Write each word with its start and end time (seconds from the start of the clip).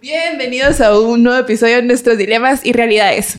Bienvenidos 0.00 0.80
a 0.80 0.98
un 0.98 1.22
nuevo 1.22 1.38
episodio 1.38 1.76
de 1.76 1.82
Nuestros 1.82 2.16
Dilemas 2.16 2.64
y 2.64 2.72
Realidades. 2.72 3.36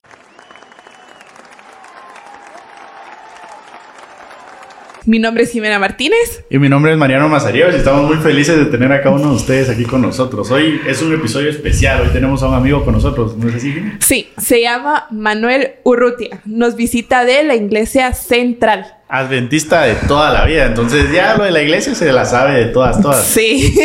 Mi 5.06 5.18
nombre 5.18 5.44
es 5.46 5.52
Jimena 5.52 5.80
Martínez. 5.80 6.46
Y 6.48 6.60
mi 6.60 6.70
nombre 6.70 6.92
es 6.92 6.98
Mariano 6.98 7.28
Mazaríos 7.28 7.74
y 7.74 7.78
estamos 7.78 8.04
muy 8.04 8.18
felices 8.18 8.56
de 8.60 8.66
tener 8.66 8.92
a 8.92 9.02
cada 9.02 9.16
uno 9.16 9.30
de 9.30 9.36
ustedes 9.36 9.68
aquí 9.68 9.84
con 9.84 10.00
nosotros. 10.00 10.52
Hoy 10.52 10.80
es 10.86 11.02
un 11.02 11.12
episodio 11.12 11.50
especial, 11.50 12.02
hoy 12.02 12.10
tenemos 12.14 12.44
a 12.44 12.48
un 12.48 12.54
amigo 12.54 12.86
con 12.86 12.94
nosotros, 12.94 13.36
¿no 13.36 13.50
es 13.50 13.56
así? 13.56 13.84
Sí, 14.00 14.30
se 14.38 14.62
llama 14.62 15.08
Manuel 15.10 15.72
Urrutia. 15.84 16.42
Nos 16.46 16.76
visita 16.76 17.26
de 17.26 17.42
la 17.42 17.56
Iglesia 17.56 18.14
Central. 18.14 18.94
Adventista 19.10 19.82
de 19.86 19.96
toda 20.08 20.32
la 20.32 20.46
vida, 20.46 20.68
entonces 20.68 21.12
ya 21.12 21.36
lo 21.36 21.46
de 21.46 21.52
la 21.52 21.64
iglesia 21.64 21.96
se 21.96 22.12
la 22.14 22.24
sabe 22.24 22.54
de 22.60 22.66
todas, 22.66 23.02
todas. 23.02 23.26
Sí. 23.26 23.76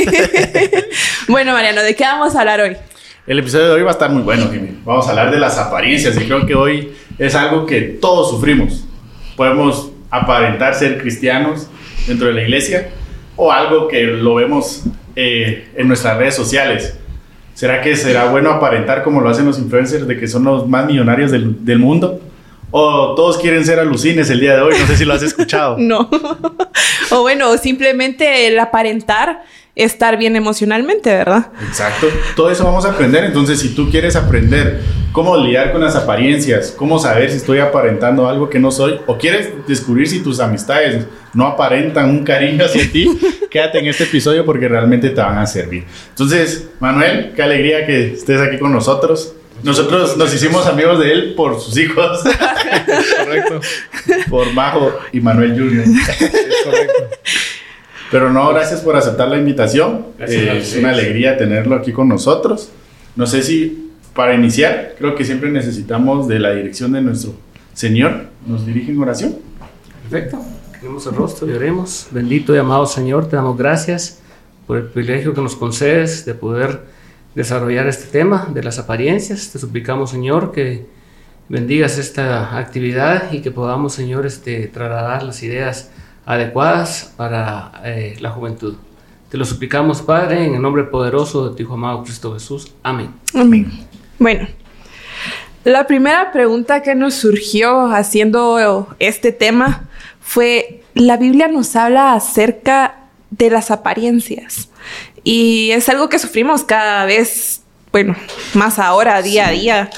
bueno, 1.28 1.52
Mariano, 1.52 1.82
¿de 1.82 1.96
qué 1.96 2.04
vamos 2.04 2.36
a 2.36 2.40
hablar 2.40 2.60
hoy? 2.60 2.76
El 3.26 3.38
episodio 3.38 3.68
de 3.68 3.72
hoy 3.72 3.82
va 3.82 3.88
a 3.88 3.92
estar 3.92 4.10
muy 4.10 4.22
bueno, 4.22 4.50
Jimmy. 4.52 4.78
Vamos 4.84 5.06
a 5.06 5.10
hablar 5.10 5.30
de 5.30 5.38
las 5.38 5.56
apariencias 5.56 6.14
y 6.16 6.26
creo 6.26 6.44
que 6.44 6.54
hoy 6.54 6.92
es 7.18 7.34
algo 7.34 7.64
que 7.64 7.80
todos 7.80 8.30
sufrimos. 8.30 8.84
Podemos 9.34 9.95
aparentar 10.10 10.74
ser 10.74 10.98
cristianos 11.00 11.68
dentro 12.06 12.28
de 12.28 12.34
la 12.34 12.42
iglesia 12.42 12.88
o 13.36 13.52
algo 13.52 13.88
que 13.88 14.02
lo 14.04 14.34
vemos 14.36 14.84
eh, 15.14 15.68
en 15.76 15.88
nuestras 15.88 16.16
redes 16.16 16.34
sociales. 16.34 16.98
¿Será 17.54 17.80
que 17.80 17.96
será 17.96 18.26
bueno 18.26 18.50
aparentar 18.50 19.02
como 19.02 19.20
lo 19.20 19.30
hacen 19.30 19.46
los 19.46 19.58
influencers 19.58 20.06
de 20.06 20.18
que 20.18 20.28
son 20.28 20.44
los 20.44 20.68
más 20.68 20.86
millonarios 20.86 21.30
del, 21.30 21.64
del 21.64 21.78
mundo? 21.78 22.20
¿O 22.70 23.14
todos 23.14 23.38
quieren 23.38 23.64
ser 23.64 23.78
alucines 23.78 24.28
el 24.28 24.40
día 24.40 24.56
de 24.56 24.60
hoy? 24.60 24.74
No 24.78 24.86
sé 24.86 24.96
si 24.96 25.04
lo 25.04 25.14
has 25.14 25.22
escuchado. 25.22 25.76
no. 25.78 26.10
o 27.10 27.20
bueno, 27.22 27.56
simplemente 27.56 28.46
el 28.46 28.58
aparentar 28.58 29.42
estar 29.76 30.16
bien 30.16 30.34
emocionalmente, 30.36 31.10
¿verdad? 31.10 31.52
Exacto. 31.68 32.08
Todo 32.34 32.50
eso 32.50 32.64
vamos 32.64 32.86
a 32.86 32.92
aprender. 32.92 33.24
Entonces, 33.24 33.60
si 33.60 33.74
tú 33.74 33.90
quieres 33.90 34.16
aprender 34.16 34.80
cómo 35.12 35.36
lidiar 35.36 35.72
con 35.72 35.82
las 35.82 35.94
apariencias, 35.94 36.74
cómo 36.76 36.98
saber 36.98 37.30
si 37.30 37.36
estoy 37.36 37.58
aparentando 37.58 38.28
algo 38.28 38.48
que 38.48 38.58
no 38.58 38.70
soy, 38.70 38.98
o 39.06 39.18
quieres 39.18 39.50
descubrir 39.68 40.08
si 40.08 40.20
tus 40.20 40.40
amistades 40.40 41.06
no 41.34 41.46
aparentan 41.46 42.08
un 42.08 42.24
cariño 42.24 42.64
hacia 42.64 42.90
ti, 42.90 43.06
quédate 43.50 43.78
en 43.78 43.88
este 43.88 44.04
episodio 44.04 44.44
porque 44.46 44.66
realmente 44.66 45.10
te 45.10 45.20
van 45.20 45.38
a 45.38 45.46
servir. 45.46 45.84
Entonces, 46.08 46.68
Manuel, 46.80 47.32
qué 47.36 47.42
alegría 47.42 47.86
que 47.86 48.14
estés 48.14 48.40
aquí 48.40 48.58
con 48.58 48.72
nosotros. 48.72 49.34
Nosotros 49.62 50.16
nos 50.16 50.34
hicimos 50.34 50.66
amigos 50.66 51.00
de 51.00 51.12
él 51.12 51.34
por 51.34 51.60
sus 51.60 51.76
hijos. 51.76 52.22
correcto. 53.18 53.60
Por 54.28 54.52
Majo 54.52 54.98
y 55.12 55.20
Manuel 55.20 55.52
Junior. 55.52 55.84
Es 55.84 56.64
correcto. 56.64 57.08
Pero 58.10 58.32
no, 58.32 58.48
gracias 58.50 58.80
por 58.80 58.96
aceptar 58.96 59.28
la 59.28 59.38
invitación. 59.38 60.06
Eh, 60.18 60.58
es 60.60 60.76
una 60.76 60.90
alegría 60.90 61.36
tenerlo 61.36 61.74
aquí 61.74 61.92
con 61.92 62.08
nosotros. 62.08 62.70
No 63.16 63.26
sé 63.26 63.42
si 63.42 63.90
para 64.14 64.34
iniciar, 64.34 64.94
creo 64.98 65.14
que 65.14 65.24
siempre 65.24 65.50
necesitamos 65.50 66.28
de 66.28 66.38
la 66.38 66.52
dirección 66.52 66.92
de 66.92 67.02
nuestro 67.02 67.34
Señor. 67.74 68.26
¿Nos 68.46 68.64
dirige 68.64 68.92
en 68.92 69.00
oración? 69.00 69.36
Perfecto. 70.02 70.40
Tenemos 70.80 71.06
el 71.06 71.14
rostro 71.14 71.48
y 71.48 71.52
oremos. 71.52 72.06
Bendito 72.10 72.54
y 72.54 72.58
amado 72.58 72.86
Señor, 72.86 73.28
te 73.28 73.36
damos 73.36 73.56
gracias 73.56 74.20
por 74.66 74.78
el 74.78 74.84
privilegio 74.84 75.34
que 75.34 75.40
nos 75.40 75.56
concedes 75.56 76.24
de 76.24 76.34
poder 76.34 76.80
desarrollar 77.34 77.86
este 77.86 78.06
tema 78.06 78.48
de 78.52 78.62
las 78.62 78.78
apariencias. 78.78 79.50
Te 79.50 79.58
suplicamos, 79.58 80.10
Señor, 80.10 80.52
que 80.52 80.86
bendigas 81.48 81.98
esta 81.98 82.56
actividad 82.58 83.32
y 83.32 83.40
que 83.40 83.50
podamos, 83.50 83.92
Señor, 83.92 84.26
este, 84.26 84.66
trasladar 84.68 85.22
las 85.22 85.42
ideas 85.42 85.90
adecuadas 86.26 87.14
para 87.16 87.72
eh, 87.84 88.16
la 88.20 88.30
juventud. 88.30 88.74
Te 89.30 89.38
lo 89.38 89.44
suplicamos, 89.44 90.02
Padre, 90.02 90.44
en 90.44 90.54
el 90.56 90.62
nombre 90.62 90.84
poderoso 90.84 91.48
de 91.48 91.56
tu 91.56 91.62
Hijo 91.62 91.74
amado 91.74 92.02
Cristo 92.02 92.34
Jesús. 92.34 92.72
Amén. 92.82 93.14
Amén. 93.34 93.86
Bueno, 94.18 94.46
la 95.64 95.86
primera 95.86 96.32
pregunta 96.32 96.82
que 96.82 96.94
nos 96.94 97.14
surgió 97.14 97.86
haciendo 97.86 98.94
este 98.98 99.32
tema 99.32 99.88
fue, 100.20 100.82
la 100.94 101.16
Biblia 101.16 101.48
nos 101.48 101.74
habla 101.76 102.14
acerca 102.14 102.96
de 103.30 103.50
las 103.50 103.70
apariencias 103.70 104.68
y 105.24 105.70
es 105.72 105.88
algo 105.88 106.08
que 106.08 106.20
sufrimos 106.20 106.62
cada 106.62 107.04
vez, 107.04 107.62
bueno, 107.90 108.14
más 108.54 108.78
ahora, 108.78 109.20
día 109.22 109.48
a 109.48 109.50
día. 109.50 109.90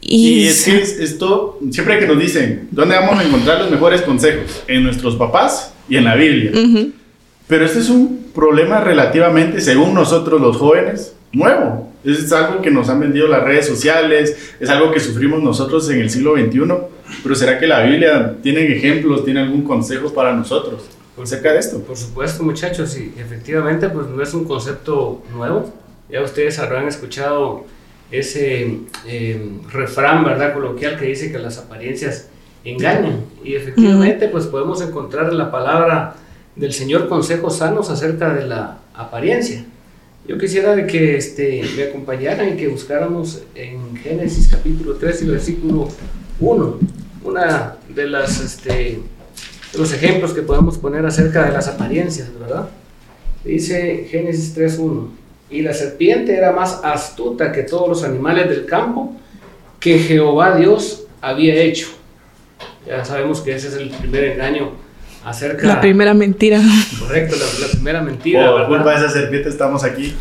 Y, 0.00 0.46
es 0.46 0.64
que 0.64 0.80
esto, 0.80 1.58
siempre 1.70 1.98
que 1.98 2.06
nos 2.06 2.18
dicen, 2.18 2.68
¿dónde 2.70 2.94
vamos 2.94 3.18
a 3.18 3.24
encontrar 3.24 3.60
los 3.60 3.70
mejores 3.70 4.02
consejos? 4.02 4.62
En 4.68 4.84
nuestros 4.84 5.16
papás 5.16 5.72
y 5.88 5.96
en 5.96 6.04
la 6.04 6.14
Biblia. 6.14 6.52
Pero 7.48 7.64
este 7.64 7.80
es 7.80 7.90
un 7.90 8.30
problema 8.32 8.80
relativamente, 8.80 9.60
según 9.60 9.94
nosotros 9.94 10.40
los 10.40 10.56
jóvenes, 10.56 11.14
nuevo. 11.32 11.92
Es 12.04 12.32
algo 12.32 12.62
que 12.62 12.70
nos 12.70 12.88
han 12.88 13.00
vendido 13.00 13.26
las 13.26 13.42
redes 13.42 13.66
sociales, 13.66 14.54
es 14.60 14.68
algo 14.70 14.92
que 14.92 15.00
sufrimos 15.00 15.42
nosotros 15.42 15.90
en 15.90 16.00
el 16.00 16.10
siglo 16.10 16.34
XXI. 16.36 16.60
Pero 17.22 17.34
¿será 17.34 17.58
que 17.58 17.66
la 17.66 17.82
Biblia 17.82 18.36
tiene 18.42 18.64
ejemplos, 18.72 19.24
tiene 19.24 19.40
algún 19.40 19.62
consejo 19.62 20.12
para 20.14 20.32
nosotros 20.32 20.84
acerca 21.22 21.52
de 21.52 21.58
esto? 21.58 21.80
Por 21.80 21.96
supuesto, 21.96 22.42
muchachos, 22.42 22.96
y 22.96 23.12
efectivamente, 23.20 23.88
pues 23.88 24.06
no 24.06 24.22
es 24.22 24.32
un 24.32 24.44
concepto 24.44 25.22
nuevo. 25.34 25.72
Ya 26.08 26.22
ustedes 26.22 26.58
habrán 26.58 26.88
escuchado 26.88 27.64
ese 28.10 28.78
eh, 29.06 29.50
refrán, 29.72 30.24
¿verdad? 30.24 30.54
Coloquial 30.54 30.98
que 30.98 31.06
dice 31.06 31.30
que 31.30 31.38
las 31.38 31.58
apariencias 31.58 32.28
engañan. 32.64 33.24
Y 33.44 33.54
efectivamente, 33.54 34.28
pues 34.28 34.46
podemos 34.46 34.82
encontrar 34.82 35.30
en 35.30 35.38
la 35.38 35.50
palabra 35.50 36.14
del 36.56 36.72
Señor 36.72 37.08
consejos 37.08 37.56
sanos 37.58 37.90
acerca 37.90 38.34
de 38.34 38.46
la 38.46 38.78
apariencia. 38.94 39.64
Yo 40.26 40.38
quisiera 40.38 40.86
que 40.86 41.16
este, 41.16 41.62
me 41.76 41.84
acompañaran 41.84 42.50
y 42.50 42.56
que 42.56 42.68
buscáramos 42.68 43.42
en 43.54 43.96
Génesis 43.96 44.48
capítulo 44.48 44.94
3 44.94 45.22
y 45.22 45.26
versículo 45.26 45.88
1, 46.38 46.78
una 47.24 47.76
de 47.88 48.06
las 48.06 48.40
este, 48.40 49.00
de 49.72 49.78
los 49.78 49.92
ejemplos 49.92 50.32
que 50.32 50.42
podemos 50.42 50.78
poner 50.78 51.04
acerca 51.06 51.46
de 51.46 51.52
las 51.52 51.68
apariencias, 51.68 52.28
¿verdad? 52.38 52.68
Dice 53.44 54.06
Génesis 54.10 54.56
3.1, 54.56 55.08
y 55.50 55.62
la 55.62 55.74
serpiente 55.74 56.36
era 56.36 56.52
más 56.52 56.80
astuta 56.84 57.52
que 57.52 57.64
todos 57.64 57.88
los 57.88 58.04
animales 58.04 58.48
del 58.48 58.66
campo 58.66 59.14
que 59.80 59.98
Jehová 59.98 60.56
Dios 60.56 61.04
había 61.20 61.54
hecho. 61.56 61.88
Ya 62.86 63.04
sabemos 63.04 63.40
que 63.40 63.54
ese 63.54 63.68
es 63.68 63.74
el 63.74 63.90
primer 63.90 64.24
engaño 64.24 64.70
acerca... 65.24 65.66
La 65.66 65.80
primera 65.80 66.14
mentira. 66.14 66.60
Correcto, 66.98 67.36
la, 67.36 67.68
primera 67.68 68.00
mentira. 68.00 68.50
Por 68.50 68.68
culpa 68.68 68.90
de 68.90 69.06
esa 69.06 69.10
serpiente 69.10 69.48
estamos 69.48 69.84
aquí. 69.84 70.14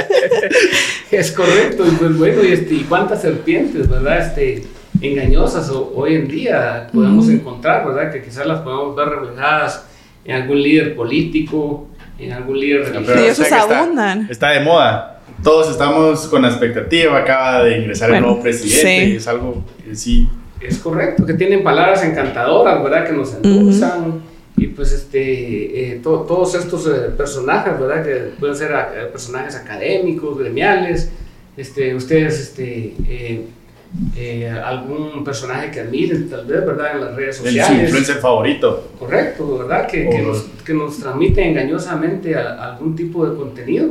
es 1.10 1.32
correcto, 1.32 1.84
y 1.86 1.90
pues 1.92 2.16
bueno, 2.16 2.42
y, 2.42 2.52
este, 2.52 2.74
y 2.74 2.80
cuántas 2.88 3.22
serpientes, 3.22 3.88
¿verdad? 3.88 4.26
Este, 4.26 4.64
engañosas 5.00 5.70
hoy 5.70 6.14
en 6.14 6.28
día 6.28 6.88
podemos 6.92 7.28
encontrar, 7.28 7.86
¿verdad? 7.86 8.12
Que 8.12 8.22
quizás 8.22 8.46
las 8.46 8.60
podemos 8.60 8.96
ver 8.96 9.08
reflejadas 9.08 9.84
en 10.24 10.36
algún 10.36 10.62
líder 10.62 10.94
político, 10.94 11.88
en 12.18 12.32
algún 12.32 12.58
líder 12.58 12.92
religioso. 12.92 13.44
Sí, 13.44 13.54
abundan. 13.54 14.28
Está, 14.30 14.50
de 14.50 14.60
moda. 14.60 15.20
Todos 15.42 15.70
estamos 15.70 16.28
con 16.28 16.42
la 16.42 16.48
expectativa, 16.48 17.18
acaba 17.18 17.64
de 17.64 17.78
ingresar 17.78 18.12
el 18.12 18.20
nuevo 18.20 18.40
presidente, 18.40 19.16
es 19.16 19.26
algo 19.26 19.64
que 19.84 19.94
sí. 19.94 20.28
Es 20.60 20.78
correcto, 20.78 21.26
que 21.26 21.34
tienen 21.34 21.64
palabras 21.64 22.04
encantadoras, 22.04 22.82
¿verdad? 22.82 23.06
Que 23.06 23.12
nos 23.12 23.34
endulzan. 23.34 24.22
Y 24.56 24.68
pues 24.68 24.92
este, 24.92 25.94
eh, 25.94 26.00
todos 26.02 26.54
estos 26.54 26.86
eh, 26.86 27.10
personajes, 27.16 27.80
¿verdad? 27.80 28.04
Que 28.04 28.14
pueden 28.38 28.54
ser 28.54 28.70
eh, 28.70 29.06
personajes 29.06 29.56
académicos, 29.56 30.38
gremiales. 30.38 31.10
Este, 31.56 31.94
ustedes 31.94 32.38
este, 32.38 32.94
eh, 33.08 33.46
algún 34.64 35.22
personaje 35.24 35.70
que 35.70 35.80
admiren, 35.80 36.28
tal 36.28 36.46
vez, 36.46 36.64
¿verdad? 36.64 36.94
En 36.94 37.00
las 37.02 37.14
redes 37.14 37.36
sociales. 37.36 37.70
El 37.70 37.84
influencer 37.84 38.16
favorito. 38.16 38.92
Correcto, 38.98 39.58
¿verdad? 39.58 39.86
Que, 39.86 40.08
que, 40.08 40.18
nos, 40.22 40.42
que 40.64 40.74
nos, 40.74 40.98
transmite 40.98 41.46
engañosamente 41.46 42.34
algún 42.34 42.96
tipo 42.96 43.26
de 43.26 43.36
contenido 43.36 43.90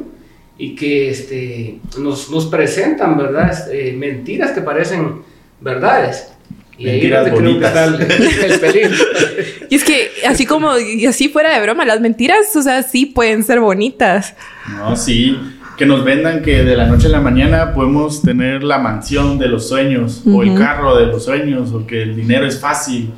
y 0.58 0.76
que 0.76 1.10
este, 1.10 1.80
nos, 2.00 2.30
nos 2.32 2.48
presentan, 2.48 3.18
¿verdad? 3.18 3.52
Este, 3.52 3.94
mentiras 3.94 4.52
que 4.52 4.62
parecen 4.62 5.22
verdades. 5.60 6.34
Y 6.78 6.86
mentiras 6.86 7.28
ahí 7.28 7.32
bonitas. 7.32 8.00
el, 8.00 8.60
peligro. 8.60 8.96
y 9.70 9.76
es 9.76 9.84
que 9.84 10.10
así 10.28 10.48
como, 10.48 10.80
y 10.80 11.06
así 11.06 11.30
fuera 11.30 11.54
de 11.54 11.62
broma, 11.62 11.86
las 11.86 12.02
mentiras, 12.02 12.56
o 12.56 12.62
sea, 12.64 12.82
sí 12.82 13.06
pueden 13.06 13.44
ser 13.44 13.60
bonitas. 13.60 14.36
No, 14.78 14.96
sí 14.96 15.38
que 15.82 15.88
nos 15.88 16.04
vendan 16.04 16.44
que 16.44 16.64
de 16.64 16.76
la 16.78 16.86
noche 16.86 17.08
a 17.08 17.10
la 17.10 17.22
mañana 17.22 17.74
podemos 17.74 18.22
tener 18.22 18.62
la 18.62 18.78
mansión 18.78 19.40
de 19.40 19.48
los 19.48 19.68
sueños 19.68 20.22
o 20.32 20.44
el 20.44 20.54
carro 20.56 20.96
de 20.96 21.08
los 21.08 21.26
sueños 21.26 21.72
o 21.74 21.88
que 21.88 22.04
el 22.04 22.16
dinero 22.16 22.46
es 22.46 22.60
fácil. 22.60 23.12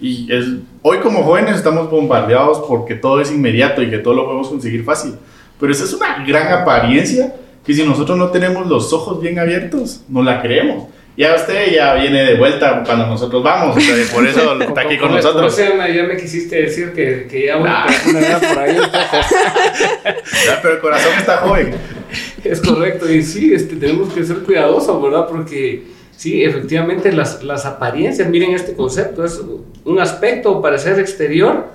Y 0.00 0.26
es, 0.28 0.46
hoy 0.82 0.98
como 0.98 1.22
jóvenes 1.22 1.54
estamos 1.54 1.88
bombardeados 1.88 2.58
porque 2.66 2.96
todo 2.96 3.20
es 3.20 3.30
inmediato 3.30 3.84
y 3.84 3.88
que 3.88 3.98
todo 3.98 4.14
lo 4.14 4.24
podemos 4.24 4.48
conseguir 4.48 4.82
fácil. 4.82 5.14
Pero 5.60 5.70
esa 5.70 5.84
es 5.84 5.92
una 5.92 6.24
gran 6.26 6.52
apariencia 6.52 7.36
que 7.64 7.72
si 7.72 7.84
nosotros 7.84 8.18
no 8.18 8.30
tenemos 8.30 8.66
los 8.66 8.92
ojos 8.92 9.20
bien 9.22 9.38
abiertos, 9.38 10.02
no 10.08 10.20
la 10.20 10.42
creemos 10.42 10.88
ya 11.18 11.34
usted 11.34 11.72
ya 11.72 11.94
viene 11.94 12.22
de 12.22 12.34
vuelta 12.36 12.84
cuando 12.86 13.08
nosotros 13.08 13.42
vamos, 13.42 13.76
por 14.14 14.24
eso 14.24 14.60
está 14.60 14.82
aquí 14.82 14.96
con 14.96 15.10
nosotros. 15.10 15.52
O 15.52 15.56
sea, 15.56 15.88
ya 15.88 16.04
me 16.04 16.16
quisiste 16.16 16.62
decir 16.62 16.92
que, 16.92 17.26
que 17.28 17.46
ya 17.46 17.56
una, 17.56 17.86
por 17.86 18.58
ahí. 18.60 18.78
pero 20.62 20.74
el 20.74 20.80
corazón 20.80 21.12
está 21.18 21.38
joven. 21.38 21.74
es 22.44 22.60
correcto, 22.60 23.10
y 23.10 23.22
sí, 23.22 23.52
este, 23.52 23.76
tenemos 23.76 24.12
que 24.12 24.24
ser 24.24 24.38
cuidadosos, 24.38 25.02
¿verdad? 25.02 25.26
Porque 25.28 25.84
sí, 26.16 26.42
efectivamente 26.42 27.12
las, 27.12 27.42
las 27.42 27.66
apariencias, 27.66 28.28
miren 28.28 28.52
este 28.52 28.74
concepto, 28.74 29.24
es 29.24 29.40
un 29.84 30.00
aspecto 30.00 30.52
o 30.52 30.62
parecer 30.62 30.98
exterior 30.98 31.66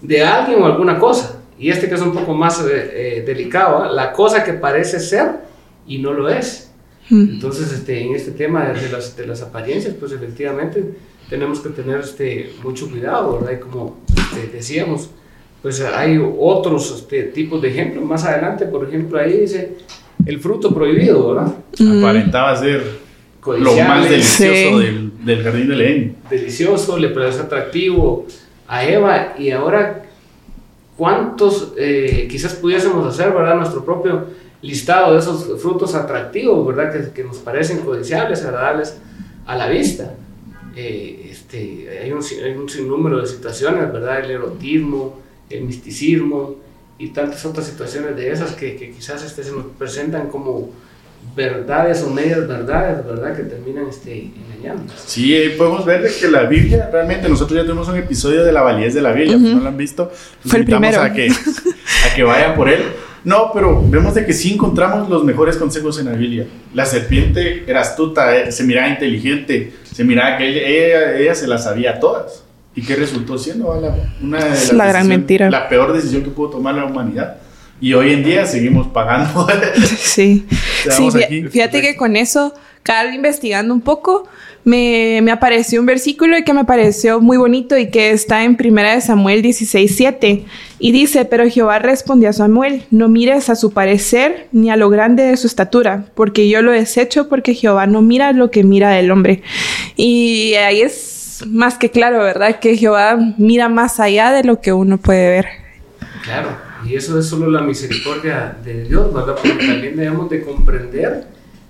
de 0.00 0.24
alguien 0.24 0.62
o 0.62 0.66
alguna 0.66 0.98
cosa. 0.98 1.40
Y 1.58 1.70
este 1.70 1.88
que 1.88 1.94
es 1.94 2.02
un 2.02 2.12
poco 2.12 2.34
más 2.34 2.60
eh, 2.60 2.66
eh, 2.70 3.24
delicado, 3.26 3.86
¿eh? 3.86 3.88
la 3.92 4.12
cosa 4.12 4.44
que 4.44 4.52
parece 4.52 5.00
ser 5.00 5.40
y 5.86 5.98
no 5.98 6.12
lo 6.12 6.28
es. 6.28 6.70
Entonces, 7.08 7.72
este, 7.72 8.02
en 8.02 8.16
este 8.16 8.32
tema 8.32 8.64
de 8.70 8.88
las, 8.88 9.16
de 9.16 9.28
las 9.28 9.40
apariencias, 9.40 9.94
pues 9.94 10.10
efectivamente 10.10 10.96
tenemos 11.30 11.60
que 11.60 11.68
tener 11.68 12.00
este, 12.00 12.52
mucho 12.64 12.90
cuidado, 12.90 13.38
¿verdad? 13.38 13.52
Y 13.52 13.60
como 13.60 14.00
este, 14.08 14.48
decíamos, 14.48 15.10
pues 15.62 15.80
hay 15.80 16.20
otros 16.38 16.94
este, 16.94 17.24
tipos 17.24 17.60
de 17.62 17.68
ejemplos. 17.68 18.04
Más 18.04 18.24
adelante, 18.24 18.66
por 18.66 18.86
ejemplo, 18.86 19.18
ahí 19.18 19.40
dice 19.40 19.76
el 20.24 20.38
fruto 20.40 20.74
prohibido, 20.74 21.34
¿verdad? 21.34 21.54
Aparentaba 21.98 22.56
ser 22.56 22.82
lo 23.44 23.76
más 23.76 24.08
delicioso 24.08 24.78
del, 24.78 25.12
del, 25.24 25.42
jardín 25.42 25.68
de 25.68 25.74
Edén. 25.74 26.16
Delicioso, 26.28 26.98
le 26.98 27.08
parece 27.10 27.40
atractivo 27.40 28.26
a 28.66 28.84
Eva 28.84 29.34
y 29.38 29.50
ahora 29.50 30.06
cuántos 30.96 31.72
eh, 31.76 32.26
quizás 32.30 32.54
pudiésemos 32.54 33.06
hacer, 33.06 33.32
¿verdad? 33.32 33.56
Nuestro 33.56 33.84
propio 33.84 34.26
listado 34.62 35.12
de 35.12 35.20
esos 35.20 35.60
frutos 35.60 35.94
atractivos, 35.94 36.66
¿verdad? 36.66 36.92
Que, 36.92 37.12
que 37.12 37.24
nos 37.24 37.38
parecen 37.38 37.80
codiciables, 37.80 38.44
agradables 38.44 38.98
a 39.46 39.56
la 39.56 39.68
vista. 39.68 40.14
Eh, 40.74 41.28
este, 41.30 42.00
hay, 42.02 42.12
un, 42.12 42.22
hay, 42.22 42.52
un, 42.52 42.68
sinnúmero 42.68 43.20
de 43.20 43.26
situaciones, 43.26 43.92
¿verdad? 43.92 44.24
El 44.24 44.32
erotismo, 44.32 45.20
el 45.50 45.64
misticismo 45.64 46.56
y 46.98 47.08
tantas 47.08 47.44
otras 47.44 47.66
situaciones 47.66 48.16
de 48.16 48.30
esas 48.30 48.52
que, 48.52 48.76
que 48.76 48.90
quizás 48.90 49.22
este, 49.24 49.44
se 49.44 49.52
nos 49.52 49.66
presentan 49.78 50.28
como 50.28 50.70
verdades 51.34 52.02
o 52.02 52.10
medias 52.10 52.46
verdades, 52.46 53.04
¿verdad? 53.04 53.36
Que 53.36 53.42
terminan 53.42 53.88
este, 53.88 54.30
engañando. 54.54 54.92
Sí, 55.04 55.36
podemos 55.58 55.84
ver 55.84 56.08
que 56.18 56.28
la 56.28 56.44
Biblia, 56.44 56.88
realmente 56.90 57.28
nosotros 57.28 57.58
ya 57.58 57.64
tuvimos 57.64 57.88
un 57.88 57.96
episodio 57.96 58.44
de 58.44 58.52
la 58.52 58.62
validez 58.62 58.94
de 58.94 59.02
la 59.02 59.12
Biblia, 59.12 59.36
¿no 59.36 59.60
lo 59.60 59.68
han 59.68 59.76
visto? 59.76 60.10
Fue 60.44 60.60
el 60.60 60.64
primero. 60.64 61.00
A 61.00 61.12
que, 61.12 61.28
a 61.28 62.14
que 62.14 62.22
vayan 62.22 62.54
por 62.54 62.68
él. 62.68 62.82
No, 63.24 63.50
pero 63.52 63.82
vemos 63.88 64.14
de 64.14 64.24
que 64.24 64.32
sí 64.32 64.54
encontramos 64.54 65.08
los 65.08 65.24
mejores 65.24 65.56
consejos 65.56 65.98
en 65.98 66.06
la 66.06 66.12
Biblia. 66.12 66.46
La 66.72 66.86
serpiente 66.86 67.64
era 67.66 67.80
astuta, 67.80 68.36
eh, 68.36 68.52
se 68.52 68.62
miraba 68.62 68.88
inteligente, 68.88 69.72
se 69.82 70.04
miraba 70.04 70.38
que 70.38 70.46
ella, 70.46 71.18
ella 71.18 71.34
se 71.34 71.48
las 71.48 71.64
sabía 71.64 71.98
todas. 71.98 72.45
¿Y 72.76 72.82
qué 72.82 72.94
resultó 72.94 73.38
siendo? 73.38 73.70
Una 74.20 74.38
de 74.38 74.50
las 74.50 74.72
la 74.74 74.86
gran 74.86 75.08
mentira. 75.08 75.50
La 75.50 75.66
peor 75.68 75.94
decisión 75.94 76.22
que 76.22 76.30
pudo 76.30 76.50
tomar 76.50 76.74
la 76.74 76.84
humanidad. 76.84 77.38
Y 77.80 77.94
hoy 77.94 78.12
en 78.12 78.22
día 78.22 78.46
seguimos 78.46 78.86
pagando. 78.88 79.46
sí. 79.98 80.46
sí 80.90 81.08
fíjate 81.50 81.80
que 81.80 81.96
con 81.96 82.16
eso, 82.16 82.52
cada 82.82 83.14
investigando 83.14 83.72
un 83.72 83.80
poco, 83.80 84.28
me, 84.64 85.20
me, 85.22 85.30
apareció 85.30 85.80
un 85.80 85.86
versículo 85.86 86.36
que 86.44 86.52
me 86.52 86.64
pareció 86.64 87.20
muy 87.20 87.38
bonito 87.38 87.78
y 87.78 87.88
que 87.90 88.10
está 88.10 88.44
en 88.44 88.56
Primera 88.56 88.94
de 88.94 89.00
Samuel 89.00 89.40
16, 89.40 89.94
7. 89.96 90.44
Y 90.78 90.92
dice, 90.92 91.24
pero 91.24 91.48
Jehová 91.48 91.78
respondió 91.78 92.28
a 92.28 92.34
Samuel, 92.34 92.82
no 92.90 93.08
mires 93.08 93.48
a 93.48 93.56
su 93.56 93.72
parecer 93.72 94.48
ni 94.52 94.70
a 94.70 94.76
lo 94.76 94.90
grande 94.90 95.22
de 95.22 95.36
su 95.38 95.46
estatura, 95.46 96.06
porque 96.14 96.48
yo 96.50 96.60
lo 96.60 96.72
desecho 96.72 97.28
porque 97.28 97.54
Jehová 97.54 97.86
no 97.86 98.02
mira 98.02 98.32
lo 98.32 98.50
que 98.50 98.64
mira 98.64 98.98
el 98.98 99.10
hombre. 99.10 99.42
Y 99.96 100.54
ahí 100.54 100.82
es 100.82 101.15
más 101.46 101.76
que 101.76 101.90
claro, 101.90 102.18
¿verdad? 102.18 102.58
Que 102.60 102.76
Jehová 102.76 103.18
mira 103.36 103.68
más 103.68 104.00
allá 104.00 104.32
de 104.32 104.44
lo 104.44 104.60
que 104.60 104.72
uno 104.72 104.98
puede 104.98 105.28
ver. 105.28 105.46
Claro, 106.22 106.48
y 106.86 106.94
eso 106.94 107.18
es 107.18 107.26
solo 107.26 107.50
la 107.50 107.62
misericordia 107.62 108.56
de 108.64 108.84
Dios, 108.84 109.12
¿verdad? 109.12 109.34
Porque 109.34 109.66
también 109.66 109.96
debemos 109.96 110.30
de 110.30 110.42
comprender 110.42 111.24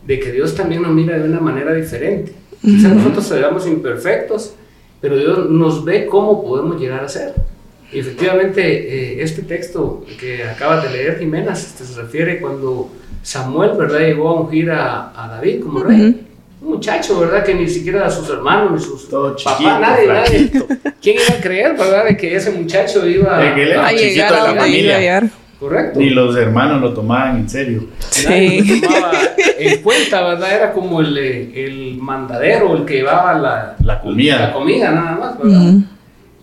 de 0.07 0.21
que 0.21 0.33
Dios 0.33 0.55
también 0.55 0.83
nos 0.83 0.93
mira 0.93 1.19
de 1.19 1.29
una 1.29 1.41
manera 1.41 1.73
diferente. 1.73 2.33
Quizás 2.63 2.95
nosotros 2.95 3.27
seamos 3.27 3.67
imperfectos, 3.67 4.55
pero 5.01 5.17
Dios 5.17 5.51
nos 5.51 5.85
ve 5.85 6.07
cómo 6.07 6.43
podemos 6.45 6.81
llegar 6.81 7.05
a 7.05 7.09
ser. 7.09 7.35
Y 7.93 8.01
efectivamente, 8.01 8.63
eh, 8.63 9.23
este 9.23 9.43
texto 9.43 10.05
que 10.19 10.45
acabas 10.45 10.83
de 10.83 10.91
leer, 10.91 11.19
Jimena, 11.19 11.53
este, 11.53 11.85
se 11.85 12.01
refiere 12.01 12.41
cuando 12.41 12.91
Samuel, 13.23 13.77
¿verdad?, 13.77 14.01
llegó 14.01 14.29
a 14.29 14.41
ungir 14.41 14.71
a, 14.71 15.25
a 15.25 15.29
David 15.29 15.63
como 15.63 15.81
rey. 15.81 16.27
Un 16.61 16.69
muchacho, 16.69 17.21
¿verdad?, 17.21 17.45
que 17.45 17.55
ni 17.55 17.69
siquiera 17.69 18.07
a 18.07 18.11
sus 18.11 18.29
hermanos, 18.31 18.73
ni 18.73 18.81
sus 18.81 19.09
Todo 19.09 19.37
papás, 19.37 19.81
nadie, 19.81 20.07
nadie. 20.07 20.51
¿Quién 21.03 21.17
iba 21.17 21.39
a 21.39 21.41
creer, 21.41 21.77
¿verdad?, 21.77 22.05
de 22.07 22.17
que 22.17 22.35
ese 22.35 22.51
muchacho 22.51 23.07
iba 23.07 23.37
a, 23.37 23.87
a, 23.87 23.93
llegar 23.93 24.33
de 24.33 24.55
la 24.55 24.61
familia. 24.61 25.31
Correcto. 25.59 25.99
Ni 25.99 26.11
los 26.11 26.37
hermanos 26.37 26.83
lo 26.83 26.93
tomaban 26.93 27.39
en 27.39 27.49
serio. 27.49 27.87
Sí. 28.11 28.81
Lo 28.81 28.89
tomaba 28.89 29.13
en 29.59 29.83
cuenta, 29.83 30.23
¿verdad? 30.23 30.55
Era 30.55 30.73
como 30.73 31.01
el, 31.01 31.17
el 31.17 31.97
mandadero, 31.99 32.77
el 32.77 32.85
que 32.85 32.97
llevaba 32.97 33.39
la, 33.39 33.77
la 33.83 34.01
comida. 34.01 34.39
La 34.39 34.53
comida, 34.53 34.91
nada 34.91 35.17
más, 35.17 35.39
¿verdad? 35.39 35.75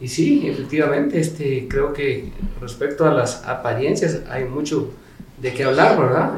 Y 0.01 0.07
sí, 0.07 0.45
efectivamente, 0.47 1.19
este, 1.19 1.67
creo 1.69 1.93
que 1.93 2.31
respecto 2.59 3.05
a 3.05 3.13
las 3.13 3.45
apariencias 3.47 4.21
hay 4.29 4.45
mucho 4.45 4.91
de 5.39 5.53
qué 5.53 5.63
hablar, 5.63 5.97
¿verdad? 5.97 6.31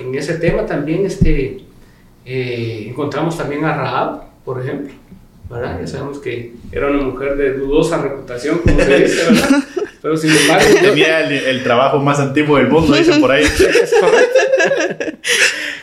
En 0.00 0.14
ese 0.14 0.34
tema 0.34 0.66
también 0.66 1.06
este, 1.06 1.62
eh, 2.26 2.86
encontramos 2.88 3.38
también 3.38 3.64
a 3.64 3.76
Rahab, 3.76 4.24
por 4.44 4.60
ejemplo, 4.60 4.92
¿verdad? 5.48 5.78
Ya 5.80 5.86
sabemos 5.86 6.18
que 6.18 6.54
era 6.72 6.88
una 6.88 7.02
mujer 7.02 7.36
de 7.36 7.54
dudosa 7.54 8.02
reputación, 8.02 8.58
como 8.58 8.80
se 8.80 8.98
dice, 8.98 9.24
¿verdad? 9.30 9.62
Pero 10.02 10.16
sin 10.16 10.30
embargo. 10.36 10.66
Tenía 10.80 11.20
el, 11.28 11.62
trabajo 11.62 11.98
más 12.00 12.18
antiguo 12.18 12.56
del 12.58 12.68
mundo, 12.68 12.96
dicen 12.96 13.20
por 13.20 13.30
ahí. 13.30 13.44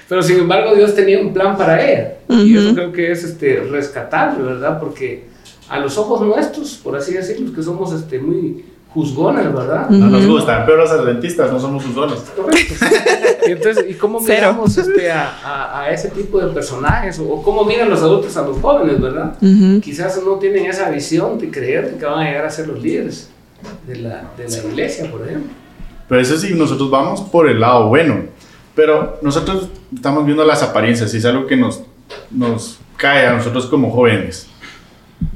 Pero 0.10 0.22
sin 0.22 0.40
embargo, 0.40 0.76
Dios 0.76 0.94
tenía 0.94 1.20
un 1.20 1.34
plan 1.34 1.58
para 1.58 1.84
ella. 1.86 2.16
Y 2.30 2.58
eso 2.58 2.76
creo 2.76 2.92
que 2.92 3.12
es 3.12 3.24
este, 3.24 3.62
rescatable, 3.62 4.44
¿verdad? 4.44 4.80
Porque 4.80 5.24
a 5.70 5.80
los 5.80 5.98
ojos 5.98 6.22
nuestros, 6.22 6.76
por 6.76 6.96
así 6.96 7.14
decirlo, 7.14 7.54
que 7.54 7.64
somos 7.64 7.94
este, 7.94 8.20
muy 8.20 8.66
juzgones, 8.94 9.52
¿verdad? 9.52 9.90
No 9.90 10.08
nos 10.08 10.26
gustan, 10.28 10.66
pero 10.66 10.78
los 10.78 10.92
adventistas 10.92 11.52
no 11.52 11.60
somos 11.60 11.84
juzgones. 11.84 12.20
Correcto. 12.36 12.86
y, 13.48 13.52
entonces, 13.52 13.86
¿y 13.90 13.96
cómo 13.96 14.20
miramos 14.20 14.78
este, 14.78 15.12
a, 15.12 15.82
a, 15.82 15.92
ese 15.92 16.10
tipo 16.10 16.40
de 16.40 16.54
personajes? 16.54 17.20
O, 17.20 17.42
cómo 17.42 17.66
miran 17.66 17.90
los 17.90 18.02
adultos 18.02 18.38
a 18.38 18.44
los 18.44 18.60
jóvenes, 18.60 19.02
¿verdad? 19.02 19.36
Quizás 19.82 20.22
no 20.24 20.34
tienen 20.36 20.66
esa 20.68 20.90
visión 20.90 21.40
de 21.40 21.50
creer 21.50 21.98
que 21.98 22.06
van 22.06 22.20
a 22.20 22.26
llegar 22.26 22.46
a 22.46 22.50
ser 22.50 22.68
los 22.68 22.82
líderes 22.82 23.30
de 23.88 23.96
la, 23.96 24.32
de 24.38 24.48
la 24.48 24.58
iglesia, 24.58 25.10
por 25.10 25.28
ejemplo. 25.28 25.52
Pero 26.08 26.22
eso 26.22 26.38
sí, 26.38 26.54
nosotros 26.54 26.92
vamos 26.92 27.22
por 27.22 27.50
el 27.50 27.60
lado 27.60 27.88
bueno. 27.88 28.22
Pero 28.76 29.20
nosotros 29.22 29.70
estamos 29.94 30.26
viendo 30.26 30.44
las 30.46 30.62
apariencias 30.62 31.14
y 31.14 31.18
es 31.18 31.26
algo 31.26 31.48
que 31.48 31.58
nos, 31.58 31.82
nos 32.30 32.80
cae 32.98 33.26
a 33.26 33.34
nosotros 33.34 33.66
como 33.68 33.92
jóvenes. 33.92 34.48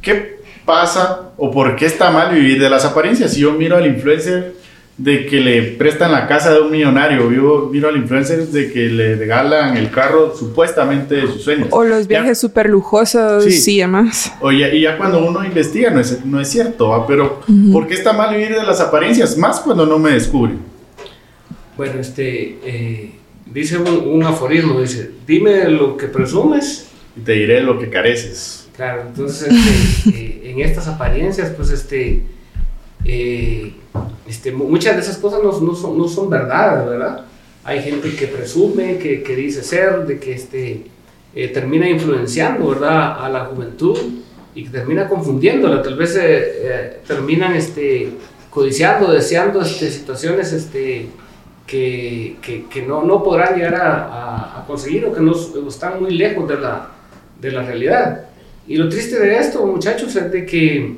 ¿Qué 0.02 0.37
pasa 0.68 1.32
o 1.38 1.50
por 1.50 1.76
qué 1.76 1.88
está 1.88 2.12
mal 2.12 2.36
vivir 2.36 2.62
de 2.62 2.70
las 2.70 2.86
apariencias? 2.86 3.34
Si 3.34 3.40
yo 3.40 3.54
miro 3.54 3.78
al 3.78 3.88
influencer 3.88 4.54
de 4.98 5.26
que 5.26 5.40
le 5.40 5.62
prestan 5.62 6.12
la 6.12 6.28
casa 6.28 6.54
de 6.54 6.60
un 6.60 6.72
millonario, 6.72 7.32
yo 7.32 7.70
miro 7.72 7.88
al 7.88 7.98
influencer 7.98 8.48
de 8.48 8.72
que 8.72 8.90
le 8.90 9.16
regalan 9.16 9.78
el 9.78 9.90
carro 9.90 10.36
supuestamente 10.36 11.16
de 11.16 11.22
sus 11.28 11.44
sueños. 11.44 11.70
O 11.72 11.84
los 11.84 12.08
viajes 12.08 12.38
súper 12.38 12.70
lujosos 12.70 13.46
sí. 13.46 13.76
y 13.76 13.80
demás. 13.80 14.34
Oye, 14.42 14.76
y 14.76 14.82
ya 14.82 14.98
cuando 14.98 15.26
uno 15.26 15.44
investiga 15.46 15.90
no 15.90 16.02
es, 16.02 16.26
no 16.26 16.42
es 16.42 16.50
cierto, 16.50 16.90
¿va? 16.90 17.08
pero 17.08 17.42
¿por 17.72 17.88
qué 17.88 17.94
está 17.94 18.14
mal 18.14 18.36
vivir 18.36 18.56
de 18.56 18.64
las 18.64 18.82
apariencias? 18.82 19.38
Más 19.38 19.62
cuando 19.62 19.86
no 19.86 19.98
me 19.98 20.12
descubre. 20.12 20.54
Bueno, 21.78 22.00
este, 22.00 22.58
eh, 22.64 23.12
dice 23.46 23.78
un, 23.78 23.88
un, 23.88 24.24
aforismo, 24.24 24.82
dice, 24.82 25.12
dime 25.26 25.70
lo 25.70 25.96
que 25.96 26.08
presumes. 26.08 26.88
Y 27.16 27.22
te 27.22 27.32
diré 27.34 27.62
lo 27.62 27.80
que 27.80 27.90
careces. 27.90 28.68
Claro, 28.78 29.06
entonces 29.08 29.52
este, 29.52 30.10
eh, 30.10 30.27
en 30.62 30.70
estas 30.70 30.88
apariencias, 30.88 31.52
pues 31.52 31.72
este 31.72 32.24
eh, 33.06 33.74
este, 34.28 34.52
muchas 34.52 34.96
de 34.96 35.02
esas 35.02 35.18
cosas 35.18 35.40
no, 35.42 35.52
son, 35.76 35.98
no 35.98 36.30
¿verdad? 36.30 37.26
Hay 37.64 37.82
gente 37.82 38.16
que 38.16 38.28
presume, 38.28 38.98
que, 38.98 39.24
que 39.24 39.36
dice 39.36 39.64
ser, 39.64 40.06
de 40.06 40.20
que 40.20 40.34
este, 40.34 40.86
eh, 41.34 41.48
termina 41.50 41.90
influenciando, 41.90 42.70
¿verdad?, 42.70 43.24
a 43.24 43.30
la 43.30 43.46
juventud 43.46 43.98
y 44.56 44.66
que 44.66 44.70
termina 44.70 45.08
confundiéndola. 45.08 45.82
Tal 45.82 45.96
vez 45.96 46.18
eh, 46.22 47.00
terminan 47.08 47.56
este, 47.56 48.10
codiciando, 48.50 49.12
deseando 49.12 49.62
este, 49.62 49.90
situaciones 49.90 50.52
este, 50.52 51.08
que, 51.66 52.38
que, 52.70 52.82
no, 52.82 53.04
no, 53.04 53.24
podrán 53.24 53.56
llegar 53.56 53.76
a, 53.76 54.60
a, 54.60 54.66
conseguir 54.66 55.06
o 55.06 55.14
que 55.14 55.22
no, 55.22 55.34
están 55.68 56.02
muy 56.02 56.12
lejos 56.12 56.48
de 56.48 56.58
la, 56.58 56.90
de 57.40 57.52
la 57.52 57.64
realidad. 57.64 58.27
Y 58.68 58.76
lo 58.76 58.90
triste 58.90 59.20
de 59.20 59.38
esto, 59.38 59.66
muchachos, 59.66 60.16
es 60.16 60.32
de 60.32 60.46
que 60.46 60.98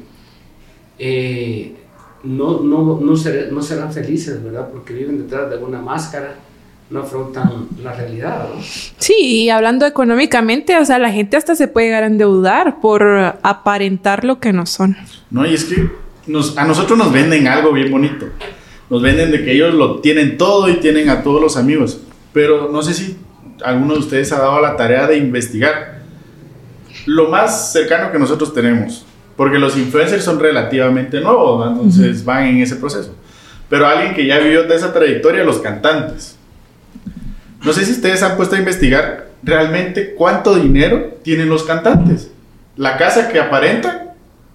eh, 0.97 1.75
no, 2.23 2.61
no, 2.61 2.99
no, 2.99 3.15
no 3.51 3.61
serán 3.61 3.93
felices, 3.93 4.43
¿verdad? 4.43 4.69
Porque 4.71 4.93
viven 4.93 5.19
detrás 5.19 5.49
de 5.49 5.57
una 5.57 5.79
máscara, 5.79 6.35
no 6.89 7.01
afrontan 7.01 7.67
la 7.83 7.93
realidad, 7.93 8.49
¿no? 8.49 8.61
Sí, 8.97 9.13
y 9.19 9.49
hablando 9.49 9.85
económicamente, 9.85 10.77
o 10.77 10.85
sea, 10.85 10.97
la 10.97 11.11
gente 11.11 11.37
hasta 11.37 11.55
se 11.55 11.67
puede 11.67 11.87
llegar 11.87 12.03
a 12.03 12.07
endeudar 12.07 12.81
por 12.81 13.03
aparentar 13.43 14.25
lo 14.25 14.39
que 14.39 14.51
no 14.51 14.65
son. 14.65 14.97
No, 15.29 15.45
y 15.45 15.53
es 15.53 15.65
que 15.65 15.87
nos, 16.25 16.57
a 16.57 16.65
nosotros 16.65 16.97
nos 16.97 17.13
venden 17.13 17.47
algo 17.47 17.71
bien 17.71 17.91
bonito. 17.91 18.27
Nos 18.89 19.03
venden 19.03 19.29
de 19.31 19.45
que 19.45 19.53
ellos 19.53 19.75
lo 19.75 19.99
tienen 19.99 20.37
todo 20.37 20.67
y 20.67 20.77
tienen 20.77 21.09
a 21.09 21.21
todos 21.21 21.39
los 21.39 21.57
amigos. 21.57 22.01
pero 22.33 22.71
no 22.71 22.81
sé 22.81 22.93
si 22.95 23.17
alguno 23.63 23.93
de 23.93 23.99
ustedes 23.99 24.31
ha 24.31 24.39
dado 24.39 24.59
la 24.61 24.75
tarea 24.75 25.05
de 25.07 25.17
investigar 25.17 25.98
lo 27.05 27.29
más 27.29 27.71
cercano 27.71 28.11
que 28.11 28.19
nosotros 28.19 28.53
tenemos, 28.53 29.05
porque 29.35 29.59
los 29.59 29.77
influencers 29.77 30.23
son 30.23 30.39
relativamente 30.39 31.21
nuevos, 31.21 31.67
entonces 31.67 32.23
van 32.23 32.45
en 32.45 32.57
ese 32.57 32.75
proceso. 32.75 33.15
Pero 33.69 33.87
alguien 33.87 34.13
que 34.13 34.25
ya 34.25 34.39
vivió 34.39 34.63
de 34.63 34.75
esa 34.75 34.91
trayectoria, 34.91 35.43
los 35.43 35.59
cantantes. 35.59 36.35
No 37.63 37.73
sé 37.73 37.85
si 37.85 37.91
ustedes 37.91 38.23
han 38.23 38.35
puesto 38.35 38.55
a 38.55 38.59
investigar 38.59 39.29
realmente 39.43 40.13
cuánto 40.15 40.55
dinero 40.55 41.19
tienen 41.23 41.49
los 41.49 41.63
cantantes. 41.63 42.31
La 42.75 42.97
casa 42.97 43.29
que 43.29 43.39
aparentan 43.39 44.13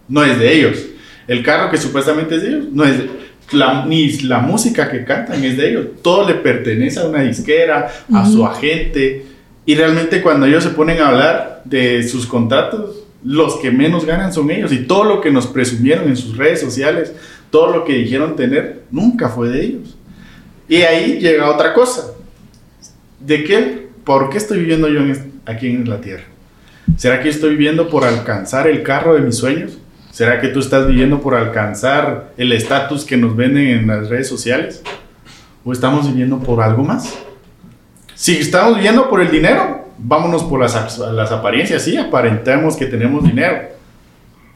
no 0.08 0.24
es 0.24 0.38
de 0.38 0.52
ellos. 0.52 0.78
El 1.26 1.42
carro 1.42 1.70
que 1.70 1.76
supuestamente 1.76 2.36
es 2.36 2.42
de 2.42 2.48
ellos 2.48 2.64
no 2.72 2.84
es 2.84 2.98
de 2.98 3.10
la, 3.52 3.84
ni 3.86 4.10
la 4.22 4.38
música 4.38 4.90
que 4.90 5.04
cantan 5.04 5.44
es 5.44 5.56
de 5.56 5.70
ellos. 5.70 5.86
Todo 6.02 6.26
le 6.26 6.34
pertenece 6.34 7.00
a 7.00 7.04
una 7.04 7.22
disquera, 7.22 7.90
a 8.12 8.26
su 8.26 8.44
agente. 8.44 9.26
Y 9.66 9.74
realmente 9.74 10.22
cuando 10.22 10.46
ellos 10.46 10.62
se 10.62 10.70
ponen 10.70 11.00
a 11.00 11.08
hablar 11.08 11.62
de 11.64 12.06
sus 12.06 12.26
contratos, 12.26 13.04
los 13.24 13.56
que 13.56 13.70
menos 13.70 14.04
ganan 14.04 14.32
son 14.32 14.50
ellos. 14.50 14.72
Y 14.72 14.86
todo 14.86 15.04
lo 15.04 15.20
que 15.20 15.30
nos 15.30 15.46
presumieron 15.46 16.08
en 16.08 16.16
sus 16.16 16.36
redes 16.36 16.60
sociales, 16.60 17.12
todo 17.50 17.74
lo 17.74 17.84
que 17.84 17.94
dijeron 17.94 18.36
tener, 18.36 18.82
nunca 18.90 19.28
fue 19.28 19.48
de 19.48 19.64
ellos. 19.64 19.96
Y 20.68 20.76
ahí 20.76 21.18
llega 21.18 21.50
otra 21.50 21.72
cosa. 21.72 22.12
¿De 23.20 23.44
qué? 23.44 23.88
¿Por 24.04 24.28
qué 24.28 24.38
estoy 24.38 24.58
viviendo 24.58 24.88
yo 24.88 25.00
aquí 25.46 25.68
en 25.68 25.88
la 25.88 26.00
tierra? 26.00 26.24
¿Será 26.98 27.22
que 27.22 27.30
estoy 27.30 27.50
viviendo 27.50 27.88
por 27.88 28.04
alcanzar 28.04 28.68
el 28.68 28.82
carro 28.82 29.14
de 29.14 29.20
mis 29.20 29.36
sueños? 29.36 29.78
¿Será 30.10 30.40
que 30.40 30.48
tú 30.48 30.60
estás 30.60 30.86
viviendo 30.86 31.20
por 31.20 31.34
alcanzar 31.34 32.32
el 32.36 32.52
estatus 32.52 33.04
que 33.04 33.16
nos 33.16 33.34
venden 33.34 33.68
en 33.68 33.86
las 33.86 34.08
redes 34.08 34.28
sociales? 34.28 34.82
¿O 35.64 35.72
estamos 35.72 36.06
viviendo 36.06 36.38
por 36.38 36.62
algo 36.62 36.84
más? 36.84 37.18
Si 38.14 38.38
estamos 38.38 38.76
viviendo 38.76 39.08
por 39.08 39.20
el 39.20 39.30
dinero, 39.30 39.88
vámonos 39.98 40.44
por 40.44 40.60
las, 40.60 40.98
las 40.98 41.32
apariencias, 41.32 41.82
sí, 41.82 41.96
aparentemos 41.96 42.76
que 42.76 42.86
tenemos 42.86 43.24
dinero. 43.24 43.68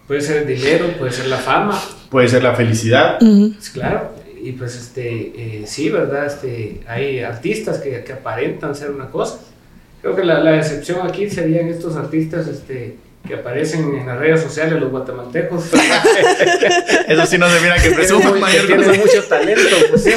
Puede 0.07 0.21
ser 0.21 0.43
el 0.43 0.49
dinero, 0.49 0.87
puede 0.99 1.13
ser 1.13 1.27
la 1.27 1.37
fama. 1.37 1.79
Puede 2.11 2.29
ser 2.29 2.43
la 2.43 2.55
felicidad. 2.55 3.19
Pues 3.19 3.71
claro, 3.71 4.13
y 4.43 4.53
pues 4.53 4.77
este, 4.77 5.33
eh, 5.37 5.65
sí, 5.67 5.91
¿verdad? 5.91 6.27
Este, 6.27 6.81
hay 6.87 7.21
artistas 7.21 7.79
que, 7.79 8.03
que, 8.05 8.13
aparentan 8.13 8.75
ser 8.75 8.91
una 8.91 9.07
cosa. 9.11 9.41
Creo 10.01 10.17
que 10.17 10.25
la, 10.25 10.41
la 10.41 10.57
excepción 10.57 11.07
aquí 11.07 11.29
serían 11.29 11.69
estos 11.69 11.97
artistas 11.97 12.47
este, 12.47 12.97
que 13.29 13.35
aparecen 13.35 13.95
en 13.95 14.07
las 14.07 14.19
redes 14.19 14.43
sociales 14.43 14.81
los 14.81 14.91
guatemaltecos. 14.91 15.67
Eso 17.09 17.27
sí 17.27 17.37
no 17.37 17.49
se 17.51 17.61
mira 17.61 17.77
que 17.77 17.91
presumen 17.91 18.41
mayor 18.41 18.67
tienen 18.67 18.99
mucho 18.99 19.23
talento, 19.29 19.77
pues, 19.91 20.09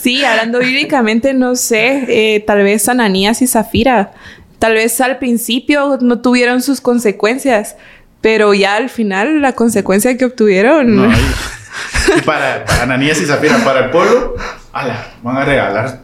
Sí, 0.00 0.24
hablando 0.24 0.60
bíblicamente, 0.60 1.34
no 1.34 1.54
sé, 1.56 2.04
eh, 2.08 2.40
tal 2.40 2.62
vez 2.62 2.88
Ananías 2.88 3.42
y 3.42 3.46
Zafira, 3.46 4.12
tal 4.58 4.74
vez 4.74 4.98
al 5.02 5.18
principio 5.18 5.98
no 6.00 6.20
tuvieron 6.20 6.62
sus 6.62 6.80
consecuencias, 6.80 7.76
pero 8.22 8.54
ya 8.54 8.76
al 8.76 8.88
final 8.88 9.42
la 9.42 9.52
consecuencia 9.52 10.16
que 10.16 10.24
obtuvieron... 10.24 10.96
No, 10.96 11.12
y 12.16 12.20
para, 12.22 12.64
para, 12.64 12.82
Ananías 12.84 13.20
y 13.20 13.26
Zafira, 13.26 13.58
para 13.62 13.84
el 13.84 13.90
pueblo, 13.90 14.36
ala, 14.72 15.06
van 15.22 15.36
a 15.36 15.44
regalar 15.44 16.00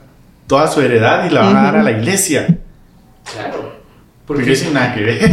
toda 0.46 0.68
su 0.68 0.82
heredad 0.82 1.24
y 1.24 1.30
la 1.30 1.40
van 1.40 1.56
a 1.56 1.62
dar 1.62 1.76
a 1.76 1.82
la 1.82 1.90
iglesia. 1.92 2.46
Claro. 3.32 3.75
Porque 4.26 4.56
sin 4.56 4.74
nada 4.74 4.94
que 4.94 5.02
ver. 5.02 5.18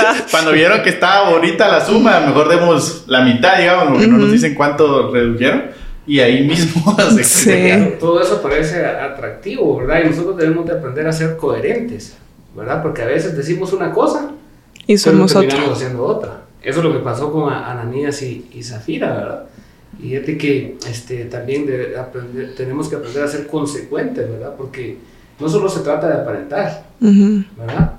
cuando 0.30 0.52
vieron 0.52 0.82
que 0.82 0.90
estaba 0.90 1.30
bonita 1.30 1.68
la 1.68 1.84
suma, 1.84 2.20
mejor 2.20 2.48
demos 2.48 3.04
la 3.06 3.22
mitad, 3.22 3.58
digamos, 3.58 3.88
porque 3.88 4.06
no 4.08 4.18
nos 4.18 4.32
dicen 4.32 4.54
cuánto 4.54 5.12
redujeron. 5.12 5.64
Y 6.06 6.20
ahí 6.20 6.46
mismo 6.46 6.96
se 7.16 7.24
sí. 7.24 7.94
Todo 7.98 8.20
eso 8.20 8.42
parece 8.42 8.84
atractivo, 8.84 9.78
¿verdad? 9.78 10.02
Y 10.04 10.08
nosotros 10.10 10.36
debemos 10.36 10.66
de 10.66 10.72
aprender 10.72 11.06
a 11.06 11.12
ser 11.12 11.36
coherentes, 11.36 12.16
¿verdad? 12.54 12.82
Porque 12.82 13.02
a 13.02 13.06
veces 13.06 13.36
decimos 13.36 13.72
una 13.72 13.90
cosa 13.90 14.32
y 14.86 14.98
somos 14.98 15.32
pero 15.32 15.46
terminamos 15.46 15.78
haciendo 15.78 16.04
otra. 16.04 16.42
Eso 16.62 16.80
es 16.80 16.84
lo 16.84 16.92
que 16.92 16.98
pasó 16.98 17.32
con 17.32 17.52
Ananías 17.52 18.20
y, 18.22 18.48
y 18.52 18.62
Zafira, 18.62 19.14
¿verdad? 19.14 19.44
Y 20.02 20.16
es 20.16 20.26
de 20.26 20.36
que 20.36 20.76
este, 20.88 21.24
también 21.26 21.66
de 21.66 21.96
aprender, 21.96 22.54
tenemos 22.54 22.88
que 22.88 22.96
aprender 22.96 23.22
a 23.22 23.28
ser 23.28 23.46
consecuentes, 23.46 24.28
¿verdad? 24.28 24.54
Porque 24.56 24.98
no 25.38 25.48
solo 25.48 25.68
se 25.68 25.80
trata 25.80 26.08
de 26.08 26.14
aparentar, 26.14 26.84
¿verdad? 27.00 27.94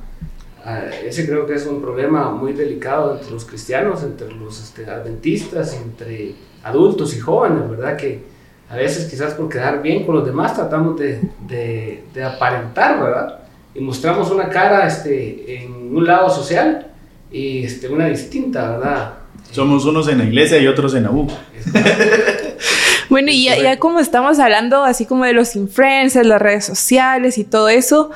Ah, 0.67 0.81
ese 1.05 1.27
creo 1.27 1.45
que 1.45 1.53
es 1.53 1.67
un 1.67 1.79
problema 1.79 2.31
muy 2.31 2.53
delicado 2.53 3.13
entre 3.13 3.29
los 3.29 3.45
cristianos, 3.45 4.01
entre 4.01 4.31
los 4.33 4.63
este, 4.63 4.89
adventistas, 4.89 5.75
entre 5.75 6.33
adultos 6.63 7.15
y 7.15 7.19
jóvenes, 7.19 7.69
¿verdad? 7.69 7.95
Que 7.95 8.23
a 8.67 8.75
veces 8.75 9.07
quizás 9.07 9.35
por 9.35 9.47
quedar 9.47 9.83
bien 9.83 10.03
con 10.03 10.15
los 10.15 10.25
demás 10.25 10.55
tratamos 10.55 10.99
de, 10.99 11.21
de, 11.47 12.03
de 12.11 12.23
aparentar, 12.23 12.99
¿verdad? 12.99 13.39
Y 13.75 13.79
mostramos 13.79 14.31
una 14.31 14.49
cara 14.49 14.87
este, 14.87 15.63
en 15.63 15.95
un 15.95 16.03
lado 16.03 16.31
social 16.31 16.87
y 17.31 17.63
este, 17.63 17.87
una 17.87 18.07
distinta, 18.07 18.71
¿verdad? 18.71 19.13
Somos 19.51 19.85
unos 19.85 20.07
en 20.07 20.17
la 20.17 20.23
iglesia 20.23 20.57
y 20.57 20.65
otros 20.65 20.95
en 20.95 21.03
la 21.03 21.11
U. 21.11 21.27
bueno, 23.11 23.29
y 23.29 23.45
ya, 23.45 23.61
ya 23.61 23.77
como 23.77 23.99
estamos 23.99 24.39
hablando 24.39 24.83
así 24.83 25.05
como 25.05 25.25
de 25.25 25.33
los 25.33 25.55
influencers, 25.55 26.25
las 26.25 26.41
redes 26.41 26.65
sociales 26.65 27.37
y 27.37 27.43
todo 27.43 27.69
eso, 27.69 28.09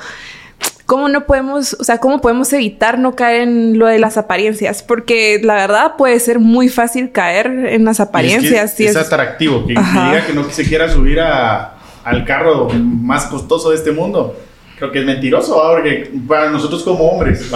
¿cómo 0.90 1.08
no 1.08 1.24
podemos, 1.24 1.76
o 1.78 1.84
sea, 1.84 1.98
cómo 1.98 2.20
podemos 2.20 2.52
evitar 2.52 2.98
no 2.98 3.14
caer 3.14 3.42
en 3.42 3.78
lo 3.78 3.86
de 3.86 4.00
las 4.00 4.16
apariencias? 4.16 4.82
Porque 4.82 5.40
la 5.40 5.54
verdad 5.54 5.92
puede 5.96 6.18
ser 6.18 6.40
muy 6.40 6.68
fácil 6.68 7.12
caer 7.12 7.46
en 7.46 7.84
las 7.84 8.00
apariencias. 8.00 8.80
Es, 8.80 8.90
es, 8.90 8.96
atractivo, 8.96 9.64
que, 9.68 9.74
diga 9.74 10.24
que 10.26 10.32
no 10.32 10.50
se 10.50 10.64
quiera 10.64 10.88
subir 10.88 11.20
a, 11.20 11.76
al 12.02 12.24
carro 12.24 12.70
más 12.70 13.26
costoso 13.26 13.70
de 13.70 13.76
este 13.76 13.92
mundo. 13.92 14.36
Creo 14.78 14.90
que 14.90 14.98
es 14.98 15.06
mentiroso, 15.06 15.62
porque 15.76 16.10
para 16.26 16.50
nosotros 16.50 16.82
como 16.82 17.04
hombres 17.04 17.48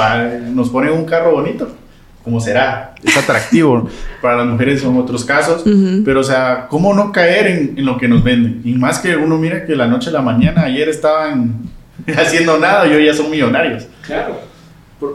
nos 0.53 0.71
ponen 0.71 0.93
un 0.93 1.05
carro 1.05 1.33
bonito. 1.33 1.67
como 2.23 2.38
será? 2.38 2.95
Es 3.03 3.17
atractivo. 3.17 3.91
para 4.23 4.37
las 4.37 4.47
mujeres 4.47 4.81
son 4.81 4.97
otros 4.97 5.25
casos. 5.25 5.64
Pero, 6.05 6.21
o 6.21 6.25
sea, 6.25 6.69
¿cómo 6.71 6.95
no 6.95 7.11
caer 7.11 7.49
en, 7.49 7.75
en, 7.79 7.85
lo 7.85 7.99
que 7.99 8.07
nos 8.07 8.23
venden? 8.23 8.61
Y 8.64 8.75
más 8.75 9.00
que 9.00 9.17
uno 9.17 9.38
mira 9.38 9.67
que 9.67 9.75
la 9.75 9.88
noche 9.88 10.11
a 10.11 10.12
la 10.12 10.23
mañana, 10.23 10.62
ayer 10.62 10.88
estaban 10.88 11.64
haciendo 12.17 12.59
nada 12.59 12.87
y 12.87 12.95
hoy 12.95 13.07
ya 13.07 13.15
son 13.15 13.31
millonarios. 13.31 13.87
Claro, 14.07 14.39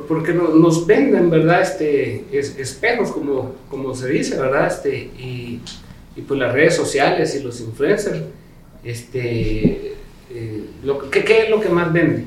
porque 0.08 0.34
nos 0.34 0.86
venden, 0.86 1.30
¿verdad? 1.30 1.62
Este, 1.62 2.26
espejos, 2.32 3.12
como, 3.12 3.56
como 3.70 3.96
se 3.96 4.10
dice, 4.10 4.40
¿verdad? 4.40 4.68
Este, 4.68 4.96
y, 4.98 5.62
y 6.16 6.22
pues 6.22 6.40
las 6.40 6.54
redes 6.54 6.76
sociales 6.76 7.36
y 7.36 7.44
los 7.44 7.60
influencers, 7.62 8.22
este, 8.84 9.96
eh, 10.32 10.64
lo, 10.84 11.10
¿qué, 11.10 11.24
¿qué 11.24 11.44
es 11.44 11.50
lo 11.50 11.60
que 11.60 11.70
más 11.70 11.92
vende? 11.92 12.26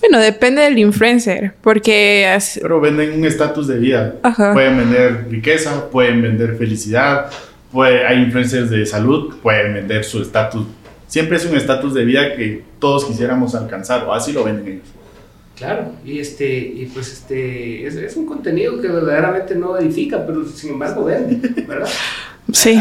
Bueno, 0.00 0.18
depende 0.18 0.62
del 0.62 0.78
influencer, 0.78 1.54
porque... 1.62 2.38
Pero 2.60 2.80
venden 2.80 3.12
un 3.12 3.24
estatus 3.24 3.68
de 3.68 3.78
vida. 3.78 4.16
Ajá. 4.22 4.52
Pueden 4.52 4.76
vender 4.76 5.26
riqueza, 5.30 5.88
pueden 5.90 6.20
vender 6.20 6.56
felicidad, 6.56 7.30
puede, 7.70 8.04
hay 8.04 8.18
influencers 8.24 8.68
de 8.68 8.84
salud, 8.84 9.36
pueden 9.40 9.74
vender 9.74 10.04
su 10.04 10.20
estatus 10.20 10.66
siempre 11.12 11.36
es 11.36 11.44
un 11.44 11.54
estatus 11.54 11.92
de 11.92 12.06
vida 12.06 12.34
que 12.34 12.64
todos 12.78 13.04
quisiéramos 13.04 13.54
alcanzar, 13.54 14.04
o 14.04 14.14
así 14.14 14.32
lo 14.32 14.44
ven 14.44 14.64
ellos. 14.66 14.88
Claro, 15.54 15.92
y 16.06 16.18
este, 16.18 16.56
y 16.56 16.86
pues 16.86 17.12
este, 17.12 17.86
es, 17.86 17.96
es, 17.96 18.16
un 18.16 18.24
contenido 18.24 18.80
que 18.80 18.88
verdaderamente 18.88 19.54
no 19.54 19.76
edifica, 19.76 20.24
pero 20.26 20.42
sin 20.46 20.70
embargo 20.70 21.04
vende, 21.04 21.48
¿verdad? 21.68 21.88
Sí. 22.50 22.78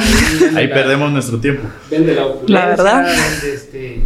Ahí, 0.56 0.68
perdemos 0.70 1.12
nuestro 1.12 1.40
tiempo. 1.40 1.68
Vende 1.90 2.16
la 2.16 2.26
opulencia, 2.26 2.60
la 2.60 2.66
verdad. 2.68 3.04
vende 3.04 3.54
este, 3.54 4.00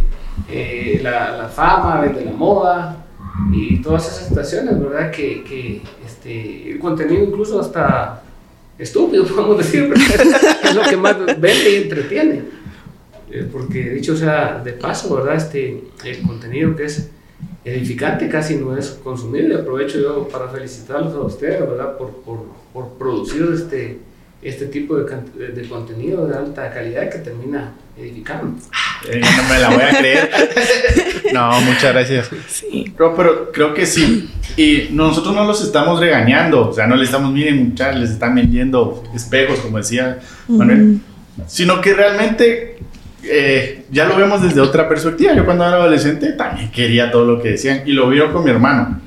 eh, 0.50 1.00
la, 1.02 1.36
la, 1.36 1.48
fama, 1.48 2.02
vende 2.02 2.24
la 2.24 2.32
moda 2.32 3.04
y 3.52 3.80
todas 3.80 4.06
esas 4.06 4.28
situaciones, 4.28 4.78
¿verdad? 4.78 5.10
Que, 5.10 5.42
que 5.44 5.80
este, 6.04 6.72
el 6.72 6.78
contenido 6.78 7.24
incluso 7.24 7.58
hasta 7.60 8.22
estúpido, 8.78 9.24
podemos 9.34 9.58
decir, 9.58 9.92
es 10.64 10.74
lo 10.74 10.82
que 10.82 10.96
más 10.96 11.16
vende 11.16 11.70
y 11.70 11.82
entretiene. 11.82 12.55
Eh, 13.30 13.48
porque 13.50 13.90
dicho 13.90 14.16
sea 14.16 14.60
de 14.64 14.72
paso, 14.72 15.14
¿verdad? 15.16 15.36
Este, 15.36 15.82
el 16.04 16.22
contenido 16.22 16.76
que 16.76 16.84
es 16.84 17.10
edificante 17.64 18.28
casi 18.28 18.56
no 18.56 18.76
es 18.76 18.90
consumible. 19.02 19.56
Aprovecho 19.56 19.98
yo 19.98 20.28
para 20.28 20.48
felicitarlos 20.48 21.14
a 21.14 21.20
ustedes, 21.20 21.60
¿verdad? 21.60 21.96
Por, 21.96 22.22
por, 22.22 22.46
por 22.72 22.90
producir 22.98 23.48
este, 23.52 23.98
este 24.42 24.66
tipo 24.66 24.96
de, 24.96 25.48
de, 25.48 25.68
contenido 25.68 26.26
de 26.28 26.36
alta 26.36 26.72
calidad 26.72 27.10
que 27.10 27.18
termina 27.18 27.72
edificando. 27.98 28.60
Eh, 29.08 29.20
no 29.20 29.48
me 29.48 29.58
la 29.58 29.70
voy 29.70 29.82
a 29.82 29.98
creer. 29.98 30.30
no, 31.32 31.60
muchas 31.62 31.92
gracias. 31.92 32.30
Sí. 32.48 32.92
Pero, 32.96 33.14
pero, 33.16 33.52
creo 33.52 33.74
que 33.74 33.86
sí. 33.86 34.30
Y 34.56 34.88
nosotros 34.92 35.34
no 35.34 35.44
los 35.44 35.62
estamos 35.62 35.98
regañando. 35.98 36.70
O 36.70 36.72
sea, 36.72 36.86
no 36.86 36.94
le 36.94 37.04
estamos, 37.04 37.32
miren, 37.32 37.70
muchachos, 37.70 38.00
les 38.00 38.10
están 38.10 38.34
vendiendo 38.34 39.02
espejos, 39.14 39.58
como 39.58 39.78
decía 39.78 40.20
Manuel. 40.46 41.00
Sino 41.46 41.80
que 41.80 41.92
realmente 41.92 42.78
eh, 43.28 43.84
ya 43.90 44.06
lo 44.06 44.16
vemos 44.16 44.42
desde 44.42 44.60
otra 44.60 44.88
perspectiva. 44.88 45.34
Yo 45.34 45.44
cuando 45.44 45.66
era 45.66 45.76
adolescente 45.76 46.32
también 46.32 46.70
quería 46.70 47.10
todo 47.10 47.24
lo 47.24 47.42
que 47.42 47.50
decían 47.50 47.82
y 47.86 47.92
lo 47.92 48.08
vio 48.08 48.32
con 48.32 48.44
mi 48.44 48.50
hermano. 48.50 49.00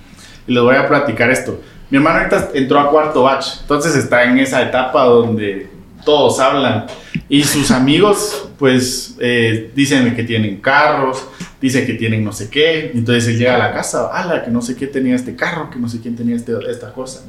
Y 0.47 0.53
les 0.53 0.63
voy 0.63 0.75
a 0.75 0.87
platicar 0.87 1.29
esto. 1.29 1.61
Mi 1.89 1.97
hermano 1.97 2.19
ahorita 2.19 2.49
entró 2.53 2.79
a 2.79 2.89
cuarto 2.89 3.23
batch, 3.23 3.61
entonces 3.61 3.95
está 3.95 4.23
en 4.23 4.37
esa 4.37 4.61
etapa 4.61 5.05
donde 5.05 5.67
todos 6.05 6.39
hablan 6.39 6.85
Y 7.27 7.43
sus 7.43 7.71
amigos, 7.79 8.49
pues, 8.57 9.15
eh, 9.19 9.71
dicen 9.75 10.15
que 10.15 10.23
tienen 10.23 10.57
carros, 10.57 11.25
dicen 11.61 11.85
que 11.85 11.93
tienen 11.93 12.23
no 12.23 12.31
sé 12.31 12.49
qué. 12.49 12.91
Entonces 12.93 13.27
él 13.27 13.37
llega 13.37 13.55
a 13.55 13.57
la 13.57 13.73
casa, 13.73 14.07
ala, 14.13 14.43
que 14.43 14.51
no 14.51 14.61
sé 14.61 14.75
qué 14.75 14.87
tenía 14.87 15.15
este 15.15 15.35
carro, 15.35 15.69
que 15.69 15.79
no 15.79 15.89
sé 15.89 15.99
quién 15.99 16.15
tenía 16.15 16.35
este, 16.35 16.53
esta 16.69 16.93
cosa. 16.93 17.21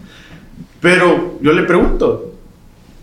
Pero 0.81 1.39
yo 1.43 1.53
le 1.53 1.63
pregunto, 1.65 2.35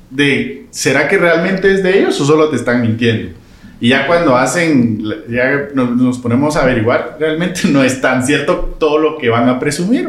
de, 0.09 0.67
¿será 0.71 1.07
que 1.07 1.17
realmente 1.17 1.71
es 1.73 1.83
de 1.83 1.99
ellos 1.99 2.19
o 2.21 2.25
solo 2.25 2.49
te 2.49 2.55
están 2.55 2.81
mintiendo? 2.81 3.37
Y 3.79 3.89
ya 3.89 4.07
cuando 4.07 4.35
hacen, 4.35 5.03
ya 5.29 5.69
nos, 5.73 6.17
ponemos 6.17 6.55
a 6.55 6.63
averiguar, 6.63 7.17
realmente 7.19 7.61
no 7.69 7.83
es 7.83 8.01
tan 8.01 8.25
cierto 8.25 8.75
todo 8.79 8.97
lo 8.97 9.17
que 9.17 9.29
van 9.29 9.47
a 9.49 9.59
presumir. 9.59 10.07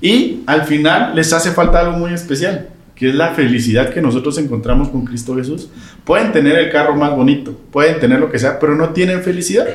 Y 0.00 0.42
al 0.46 0.64
final 0.64 1.14
les 1.14 1.32
hace 1.32 1.50
falta 1.50 1.80
algo 1.80 1.98
muy 1.98 2.12
especial, 2.12 2.68
que 2.94 3.08
es 3.08 3.14
la 3.14 3.30
felicidad 3.30 3.90
que 3.90 4.00
nosotros 4.00 4.38
encontramos 4.38 4.88
con 4.90 5.04
Cristo 5.04 5.34
Jesús. 5.34 5.68
Pueden 6.04 6.30
tener 6.30 6.56
el 6.56 6.70
carro 6.70 6.94
más 6.94 7.10
bonito, 7.16 7.58
pueden 7.72 7.98
tener 7.98 8.20
lo 8.20 8.30
que 8.30 8.38
sea, 8.38 8.60
pero 8.60 8.76
no 8.76 8.90
tienen 8.90 9.22
felicidad. 9.22 9.66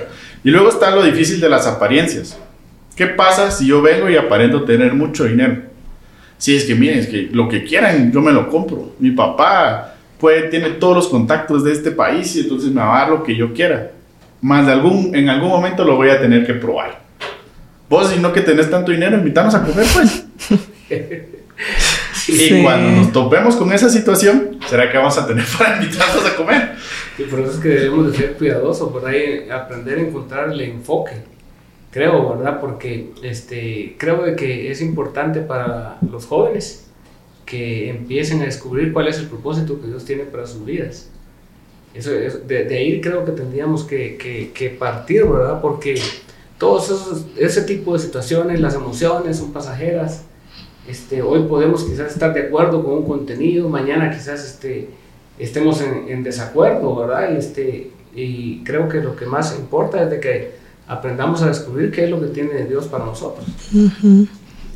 Y 0.44 0.52
luego 0.52 0.70
está 0.70 0.96
lo 0.96 1.04
difícil 1.04 1.42
de 1.42 1.50
las 1.50 1.68
apariencias. 1.68 2.38
¿Qué 2.96 3.08
pasa 3.08 3.52
si 3.52 3.68
yo 3.68 3.82
vengo 3.82 4.10
y 4.10 4.16
aparento 4.16 4.64
tener 4.64 4.94
mucho 4.94 5.26
dinero? 5.26 5.58
Si 6.38 6.56
es 6.56 6.64
que 6.64 6.76
miren, 6.76 7.00
es 7.00 7.08
que 7.08 7.30
lo 7.34 7.50
que 7.50 7.66
quieran 7.66 8.14
yo 8.14 8.22
me 8.22 8.32
lo 8.32 8.50
compro. 8.50 8.94
Mi 9.00 9.12
papá 9.12 9.96
puede, 10.20 10.50
tiene 10.50 10.72
todos 10.72 10.96
los 10.96 11.08
contactos 11.08 11.64
de 11.64 11.72
este 11.72 11.92
país 11.92 12.36
y 12.36 12.42
entonces 12.42 12.72
me 12.72 12.82
va 12.82 12.98
a 12.98 13.00
dar 13.02 13.10
lo 13.10 13.24
que 13.24 13.36
yo 13.36 13.54
quiera. 13.54 13.92
Más 14.42 14.66
de 14.66 14.74
algún, 14.74 15.16
en 15.16 15.30
algún 15.30 15.50
momento 15.50 15.84
lo 15.84 15.96
voy 15.96 16.10
a 16.10 16.20
tener 16.20 16.46
que 16.46 16.54
probar. 16.54 17.00
Vos, 17.90 18.10
si 18.10 18.20
no 18.20 18.32
que 18.32 18.42
tenés 18.42 18.70
tanto 18.70 18.92
dinero, 18.92 19.18
invítanos 19.18 19.56
a 19.56 19.64
comer, 19.64 19.86
pues. 19.94 20.26
Y 22.32 22.62
cuando 22.62 22.92
nos 22.92 23.12
topemos 23.12 23.56
con 23.56 23.74
esa 23.74 23.90
situación, 23.90 24.60
¿será 24.68 24.92
que 24.92 24.98
vamos 24.98 25.18
a 25.18 25.26
tener 25.26 25.46
para 25.58 25.82
invitarnos 25.82 26.26
a 26.26 26.36
comer? 26.36 26.76
Y 27.18 27.24
por 27.24 27.40
eso 27.40 27.52
es 27.52 27.58
que 27.58 27.70
debemos 27.70 28.12
de 28.12 28.18
ser 28.18 28.34
cuidadosos, 28.34 28.92
por 28.92 29.06
ahí 29.06 29.50
aprender 29.50 29.98
a 29.98 30.02
encontrar 30.02 30.52
el 30.52 30.62
enfoque. 30.62 31.14
Creo, 31.92 32.38
¿verdad? 32.38 32.60
Porque 32.60 33.14
este, 33.24 33.96
creo 33.98 34.22
de 34.22 34.36
que 34.36 34.70
es 34.70 34.80
importante 34.82 35.40
para 35.40 35.98
los 36.12 36.28
jóvenes 36.28 36.89
que 37.50 37.90
empiecen 37.90 38.42
a 38.42 38.46
descubrir 38.46 38.94
cuál 38.94 39.08
es 39.08 39.18
el 39.18 39.26
propósito 39.26 39.82
que 39.82 39.88
Dios 39.88 40.06
tiene 40.06 40.24
para 40.24 40.46
sus 40.46 40.64
vidas. 40.64 41.08
Eso, 41.96 42.12
de, 42.12 42.66
de, 42.66 42.78
ahí 42.78 43.02
creo 43.02 43.26
que 43.26 43.32
tendríamos 43.32 43.84
que, 43.84 44.52
que, 44.54 44.70
partir, 44.70 45.26
¿verdad? 45.26 45.60
Porque 45.60 46.00
todos 46.60 46.86
esos, 46.86 47.26
ese 47.38 47.64
tipo 47.64 47.94
de 47.94 48.00
situaciones, 48.00 48.60
las 48.60 48.76
emociones 48.76 49.38
son 49.38 49.52
pasajeras. 49.52 50.26
Este, 50.88 51.24
hoy 51.24 51.48
podemos 51.48 51.84
quizás 51.86 52.14
estar 52.14 52.36
de 52.36 52.42
acuerdo 52.42 52.84
con 52.84 53.00
un 53.00 53.06
contenido, 53.06 53.68
mañana 53.68 54.12
quizás 54.12 54.46
este, 54.46 54.90
estemos 55.40 55.82
en, 55.82 56.22
desacuerdo, 56.22 56.96
¿verdad? 56.96 57.34
Y, 57.34 57.38
este, 57.38 57.92
y 58.14 58.64
creo 58.64 58.88
que 58.88 59.02
lo 59.02 59.16
que 59.16 59.26
más 59.26 59.58
importa 59.58 60.04
es 60.04 60.12
de 60.12 60.20
que 60.20 60.52
aprendamos 60.88 61.42
a 61.42 61.48
descubrir 61.48 61.90
qué 61.92 62.04
es 62.04 62.12
lo 62.12 62.22
que 62.22 62.28
tiene 62.28 62.66
Dios 62.66 62.88
para 62.88 63.06
nosotros. 63.06 63.48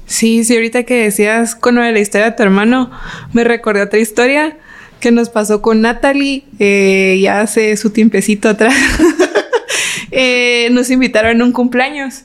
Sí, 0.06 0.44
sí, 0.44 0.56
ahorita 0.56 0.84
que 0.84 1.04
decías 1.04 1.56
con 1.56 1.76
la 1.76 2.00
historia 2.00 2.32
de 2.32 2.36
tu 2.36 2.44
hermano, 2.44 2.92
me 3.34 3.44
recordé 3.44 3.82
otra 3.82 4.00
historia 4.00 4.58
que 5.00 5.12
nos 5.12 5.30
pasó 5.30 5.62
con 5.62 5.82
Natalie 5.82 6.44
eh, 6.60 7.20
ya 7.22 7.42
hace 7.42 7.76
su 7.78 7.90
tiempecito 7.90 8.50
atrás. 8.50 8.76
eh, 10.12 10.70
nos 10.72 10.90
invitaron 10.90 11.42
a 11.42 11.44
un 11.44 11.52
cumpleaños 11.52 12.24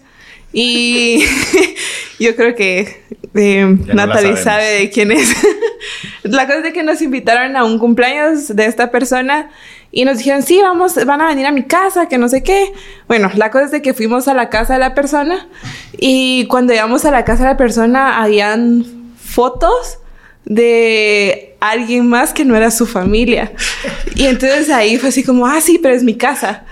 y 0.53 1.25
yo 2.21 2.37
creo 2.37 2.55
que 2.55 3.03
eh, 3.35 3.77
Natalie 3.93 4.37
sabe 4.37 4.65
de 4.65 4.91
quién 4.91 5.13
es. 5.13 5.35
la 6.23 6.47
cosa 6.47 6.59
es 6.59 6.65
de 6.65 6.73
que 6.73 6.83
nos 6.83 7.03
invitaron 7.03 7.57
a 7.57 7.65
un 7.65 7.79
cumpleaños 7.79 8.55
de 8.55 8.67
esta 8.67 8.91
persona 8.91 9.51
y 9.90 10.04
nos 10.04 10.18
dijeron, 10.18 10.42
sí, 10.42 10.61
vamos, 10.62 11.02
van 11.07 11.21
a 11.21 11.28
venir 11.28 11.47
a 11.47 11.52
mi 11.52 11.64
casa, 11.64 12.09
que 12.09 12.18
no 12.18 12.28
sé 12.28 12.42
qué. 12.42 12.73
Bueno, 13.07 13.30
la 13.35 13.50
cosa 13.50 13.66
es 13.66 13.71
de 13.71 13.83
que 13.83 13.95
fuimos 13.95 14.28
a 14.28 14.35
la 14.35 14.50
casa 14.50 14.75
de 14.75 14.80
la 14.80 14.95
persona 14.95 15.49
y 15.92 16.47
cuando 16.47 16.73
llegamos 16.73 17.04
a 17.04 17.11
la 17.11 17.25
casa 17.25 17.45
de 17.45 17.50
la 17.50 17.57
persona 17.57 18.23
habían 18.23 18.85
fotos 19.18 19.98
de 20.44 21.57
alguien 21.61 22.09
más 22.09 22.35
que 22.35 22.44
no 22.44 22.55
era 22.55 22.70
su 22.70 22.87
familia. 22.87 23.53
Y 24.14 24.27
entonces 24.27 24.68
ahí 24.70 24.98
fue 24.98 25.09
así 25.09 25.24
como, 25.24 25.46
ah, 25.46 25.61
sí, 25.61 25.79
pero 25.83 25.94
es 25.94 26.05
mi 26.05 26.16
casa. 26.16 26.64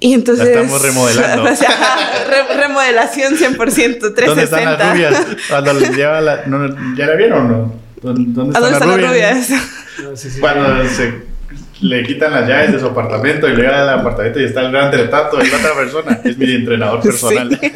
Y 0.00 0.14
entonces... 0.14 0.46
La 0.46 0.62
estamos 0.62 0.82
remodelando. 0.82 1.42
O 1.52 1.56
sea, 1.56 2.24
re 2.26 2.56
remodelación 2.56 3.34
100%, 3.34 3.56
360. 3.56 4.26
¿Dónde 4.26 4.42
están 4.44 4.64
las 4.64 4.92
rubias? 4.92 5.26
Cuando 5.48 5.80
lleva 5.94 6.20
la, 6.22 6.46
no, 6.46 6.96
¿Ya 6.96 7.06
la 7.06 7.16
vieron 7.16 7.46
o 7.46 7.48
no? 7.48 7.74
¿Dónde 8.02 8.30
están, 8.30 8.56
¿A 8.56 8.60
dónde 8.60 8.72
están 8.76 8.88
las 8.88 9.10
rubias? 9.10 9.50
No, 10.02 10.16
sí, 10.16 10.30
sí, 10.30 10.40
Cuando 10.40 10.88
se 10.88 11.35
le 11.80 12.02
quitan 12.04 12.32
las 12.32 12.48
llaves 12.48 12.72
de 12.72 12.80
su 12.80 12.86
apartamento 12.86 13.46
y 13.46 13.50
le 13.50 13.62
llega 13.62 13.82
al 13.82 14.00
apartamento 14.00 14.40
y 14.40 14.44
está 14.44 14.62
el 14.62 14.72
gran 14.72 14.90
retrato 14.90 15.36
de 15.36 15.48
la 15.48 15.56
otra 15.58 15.74
persona. 15.74 16.20
Es 16.24 16.38
mi 16.38 16.54
entrenador 16.54 17.02
personal. 17.02 17.58
Sí. 17.60 17.72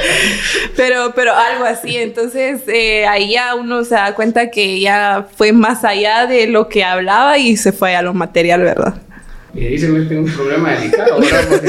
pero, 0.76 1.12
pero 1.14 1.34
algo 1.34 1.64
así. 1.64 1.96
Entonces, 1.96 2.62
eh, 2.68 3.06
ahí 3.06 3.32
ya 3.32 3.54
uno 3.54 3.84
se 3.84 3.96
da 3.96 4.14
cuenta 4.14 4.50
que 4.50 4.80
ya 4.80 5.26
fue 5.36 5.52
más 5.52 5.84
allá 5.84 6.26
de 6.26 6.46
lo 6.46 6.68
que 6.68 6.84
hablaba 6.84 7.38
y 7.38 7.56
se 7.56 7.72
fue 7.72 7.96
a 7.96 8.02
lo 8.02 8.14
material, 8.14 8.62
¿verdad? 8.62 8.94
Y 9.54 9.66
ahí 9.66 9.78
se 9.78 9.88
mete 9.88 10.18
un 10.18 10.30
problema 10.30 10.72
delicado, 10.72 11.20
¿verdad? 11.20 11.44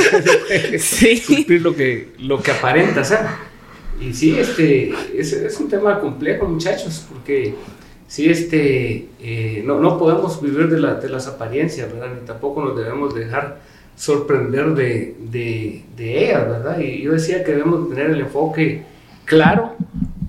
Porque 0.61 0.79
sí. 0.79 1.21
cumplir 1.25 1.61
lo 1.61 1.75
que, 1.75 2.09
lo 2.19 2.41
que 2.41 2.51
aparenta 2.51 3.03
ser. 3.03 3.19
Y 3.99 4.13
sí, 4.13 4.37
este, 4.37 4.93
es, 5.17 5.33
es 5.33 5.59
un 5.59 5.69
tema 5.69 5.99
complejo, 5.99 6.45
muchachos, 6.45 7.05
porque 7.09 7.55
sí, 8.13 8.29
este, 8.29 9.07
eh, 9.19 9.63
no, 9.65 9.79
no, 9.79 9.97
podemos 9.97 10.39
vivir 10.39 10.69
de, 10.69 10.79
la, 10.79 10.93
de, 10.93 11.09
las 11.09 11.25
apariencias, 11.25 11.91
¿verdad? 11.91 12.09
Ni 12.13 12.27
tampoco 12.27 12.63
nos 12.63 12.77
debemos 12.77 13.15
dejar 13.15 13.57
sorprender 13.95 14.75
de, 14.75 15.15
de, 15.31 15.81
de, 15.97 16.25
ellas, 16.25 16.47
¿verdad? 16.47 16.79
Y 16.79 17.01
yo 17.01 17.13
decía 17.13 17.43
que 17.43 17.53
debemos 17.53 17.89
tener 17.89 18.11
el 18.11 18.19
enfoque 18.19 18.83
claro, 19.25 19.73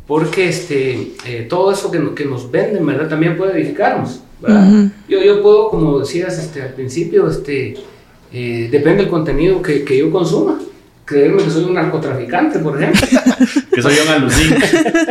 porque 0.07 0.49
este, 0.49 1.13
eh, 1.27 1.47
todo 1.47 1.71
eso 1.73 1.91
que, 1.91 2.15
que, 2.15 2.25
nos 2.25 2.51
venden, 2.51 2.87
¿verdad? 2.87 3.11
También 3.11 3.37
puede 3.37 3.61
edificarnos, 3.61 4.23
¿verdad? 4.41 4.67
Uh 4.67 4.75
-huh. 4.77 4.91
yo, 5.07 5.23
yo 5.23 5.43
puedo, 5.43 5.69
como 5.69 5.99
decías 5.99 6.39
este, 6.39 6.63
al 6.63 6.73
principio, 6.73 7.29
este, 7.29 7.75
eh, 8.33 8.69
depende 8.73 9.03
del 9.03 9.11
contenido 9.11 9.61
que, 9.61 9.85
que 9.85 9.99
yo 9.99 10.11
consuma 10.11 10.59
creerme 11.05 11.43
que 11.43 11.51
soy 11.51 11.65
un 11.65 11.75
narcotraficante, 11.75 12.59
por 12.59 12.81
ejemplo. 12.81 13.07
que 13.75 13.83
soy 13.83 13.95
un 14.05 14.13
alucín. 14.13 14.55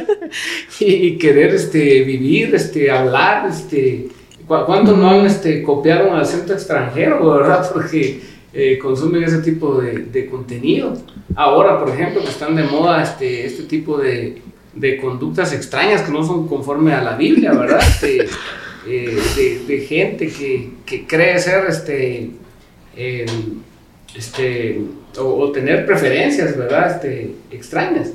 y, 0.80 0.86
y, 0.86 1.18
querer 1.18 1.54
este, 1.54 2.04
vivir, 2.04 2.54
este, 2.56 2.90
hablar, 2.90 3.50
este, 3.50 4.08
¿cuántos 4.48 4.98
no 4.98 5.10
han 5.10 5.26
este, 5.26 5.62
copiado 5.62 6.10
un 6.10 6.16
acento 6.16 6.54
extranjero, 6.54 7.38
verdad? 7.38 7.70
Porque 7.74 8.22
eh, 8.54 8.78
consumen 8.78 9.24
ese 9.24 9.40
tipo 9.40 9.80
de, 9.82 10.06
de, 10.06 10.26
contenido. 10.28 10.94
Ahora, 11.36 11.80
por 11.80 11.90
ejemplo, 11.90 12.22
que 12.22 12.30
están 12.30 12.56
de 12.56 12.64
moda 12.64 13.02
este, 13.02 13.46
este 13.46 13.64
tipo 13.64 13.98
de, 13.98 14.42
de 14.74 14.98
conductas 14.98 15.54
extrañas 15.54 16.02
que 16.02 16.12
no 16.12 16.24
son 16.24 16.48
conforme 16.48 16.94
a 16.94 17.04
la 17.04 17.16
Biblia, 17.16 17.54
¿verdad? 17.54 17.80
Este, 17.82 18.28
eh, 18.88 19.18
de, 19.36 19.66
de, 19.66 19.86
gente 19.86 20.28
que, 20.28 20.72
que 20.86 21.08
cree 21.08 21.40
ser 21.40 21.66
este, 21.70 22.32
eh, 22.96 23.26
este 24.14 24.82
o, 25.20 25.24
o, 25.24 25.52
tener 25.52 25.86
preferencias, 25.86 26.58
¿verdad? 26.58 26.92
Este, 26.92 27.36
extrañas. 27.52 28.12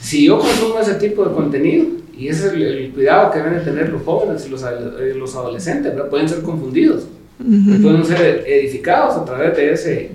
Si 0.00 0.26
yo 0.26 0.38
consumo 0.38 0.80
ese 0.80 0.94
tipo 0.94 1.24
de 1.24 1.34
contenido, 1.34 1.86
y 2.16 2.28
ese 2.28 2.48
es 2.48 2.52
el, 2.52 2.62
el 2.62 2.90
cuidado 2.90 3.30
que 3.30 3.38
deben 3.38 3.64
tener 3.64 3.88
los 3.88 4.02
jóvenes 4.02 4.44
y 4.46 4.50
los, 4.50 4.62
eh, 4.62 5.14
los 5.16 5.34
adolescentes, 5.34 5.94
¿verdad? 5.94 6.10
Pueden 6.10 6.28
ser 6.28 6.42
confundidos, 6.42 7.04
uh 7.40 7.44
-huh. 7.44 7.82
pueden 7.82 8.04
ser 8.04 8.44
edificados 8.46 9.16
a 9.16 9.24
través 9.24 9.56
de 9.56 9.72
ese... 9.72 10.10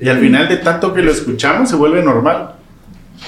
Y 0.00 0.08
al 0.08 0.18
final 0.18 0.48
de 0.48 0.58
tanto 0.58 0.94
que 0.94 1.02
lo 1.02 1.10
escuchamos 1.10 1.68
se 1.68 1.76
vuelve 1.76 2.02
normal. 2.02 2.54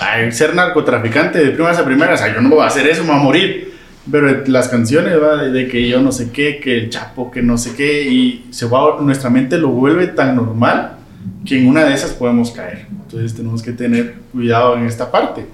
Ay, 0.00 0.30
ser 0.30 0.54
narcotraficante 0.54 1.44
de 1.44 1.50
primas 1.50 1.78
a 1.78 1.84
primeras, 1.84 2.22
ay, 2.22 2.32
yo 2.34 2.40
no 2.40 2.50
voy 2.50 2.60
a 2.60 2.66
hacer 2.66 2.86
eso, 2.86 3.02
me 3.02 3.10
voy 3.10 3.18
a 3.18 3.22
morir. 3.22 3.72
Pero 4.10 4.44
las 4.46 4.68
canciones 4.68 5.20
¿va? 5.20 5.42
de 5.42 5.68
que 5.68 5.88
yo 5.88 6.00
no 6.00 6.12
sé 6.12 6.30
qué, 6.32 6.60
que 6.60 6.76
el 6.76 6.90
chapo, 6.90 7.30
que 7.30 7.42
no 7.42 7.58
sé 7.58 7.74
qué, 7.76 8.02
y 8.02 8.46
se 8.50 8.66
va, 8.66 9.00
nuestra 9.00 9.30
mente 9.30 9.58
lo 9.58 9.68
vuelve 9.68 10.06
tan 10.06 10.36
normal 10.36 10.99
que 11.44 11.58
en 11.58 11.68
una 11.68 11.84
de 11.84 11.94
esas 11.94 12.12
podemos 12.12 12.50
caer. 12.50 12.86
Entonces 12.90 13.34
tenemos 13.34 13.62
que 13.62 13.72
tener 13.72 14.14
cuidado 14.32 14.76
en 14.76 14.86
esta 14.86 15.10
parte. 15.10 15.46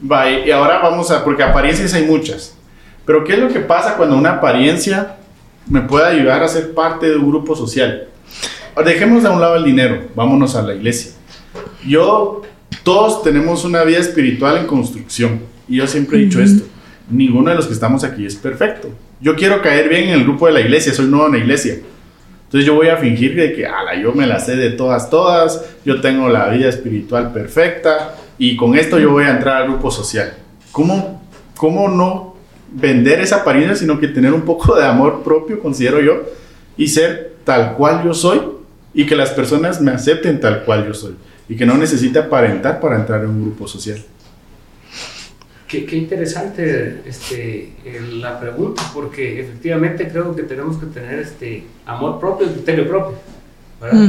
Bye. 0.00 0.46
Y 0.46 0.50
ahora 0.50 0.78
vamos 0.78 1.10
a, 1.10 1.24
porque 1.24 1.42
apariencias 1.42 1.94
hay 1.94 2.04
muchas. 2.04 2.56
Pero 3.04 3.24
¿qué 3.24 3.34
es 3.34 3.38
lo 3.38 3.48
que 3.48 3.60
pasa 3.60 3.96
cuando 3.96 4.16
una 4.16 4.32
apariencia 4.32 5.16
me 5.66 5.82
puede 5.82 6.06
ayudar 6.06 6.42
a 6.42 6.48
ser 6.48 6.72
parte 6.74 7.08
de 7.10 7.16
un 7.16 7.28
grupo 7.28 7.54
social? 7.54 8.08
Dejemos 8.84 9.22
de 9.22 9.28
un 9.28 9.40
lado 9.40 9.56
el 9.56 9.64
dinero, 9.64 10.02
vámonos 10.16 10.56
a 10.56 10.62
la 10.62 10.74
iglesia. 10.74 11.12
Yo, 11.86 12.42
todos 12.82 13.22
tenemos 13.22 13.64
una 13.64 13.84
vida 13.84 13.98
espiritual 13.98 14.56
en 14.56 14.66
construcción. 14.66 15.40
Y 15.68 15.76
yo 15.76 15.86
siempre 15.86 16.18
he 16.18 16.22
dicho 16.22 16.38
uh 16.38 16.42
-huh. 16.42 16.44
esto, 16.44 16.66
ninguno 17.08 17.50
de 17.50 17.56
los 17.56 17.66
que 17.66 17.72
estamos 17.72 18.02
aquí 18.04 18.26
es 18.26 18.34
perfecto. 18.34 18.88
Yo 19.20 19.36
quiero 19.36 19.62
caer 19.62 19.88
bien 19.88 20.04
en 20.04 20.14
el 20.14 20.24
grupo 20.24 20.46
de 20.46 20.52
la 20.54 20.60
iglesia, 20.60 20.92
soy 20.92 21.06
nuevo 21.06 21.26
en 21.26 21.32
la 21.32 21.38
iglesia 21.38 21.76
entonces 22.54 22.68
yo 22.68 22.76
voy 22.76 22.86
a 22.86 22.98
fingir 22.98 23.34
de 23.34 23.52
que, 23.52 23.66
ala, 23.66 24.00
yo 24.00 24.12
me 24.12 24.28
la 24.28 24.38
sé 24.38 24.54
de 24.54 24.70
todas, 24.70 25.10
todas, 25.10 25.60
yo 25.84 26.00
tengo 26.00 26.28
la 26.28 26.50
vida 26.50 26.68
espiritual 26.68 27.32
perfecta 27.32 28.14
y 28.38 28.54
con 28.54 28.76
esto 28.76 29.00
yo 29.00 29.10
voy 29.10 29.24
a 29.24 29.30
entrar 29.30 29.62
al 29.62 29.64
grupo 29.70 29.90
social. 29.90 30.34
¿Cómo, 30.70 31.20
cómo 31.56 31.88
no 31.88 32.36
vender 32.70 33.18
esa 33.18 33.38
apariencia, 33.38 33.74
sino 33.74 33.98
que 33.98 34.06
tener 34.06 34.32
un 34.32 34.42
poco 34.42 34.76
de 34.76 34.84
amor 34.84 35.24
propio, 35.24 35.58
considero 35.58 36.00
yo, 36.00 36.22
y 36.76 36.86
ser 36.86 37.38
tal 37.42 37.74
cual 37.74 38.04
yo 38.04 38.14
soy 38.14 38.40
y 38.94 39.04
que 39.04 39.16
las 39.16 39.30
personas 39.30 39.80
me 39.80 39.90
acepten 39.90 40.38
tal 40.38 40.62
cual 40.62 40.86
yo 40.86 40.94
soy 40.94 41.16
y 41.48 41.56
que 41.56 41.66
no 41.66 41.76
necesite 41.76 42.20
aparentar 42.20 42.78
para 42.78 42.94
entrar 42.94 43.24
en 43.24 43.30
un 43.30 43.42
grupo 43.42 43.66
social. 43.66 43.98
Qué, 45.74 45.86
qué 45.86 45.96
interesante 45.96 47.00
este, 47.04 47.72
la 48.12 48.38
pregunta, 48.38 48.80
porque 48.94 49.40
efectivamente 49.40 50.08
creo 50.08 50.32
que 50.36 50.44
tenemos 50.44 50.76
que 50.76 50.86
tener 50.86 51.18
este 51.18 51.64
amor 51.84 52.20
propio, 52.20 52.46
criterio 52.46 52.86
propio, 52.86 53.16
¿verdad? 53.80 54.08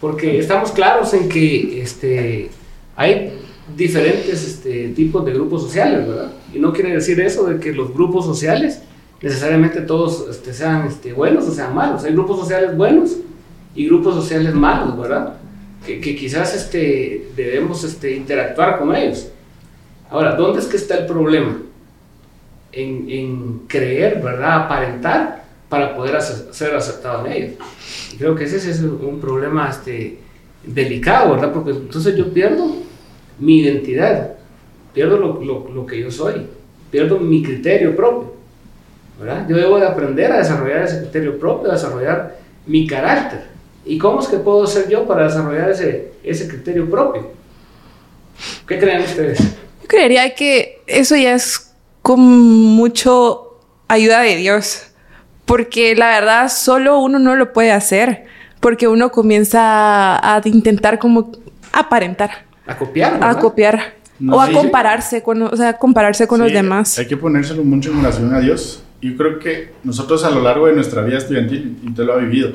Porque 0.00 0.38
estamos 0.38 0.70
claros 0.72 1.12
en 1.12 1.28
que 1.28 1.82
este, 1.82 2.50
hay 2.96 3.38
diferentes 3.76 4.42
este, 4.42 4.88
tipos 4.88 5.22
de 5.26 5.34
grupos 5.34 5.60
sociales, 5.64 6.08
¿verdad? 6.08 6.32
Y 6.54 6.58
no 6.58 6.72
quiere 6.72 6.94
decir 6.94 7.20
eso 7.20 7.44
de 7.44 7.60
que 7.60 7.74
los 7.74 7.92
grupos 7.92 8.24
sociales 8.24 8.80
necesariamente 9.20 9.82
todos 9.82 10.26
este, 10.30 10.54
sean 10.54 10.86
este, 10.86 11.12
buenos 11.12 11.46
o 11.46 11.52
sean 11.52 11.74
malos. 11.74 12.04
Hay 12.04 12.14
grupos 12.14 12.40
sociales 12.40 12.74
buenos 12.74 13.18
y 13.74 13.86
grupos 13.86 14.14
sociales 14.14 14.54
malos, 14.54 14.98
¿verdad? 14.98 15.34
Que, 15.84 16.00
que 16.00 16.16
quizás 16.16 16.54
este, 16.54 17.28
debemos 17.36 17.84
este, 17.84 18.16
interactuar 18.16 18.78
con 18.78 18.96
ellos. 18.96 19.28
Ahora, 20.12 20.36
¿dónde 20.36 20.60
es 20.60 20.66
que 20.66 20.76
está 20.76 20.98
el 20.98 21.06
problema? 21.06 21.56
En, 22.70 23.62
creer, 23.66 24.20
¿verdad? 24.22 24.64
Aparentar 24.64 25.44
para 25.68 25.96
poder 25.96 26.20
ser 26.20 26.74
aceptado 26.74 27.26
en 27.26 27.32
ellos. 27.32 27.54
Creo 28.18 28.34
que 28.34 28.44
ese 28.44 28.70
es 28.70 28.80
un 28.80 29.20
problema 29.20 29.70
este, 29.70 30.18
delicado, 30.64 31.32
¿verdad? 31.32 31.52
Porque 31.52 31.70
entonces 31.70 32.14
yo 32.14 32.32
pierdo 32.32 32.76
mi 33.38 33.60
identidad, 33.60 34.34
pierdo 34.92 35.16
lo 35.16 35.86
que 35.86 36.00
yo 36.00 36.10
soy, 36.10 36.46
pierdo 36.90 37.18
mi 37.18 37.42
criterio 37.42 37.96
propio. 37.96 38.32
¿verdad? 39.18 39.46
Yo 39.48 39.56
debo 39.56 39.78
de 39.78 39.86
aprender 39.86 40.32
a 40.32 40.38
desarrollar 40.38 40.82
ese 40.82 41.00
criterio 41.00 41.38
propio, 41.38 41.70
a 41.70 41.74
desarrollar 41.74 42.36
mi 42.66 42.86
carácter. 42.86 43.44
¿Y 43.84 43.98
cómo 43.98 44.20
es 44.20 44.28
que 44.28 44.36
puedo 44.36 44.66
ser 44.66 44.88
yo 44.88 45.06
para 45.06 45.24
desarrollar 45.24 45.70
ese, 45.70 46.12
ese 46.22 46.48
criterio 46.48 46.88
propio? 46.90 47.30
¿Qué 48.66 48.78
creen 48.78 49.02
ustedes? 49.02 49.56
Yo 49.82 49.88
creería 49.88 50.34
que 50.34 50.80
eso 50.86 51.16
ya 51.16 51.34
es 51.34 51.74
con 52.02 52.20
mucho 52.20 53.60
ayuda 53.88 54.20
de 54.20 54.36
Dios, 54.36 54.88
porque 55.44 55.94
la 55.94 56.08
verdad 56.08 56.50
solo 56.50 57.00
uno 57.00 57.18
no 57.18 57.36
lo 57.36 57.52
puede 57.52 57.72
hacer, 57.72 58.24
porque 58.60 58.88
uno 58.88 59.10
comienza 59.10 60.16
a, 60.16 60.40
intentar 60.44 60.98
como 60.98 61.32
aparentar. 61.72 62.46
A 62.66 62.76
copiar. 62.76 63.18
A 63.22 63.38
copiar. 63.38 63.94
o 64.30 64.40
a 64.40 64.50
compararse 64.50 65.22
con, 65.22 65.42
o 65.42 65.56
sea, 65.56 65.76
compararse 65.78 66.26
con 66.26 66.40
los 66.40 66.52
demás. 66.52 66.98
Hay 66.98 67.06
que 67.06 67.16
ponérselo 67.16 67.64
mucho 67.64 67.90
en 67.90 67.96
relación 67.98 68.34
a 68.34 68.40
Dios. 68.40 68.84
Yo 69.00 69.16
creo 69.16 69.38
que 69.40 69.72
nosotros 69.82 70.24
a 70.24 70.30
lo 70.30 70.40
largo 70.42 70.66
de 70.68 70.74
nuestra 70.74 71.02
vida 71.02 71.18
estudiantil, 71.18 71.76
y 71.82 71.88
usted 71.88 72.04
lo 72.04 72.12
ha 72.12 72.18
vivido, 72.18 72.52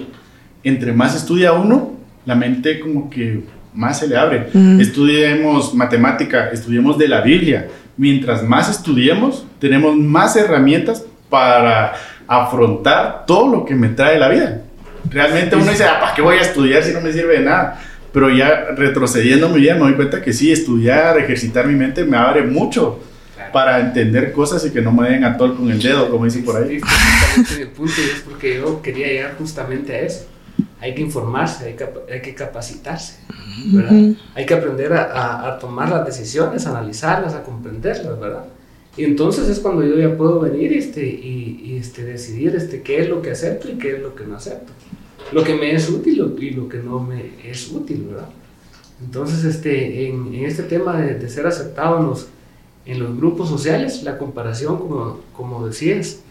entre 0.64 0.94
más 0.94 1.14
estudia 1.14 1.52
uno, 1.52 1.92
la 2.26 2.36
mente 2.36 2.80
como 2.80 3.10
que 3.10 3.44
más 3.74 4.00
se 4.00 4.08
le 4.08 4.18
abre. 4.18 4.48
Estudiemos 4.80 5.74
matemática, 5.74 6.50
estudiemos 6.50 6.98
de 6.98 7.08
la 7.08 7.22
Biblia. 7.22 7.68
Mientras 7.96 8.44
más 8.44 8.70
estudiemos, 8.70 9.46
tenemos 9.60 9.96
más 9.96 10.36
herramientas 10.36 11.04
para 11.30 11.94
afrontar 12.28 13.26
todo 13.26 13.48
lo 13.48 13.66
que 13.66 13.76
me 13.76 13.90
trae 13.90 14.20
la 14.20 14.30
vida. 14.30 14.62
Realmente 15.10 15.56
uno 15.56 15.72
dice, 15.72 15.86
ah, 15.86 16.00
¿para 16.00 16.14
qué 16.14 16.22
voy 16.22 16.38
a 16.38 16.42
estudiar 16.42 16.84
si 16.84 16.94
no 16.94 17.02
me 17.02 17.12
sirve 17.12 17.40
de 17.40 17.46
nada? 17.46 17.82
Pero 18.12 18.30
ya 18.30 18.68
retrocediendo 18.76 19.50
mi 19.50 19.62
vida 19.62 19.74
me 19.76 19.82
doy 19.82 19.94
cuenta 19.94 20.22
que 20.22 20.34
sí, 20.34 20.52
estudiar, 20.52 21.18
ejercitar 21.18 21.68
mi 21.68 21.76
mente 21.76 22.04
me 22.04 22.18
abre 22.18 22.44
mucho 22.44 23.00
para 23.54 23.80
entender 23.80 24.32
cosas 24.32 24.66
y 24.66 24.72
que 24.72 24.82
no 24.82 24.92
me 24.92 25.10
den 25.10 25.24
a 25.24 25.38
tol 25.38 25.56
con 25.56 25.70
el 25.72 25.82
dedo, 25.82 26.10
como 26.10 26.26
dicen 26.26 26.44
por 26.44 26.62
ahí. 26.62 26.80
Sí, 27.46 27.62
el 27.62 27.70
punto 27.70 27.94
es 28.02 28.24
porque 28.26 28.58
yo 28.58 28.82
quería 28.82 29.08
llegar 29.08 29.36
justamente 29.38 29.94
a 29.94 30.00
eso. 30.02 30.28
Hay 30.80 30.94
que 30.94 31.02
informarse, 31.02 31.66
hay 31.66 31.76
que, 31.76 31.88
hay 32.12 32.22
que 32.22 32.36
capacitarse, 32.36 33.20
¿verdad? 33.74 34.16
Hay 34.36 34.46
que 34.46 34.54
aprender 34.54 34.94
a, 34.94 35.48
a, 35.48 35.60
tomar 35.60 35.90
las 35.90 36.06
decisiones, 36.06 36.68
a 36.68 36.72
analizarlas, 36.72 37.34
a 37.34 37.44
comprenderlas, 37.44 38.20
¿verdad? 38.20 38.46
Y 38.96 39.04
entonces 39.04 39.48
es 39.50 39.60
cuando 39.60 39.84
yo 39.84 39.98
ya 39.98 40.16
puedo 40.16 40.40
venir 40.40 40.74
este, 40.74 41.06
y, 41.06 41.62
y 41.64 41.78
este, 41.78 42.04
decidir 42.04 42.56
este, 42.56 42.82
qué 42.82 43.02
es 43.02 43.10
lo 43.10 43.22
que 43.22 43.32
acepto 43.32 43.70
y 43.70 43.78
qué 43.78 43.96
es 43.96 44.02
lo 44.02 44.16
que 44.16 44.26
no 44.26 44.36
acepto. 44.36 44.72
Lo 45.32 45.44
que 45.44 45.56
me 45.56 45.74
es 45.74 45.90
útil 45.90 46.34
y 46.40 46.52
lo 46.52 46.70
que 46.70 46.78
no 46.78 47.00
me 47.00 47.32
es 47.44 47.72
útil, 47.72 48.08
¿verdad? 48.10 48.30
Entonces, 49.04 49.44
este, 49.44 50.08
en, 50.08 50.34
en 50.34 50.46
este 50.46 50.64
tema 50.64 51.00
de, 51.00 51.16
de 51.16 51.30
ser 51.30 51.46
aceptado 51.46 52.00
en 52.00 52.08
los, 52.08 52.28
en 52.86 53.00
los 53.00 53.18
grupos 53.18 53.50
sociales, 53.50 54.04
la 54.04 54.18
comparación, 54.18 54.78
como, 54.78 55.20
como 55.34 55.68
decías, 55.68 56.22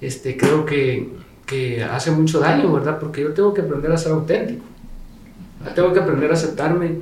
este, 0.00 0.36
creo 0.36 0.64
que, 0.64 1.08
que 1.46 1.82
hace 1.84 2.10
mucho 2.10 2.40
daño, 2.40 2.72
¿verdad? 2.72 2.98
Porque 2.98 3.22
yo 3.22 3.32
tengo 3.32 3.54
que 3.54 3.62
aprender 3.62 3.92
a 3.92 3.96
ser 3.96 4.12
auténtico. 4.12 4.64
Tengo 5.74 5.92
que 5.92 6.00
aprender 6.00 6.30
a 6.30 6.34
aceptarme 6.34 6.96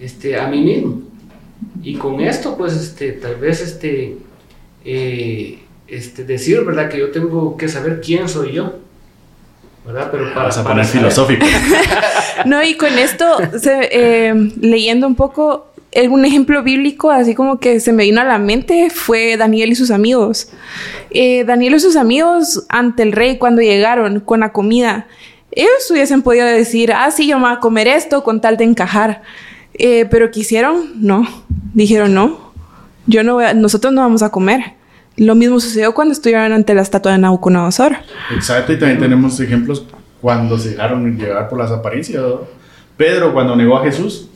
este, 0.00 0.38
a 0.38 0.48
mí 0.48 0.62
mismo. 0.62 1.02
Y 1.82 1.96
con 1.96 2.20
esto, 2.20 2.56
pues, 2.56 2.74
este, 2.74 3.12
tal 3.12 3.36
vez, 3.36 3.60
este, 3.60 4.16
eh, 4.84 5.58
este, 5.86 6.24
decir, 6.24 6.64
¿verdad? 6.64 6.88
Que 6.88 6.98
yo 6.98 7.10
tengo 7.10 7.56
que 7.56 7.68
saber 7.68 8.00
quién 8.00 8.28
soy 8.28 8.52
yo. 8.52 8.74
¿verdad? 9.84 10.08
Pero 10.10 10.32
para, 10.34 10.46
Vas 10.46 10.58
a 10.58 10.64
poner 10.64 10.84
filosófico. 10.84 11.46
no, 12.44 12.62
y 12.62 12.76
con 12.76 12.98
esto, 12.98 13.38
se, 13.58 13.88
eh, 13.90 14.34
leyendo 14.60 15.06
un 15.06 15.14
poco, 15.14 15.69
un 16.10 16.24
ejemplo 16.24 16.62
bíblico, 16.62 17.10
así 17.10 17.34
como 17.34 17.58
que 17.58 17.80
se 17.80 17.92
me 17.92 18.04
vino 18.04 18.20
a 18.20 18.24
la 18.24 18.38
mente, 18.38 18.90
fue 18.90 19.36
Daniel 19.36 19.70
y 19.70 19.74
sus 19.74 19.90
amigos. 19.90 20.50
Eh, 21.10 21.44
Daniel 21.44 21.74
y 21.74 21.80
sus 21.80 21.96
amigos 21.96 22.64
ante 22.68 23.02
el 23.02 23.12
rey 23.12 23.38
cuando 23.38 23.60
llegaron 23.60 24.20
con 24.20 24.40
la 24.40 24.52
comida, 24.52 25.06
ellos 25.52 25.90
hubiesen 25.90 26.22
podido 26.22 26.46
decir, 26.46 26.92
ah, 26.92 27.10
sí, 27.10 27.26
yo 27.26 27.38
me 27.38 27.46
voy 27.46 27.54
a 27.54 27.60
comer 27.60 27.88
esto 27.88 28.22
con 28.22 28.40
tal 28.40 28.56
de 28.56 28.64
encajar. 28.64 29.22
Eh, 29.74 30.06
pero 30.10 30.30
quisieron, 30.30 30.92
no. 30.96 31.26
Dijeron, 31.74 32.14
no, 32.14 32.52
yo 33.06 33.24
no 33.24 33.34
voy 33.34 33.44
a, 33.44 33.54
nosotros 33.54 33.92
no 33.92 34.02
vamos 34.02 34.22
a 34.22 34.30
comer. 34.30 34.74
Lo 35.16 35.34
mismo 35.34 35.58
sucedió 35.60 35.92
cuando 35.92 36.12
estuvieron 36.12 36.52
ante 36.52 36.74
la 36.74 36.82
estatua 36.82 37.12
de 37.12 37.18
Nabucodonosor. 37.18 37.96
Exacto, 38.34 38.72
y 38.72 38.78
también 38.78 39.00
tenemos 39.00 39.38
ejemplos 39.40 39.84
cuando 40.20 40.58
se 40.58 40.70
dejaron 40.70 41.16
llevar 41.16 41.48
por 41.48 41.58
las 41.58 41.70
apariencias. 41.70 42.22
Pedro, 42.96 43.32
cuando 43.32 43.56
negó 43.56 43.76
a 43.78 43.82
Jesús, 43.82 44.28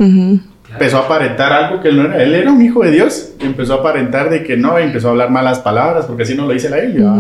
empezó 0.70 0.98
a 0.98 1.00
aparentar 1.00 1.53
algo 1.53 1.81
que 1.81 1.88
él 1.88 1.96
no 1.96 2.05
era. 2.05 2.22
Él 2.22 2.35
era 2.35 2.53
un 2.53 2.62
hijo 2.62 2.83
de 2.85 2.90
Dios. 2.90 3.33
Empezó 3.40 3.74
a 3.74 3.77
aparentar 3.79 4.31
de 4.31 4.42
que 4.42 4.57
no, 4.57 4.79
y 4.79 4.85
empezó 4.85 5.09
a 5.09 5.11
hablar 5.12 5.31
malas 5.31 5.59
palabras, 5.61 6.07
porque 6.07 6.24
así 6.24 6.35
no 6.35 6.46
lo 6.46 6.53
dice 6.53 6.70
la 6.70 6.81
Biblia. 6.81 7.12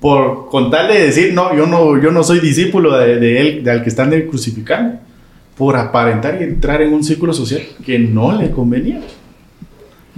Por 0.00 0.48
con 0.48 0.70
tal 0.70 0.88
de 0.88 1.02
decir, 1.02 1.32
no, 1.32 1.56
yo 1.56 1.66
no, 1.66 2.00
yo 2.00 2.10
no 2.10 2.22
soy 2.22 2.40
discípulo 2.40 2.96
de, 2.96 3.40
él, 3.40 3.64
de 3.64 3.70
al 3.70 3.82
que 3.82 3.88
están 3.88 4.10
crucificando. 4.28 4.98
Por 5.56 5.76
aparentar 5.76 6.38
y 6.40 6.44
entrar 6.44 6.82
en 6.82 6.92
un 6.92 7.02
círculo 7.02 7.32
social 7.32 7.62
que 7.84 7.98
no 7.98 8.40
le 8.40 8.52
convenía. 8.52 9.00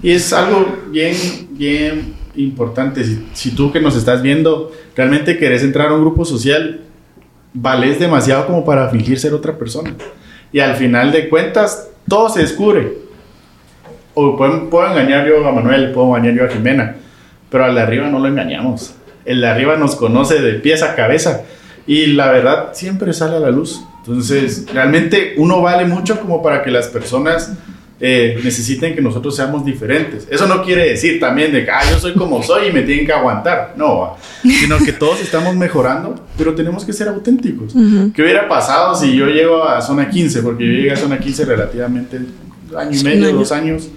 Y 0.03 0.11
es 0.11 0.33
algo 0.35 0.66
bien, 0.90 1.16
bien 1.53 2.14
importante. 2.37 3.03
Si, 3.05 3.27
si 3.33 3.51
tú 3.55 3.73
que 3.73 3.81
nos 3.81 3.96
estás 3.96 4.20
viendo 4.20 4.70
realmente 4.94 5.38
querés 5.38 5.62
entrar 5.62 5.88
a 5.88 5.94
un 5.94 6.03
grupo 6.03 6.27
social, 6.27 6.81
vales 7.55 7.99
demasiado 7.99 8.46
como 8.46 8.64
para 8.64 8.88
fingir 8.90 9.18
ser 9.18 9.33
otra 9.35 9.57
persona. 9.57 9.94
Y 10.53 10.61
al 10.61 10.77
final 10.77 11.12
de 11.12 11.29
cuentas, 11.29 11.88
todo 12.11 12.29
se 12.29 12.40
descubre. 12.40 12.99
O 14.12 14.37
puedo, 14.37 14.87
engañar 14.90 15.27
yo 15.27 15.46
a 15.49 15.53
Manuel, 15.53 15.92
puedo 15.92 16.09
engañar 16.09 16.35
yo 16.35 16.44
a 16.44 16.49
Jimena, 16.49 16.96
pero 17.49 17.64
al 17.64 17.75
de 17.75 17.81
arriba 17.81 18.09
no 18.09 18.18
lo 18.18 18.29
engañamos. 18.29 18.94
El 19.25 19.40
de 19.40 19.46
arriba 19.46 19.77
nos 19.77 19.96
conoce 19.96 20.40
de 20.40 20.55
pies 20.55 20.83
a 20.83 20.94
cabeza 20.94 21.44
y 21.87 22.09
la 22.09 22.31
verdad 22.31 22.70
siempre 22.73 23.14
sale 23.14 23.37
a 23.37 23.40
la 23.40 23.51
luz. 23.51 23.83
Entonces, 23.99 24.66
realmente 24.75 25.35
uno 25.38 25.62
vale 25.62 25.87
mucho 25.87 26.20
como 26.20 26.42
para 26.42 26.62
que 26.62 26.70
las 26.70 26.88
personas 26.88 27.53
eh, 28.03 28.41
necesiten 28.43 28.95
que 28.95 29.03
nosotros 29.03 29.37
seamos 29.37 29.63
diferentes. 29.63 30.27
Eso 30.31 30.47
no 30.47 30.65
quiere 30.65 30.89
decir 30.89 31.21
también 31.21 31.53
de 31.53 31.67
que 31.67 31.71
ah, 31.71 31.83
yo 31.91 31.99
soy 31.99 32.15
como 32.15 32.43
soy 32.43 32.69
y 32.69 32.73
me 32.73 32.83
tienen 32.83 33.05
que 33.05 33.13
aguantar. 33.13 33.75
No, 33.77 34.17
sino 34.43 34.79
que 34.79 34.93
todos 34.93 35.21
estamos 35.21 35.55
mejorando, 35.55 36.15
pero 36.39 36.55
tenemos 36.55 36.85
que 36.85 36.95
ser 36.95 37.09
auténticos. 37.09 37.75
¿Qué 38.15 38.23
hubiera 38.23 38.49
pasado 38.49 38.95
si 38.95 39.15
yo 39.15 39.27
llego 39.27 39.65
a 39.65 39.83
zona 39.83 40.09
15? 40.09 40.43
Porque 40.43 40.65
yo 40.65 40.73
llegué 40.73 40.93
a 40.93 40.97
zona 40.97 41.19
15 41.19 41.45
relativamente 41.45 42.21
año 42.75 42.99
y 42.99 43.05
medio, 43.05 43.33
dos 43.33 43.53
años, 43.53 43.91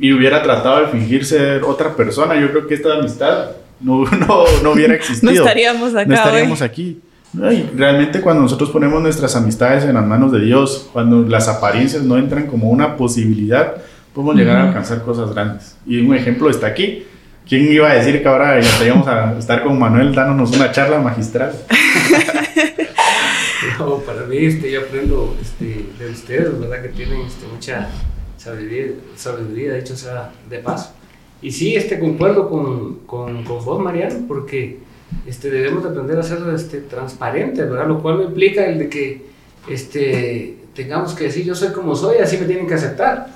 y 0.00 0.12
hubiera 0.12 0.42
tratado 0.42 0.80
de 0.80 0.88
fingir 0.88 1.24
ser 1.24 1.62
otra 1.62 1.94
persona. 1.94 2.40
Yo 2.40 2.50
creo 2.50 2.66
que 2.66 2.74
esta 2.74 2.94
amistad 2.94 3.50
no, 3.80 4.04
no, 4.26 4.44
no 4.64 4.72
hubiera 4.72 4.94
existido. 4.94 5.32
no 5.32 5.38
estaríamos 5.38 5.94
acá. 5.94 6.06
No 6.06 6.14
estaríamos 6.14 6.60
aquí 6.60 6.98
realmente 7.34 8.20
cuando 8.20 8.42
nosotros 8.42 8.70
ponemos 8.70 9.02
nuestras 9.02 9.34
amistades 9.36 9.84
en 9.84 9.94
las 9.94 10.06
manos 10.06 10.32
de 10.32 10.40
Dios, 10.40 10.88
cuando 10.92 11.22
las 11.22 11.48
apariencias 11.48 12.02
no 12.02 12.18
entran 12.18 12.46
como 12.46 12.70
una 12.70 12.96
posibilidad, 12.96 13.76
podemos 14.12 14.36
llegar 14.36 14.58
a 14.58 14.68
alcanzar 14.68 15.02
cosas 15.02 15.34
grandes. 15.34 15.76
Y 15.86 16.00
un 16.00 16.14
ejemplo 16.14 16.50
está 16.50 16.66
aquí. 16.66 17.04
¿Quién 17.48 17.72
iba 17.72 17.90
a 17.90 17.94
decir 17.94 18.22
que 18.22 18.28
ahora 18.28 18.58
estaríamos 18.58 19.08
a 19.08 19.36
estar 19.38 19.64
con 19.64 19.78
Manuel 19.78 20.14
dándonos 20.14 20.54
una 20.54 20.70
charla 20.70 21.00
magistral? 21.00 21.52
no, 23.78 23.96
para 23.98 24.26
mí 24.26 24.36
este, 24.36 24.70
yo 24.70 24.82
aprendo 24.82 25.34
este, 25.40 25.86
de 25.98 26.10
ustedes, 26.10 26.60
¿verdad? 26.60 26.82
Que 26.82 26.88
tienen 26.90 27.22
este, 27.22 27.46
mucha 27.52 27.88
sabiduría, 28.36 28.92
sabiduría, 29.16 29.72
de 29.72 29.80
hecho 29.80 29.96
sea 29.96 30.30
de 30.48 30.58
paso. 30.58 30.92
Y 31.40 31.50
sí, 31.50 31.74
este, 31.74 31.98
concuerdo 31.98 32.48
con, 32.48 33.00
con, 33.06 33.42
con 33.42 33.64
vos, 33.64 33.82
Mariano, 33.82 34.20
porque 34.28 34.78
este, 35.26 35.50
debemos 35.50 35.84
aprender 35.84 36.18
a 36.18 36.22
ser 36.22 36.38
este, 36.54 36.80
transparentes, 36.80 37.68
¿verdad? 37.68 37.86
Lo 37.86 38.02
cual 38.02 38.22
implica 38.22 38.66
el 38.66 38.78
de 38.78 38.88
que 38.88 39.26
este, 39.68 40.56
tengamos 40.74 41.14
que 41.14 41.24
decir 41.24 41.44
yo 41.44 41.54
soy 41.54 41.72
como 41.72 41.94
soy, 41.94 42.18
así 42.18 42.36
me 42.38 42.46
tienen 42.46 42.66
que 42.66 42.74
aceptar, 42.74 43.28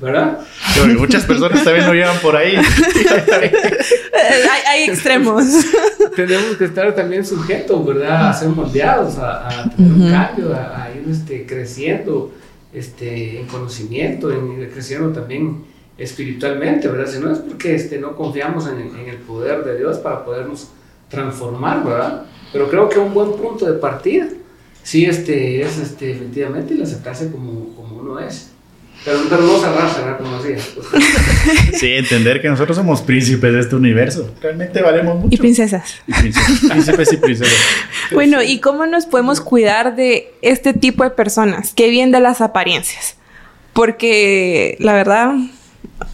¿verdad? 0.00 0.38
muchas 0.98 1.24
personas 1.24 1.64
también 1.64 1.86
lo 1.86 1.94
llevan 1.94 2.18
por 2.18 2.36
ahí. 2.36 2.56
hay, 4.68 4.84
extremos. 4.84 5.44
Tenemos 6.16 6.56
que 6.56 6.66
estar 6.66 6.94
también 6.94 7.24
sujetos, 7.24 7.86
¿verdad? 7.86 8.28
A 8.28 8.32
ser 8.32 8.48
moldeados, 8.48 9.16
a, 9.18 9.70
tener 9.74 9.92
un 9.92 10.10
cambio, 10.10 10.54
a, 10.54 10.90
ir 10.94 11.10
este, 11.10 11.46
creciendo 11.46 12.32
este, 12.74 13.40
en 13.40 13.46
conocimiento, 13.46 14.30
en 14.30 14.60
ir 14.60 14.70
creciendo 14.70 15.10
también 15.10 15.64
espiritualmente, 15.96 16.88
¿verdad? 16.88 17.10
Si 17.10 17.18
no 17.18 17.32
es 17.32 17.38
porque 17.38 17.74
este, 17.74 17.98
no 17.98 18.14
confiamos 18.16 18.66
en, 18.66 18.78
en 18.78 19.08
el 19.08 19.16
poder 19.16 19.64
de 19.64 19.78
Dios 19.78 19.98
para 19.98 20.24
podernos 20.24 20.68
transformar, 21.12 21.84
¿verdad? 21.84 22.24
Pero 22.52 22.68
creo 22.68 22.88
que 22.88 22.98
un 22.98 23.14
buen 23.14 23.32
punto 23.34 23.66
de 23.66 23.74
partida, 23.78 24.26
sí, 24.82 25.04
este, 25.04 25.62
es 25.62 25.78
este, 25.78 26.10
efectivamente 26.10 26.74
el 26.74 26.82
aceptarse 26.82 27.30
como, 27.30 27.74
como 27.76 27.98
uno 27.98 28.18
es. 28.18 28.48
Pero, 29.04 29.18
pero 29.28 29.42
no 29.42 29.58
cerrarse, 29.58 30.00
¿verdad? 30.00 30.18
Como 30.18 30.42
decía. 30.42 30.62
Sí, 31.72 31.92
entender 31.94 32.40
que 32.40 32.48
nosotros 32.48 32.76
somos 32.76 33.02
príncipes 33.02 33.52
de 33.52 33.60
este 33.60 33.74
universo. 33.74 34.32
Realmente 34.40 34.80
valemos 34.80 35.16
mucho. 35.16 35.34
Y 35.34 35.38
princesas. 35.38 36.00
Y 36.06 36.12
princesas. 36.12 36.70
Príncipes 36.70 37.12
y 37.12 37.16
princesas. 37.16 37.58
Bueno, 38.12 38.42
¿y 38.42 38.60
cómo 38.60 38.86
nos 38.86 39.06
podemos 39.06 39.40
cuidar 39.40 39.96
de 39.96 40.32
este 40.42 40.74
tipo 40.74 41.02
de 41.02 41.10
personas 41.10 41.72
que 41.72 41.88
vienen 41.88 42.12
de 42.12 42.20
las 42.20 42.40
apariencias? 42.40 43.16
Porque 43.72 44.76
la 44.80 44.92
verdad, 44.92 45.34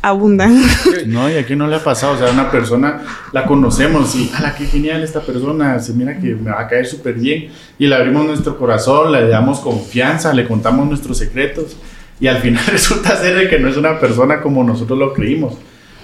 abundan. 0.03 0.63
No, 1.07 1.31
y 1.31 1.35
aquí 1.35 1.55
no 1.57 1.67
le 1.67 1.77
ha 1.77 1.85
pasado, 1.85 2.15
o 2.15 2.19
sea, 2.19 2.31
una 2.31 2.51
persona 2.51 3.03
la 3.33 3.47
conocemos 3.47 4.15
y, 4.15 4.31
ala, 4.35 4.55
qué 4.55 4.67
genial 4.67 5.03
esta 5.03 5.21
persona, 5.21 5.79
se 5.79 5.93
mira 5.93 6.19
que 6.19 6.35
me 6.35 6.51
va 6.51 6.61
a 6.61 6.69
caer 6.69 6.87
súper 6.87 7.15
bien 7.15 7.49
y 7.79 7.87
le 7.87 7.95
abrimos 7.95 8.27
nuestro 8.27 8.59
corazón, 8.59 9.13
le 9.13 9.29
damos 9.29 9.61
confianza, 9.61 10.35
le 10.35 10.47
contamos 10.47 10.87
nuestros 10.87 11.19
secretos 11.19 11.77
y 12.21 12.27
al 12.27 12.39
final 12.39 12.65
resulta 12.71 13.17
ser 13.17 13.37
de 13.37 13.49
que 13.49 13.59
no 13.59 13.69
es 13.69 13.77
una 13.77 13.99
persona 13.99 14.41
como 14.41 14.65
nosotros 14.65 14.99
lo 14.99 15.13
creímos. 15.13 15.55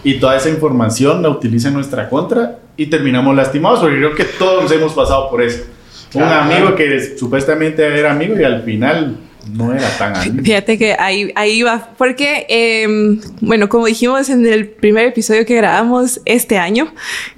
Y 0.05 0.15
toda 0.15 0.37
esa 0.37 0.51
información 0.51 1.23
la 1.23 1.31
utiliza 1.31 1.69
en 1.69 1.75
nuestra 1.75 2.09
contra 2.09 2.59
y 2.77 2.87
terminamos 2.87 3.35
lastimados, 3.35 3.81
porque 3.81 3.97
creo 3.97 4.15
que 4.15 4.25
todos 4.25 4.71
hemos 4.71 4.93
pasado 4.93 5.31
por 5.31 5.43
eso. 5.43 5.65
Un 6.15 6.23
amigo 6.23 6.77
que 6.77 7.17
supuestamente 7.17 7.85
era 7.99 8.13
amigo 8.13 8.39
y 8.39 8.45
al 8.45 8.63
final 8.63 9.17
no 9.49 9.73
era 9.73 9.89
tan 9.99 10.15
Fíjate 10.45 10.79
que 10.79 10.97
ahí, 10.99 11.33
ahí 11.35 11.63
va, 11.63 11.91
porque, 11.97 12.47
em, 12.49 13.21
bueno, 13.41 13.69
como 13.69 13.87
dijimos 13.87 14.29
en 14.29 14.47
el 14.47 14.69
primer 14.69 15.07
episodio 15.07 15.45
que 15.47 15.55
grabamos 15.55 16.21
este 16.25 16.59
año, 16.59 16.93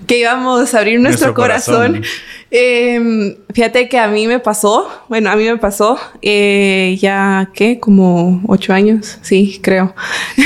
que 0.06 0.18
íbamos 0.18 0.74
a 0.74 0.78
abrir 0.78 1.00
nuestro, 1.00 1.34
corazón. 1.34 2.02
Em, 2.50 3.36
fíjate 3.52 3.88
que 3.88 3.98
a 3.98 4.06
mí 4.06 4.26
me 4.26 4.38
pasó, 4.38 4.88
bueno, 5.08 5.30
a 5.30 5.36
mí 5.36 5.44
me 5.44 5.56
pasó 5.56 5.98
eh, 6.22 6.96
ya, 7.00 7.50
¿qué? 7.54 7.80
Como 7.80 8.40
ocho 8.46 8.72
años, 8.72 9.18
sí, 9.22 9.60
creo. 9.62 9.94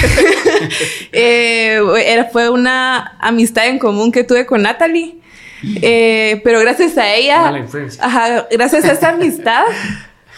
Eh, 1.12 1.80
era, 2.04 2.26
fue 2.26 2.50
una 2.50 3.16
amistad 3.18 3.66
en 3.66 3.78
común 3.78 4.12
que 4.12 4.24
tuve 4.24 4.44
con 4.44 4.62
Natalie. 4.62 5.16
Eh, 5.62 6.40
pero 6.44 6.60
gracias 6.60 6.96
a 6.96 7.14
ella, 7.14 7.52
ajá, 8.00 8.46
gracias 8.50 8.84
a 8.84 8.92
esa 8.92 9.08
amistad, 9.10 9.64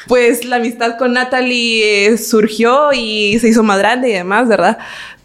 pues 0.08 0.44
la 0.44 0.56
amistad 0.56 0.96
con 0.98 1.12
Natalie 1.12 2.06
eh, 2.06 2.18
surgió 2.18 2.92
y 2.92 3.38
se 3.38 3.48
hizo 3.48 3.62
más 3.62 3.78
grande 3.78 4.10
y 4.10 4.12
demás, 4.12 4.48
¿verdad? 4.48 4.78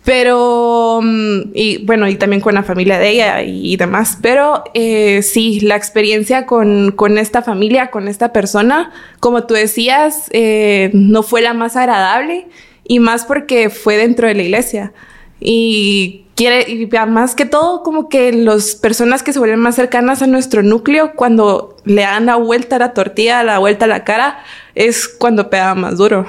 Pero, 0.08 1.02
mm, 1.04 1.52
y 1.54 1.84
bueno, 1.86 2.08
y 2.08 2.16
también 2.16 2.42
con 2.42 2.54
la 2.54 2.64
familia 2.64 2.98
de 2.98 3.10
ella 3.10 3.42
y, 3.44 3.76
demás. 3.76 4.18
Pero 4.22 4.64
eh, 4.74 5.22
sí, 5.22 5.60
la 5.60 5.76
experiencia 5.76 6.46
con, 6.46 6.94
con, 6.94 7.18
esta 7.18 7.42
familia, 7.42 7.92
con 7.92 8.08
esta 8.08 8.32
persona, 8.32 8.92
como 9.20 9.44
tú 9.44 9.54
decías, 9.54 10.30
eh, 10.32 10.92
no 10.94 11.24
fue 11.24 11.42
la 11.42 11.54
más 11.54 11.76
agradable 11.76 12.48
y 12.86 13.00
más 13.00 13.26
porque 13.26 13.70
fue 13.70 13.98
dentro 13.98 14.30
de 14.30 14.36
la 14.36 14.44
iglesia. 14.44 14.94
Y 15.42 16.27
quiere, 16.38 16.72
y 16.72 16.88
más 17.08 17.36
que 17.36 17.46
todo, 17.46 17.82
como 17.82 18.08
que 18.08 18.32
las 18.32 18.76
personas 18.76 19.24
que 19.24 19.34
se 19.34 19.40
vuelven 19.40 19.60
más 19.60 19.76
cercanas 19.76 20.22
a 20.22 20.28
nuestro 20.28 20.62
núcleo, 20.62 21.14
cuando 21.16 21.76
le 21.84 22.04
dan 22.04 22.28
la 22.28 22.36
vuelta 22.36 22.78
a 22.78 22.80
la 22.80 22.94
tortilla, 22.94 23.44
la 23.44 23.58
vuelta 23.58 23.86
a 23.86 23.88
la 23.88 24.06
cara, 24.06 24.40
es 24.76 25.08
cuando 25.10 25.50
pega 25.50 25.74
más 25.74 25.98
duro. 25.98 26.26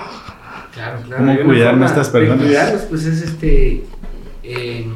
Claro, 0.73 1.01
claro. 1.05 1.25
¿Cómo 1.25 1.44
cuidar 1.51 1.77
nuestras 1.77 2.09
personas? 2.09 2.40
Cuidarlos, 2.40 2.83
pues 2.83 3.05
es 3.05 3.23
este, 3.23 3.85
eh, 4.42 4.87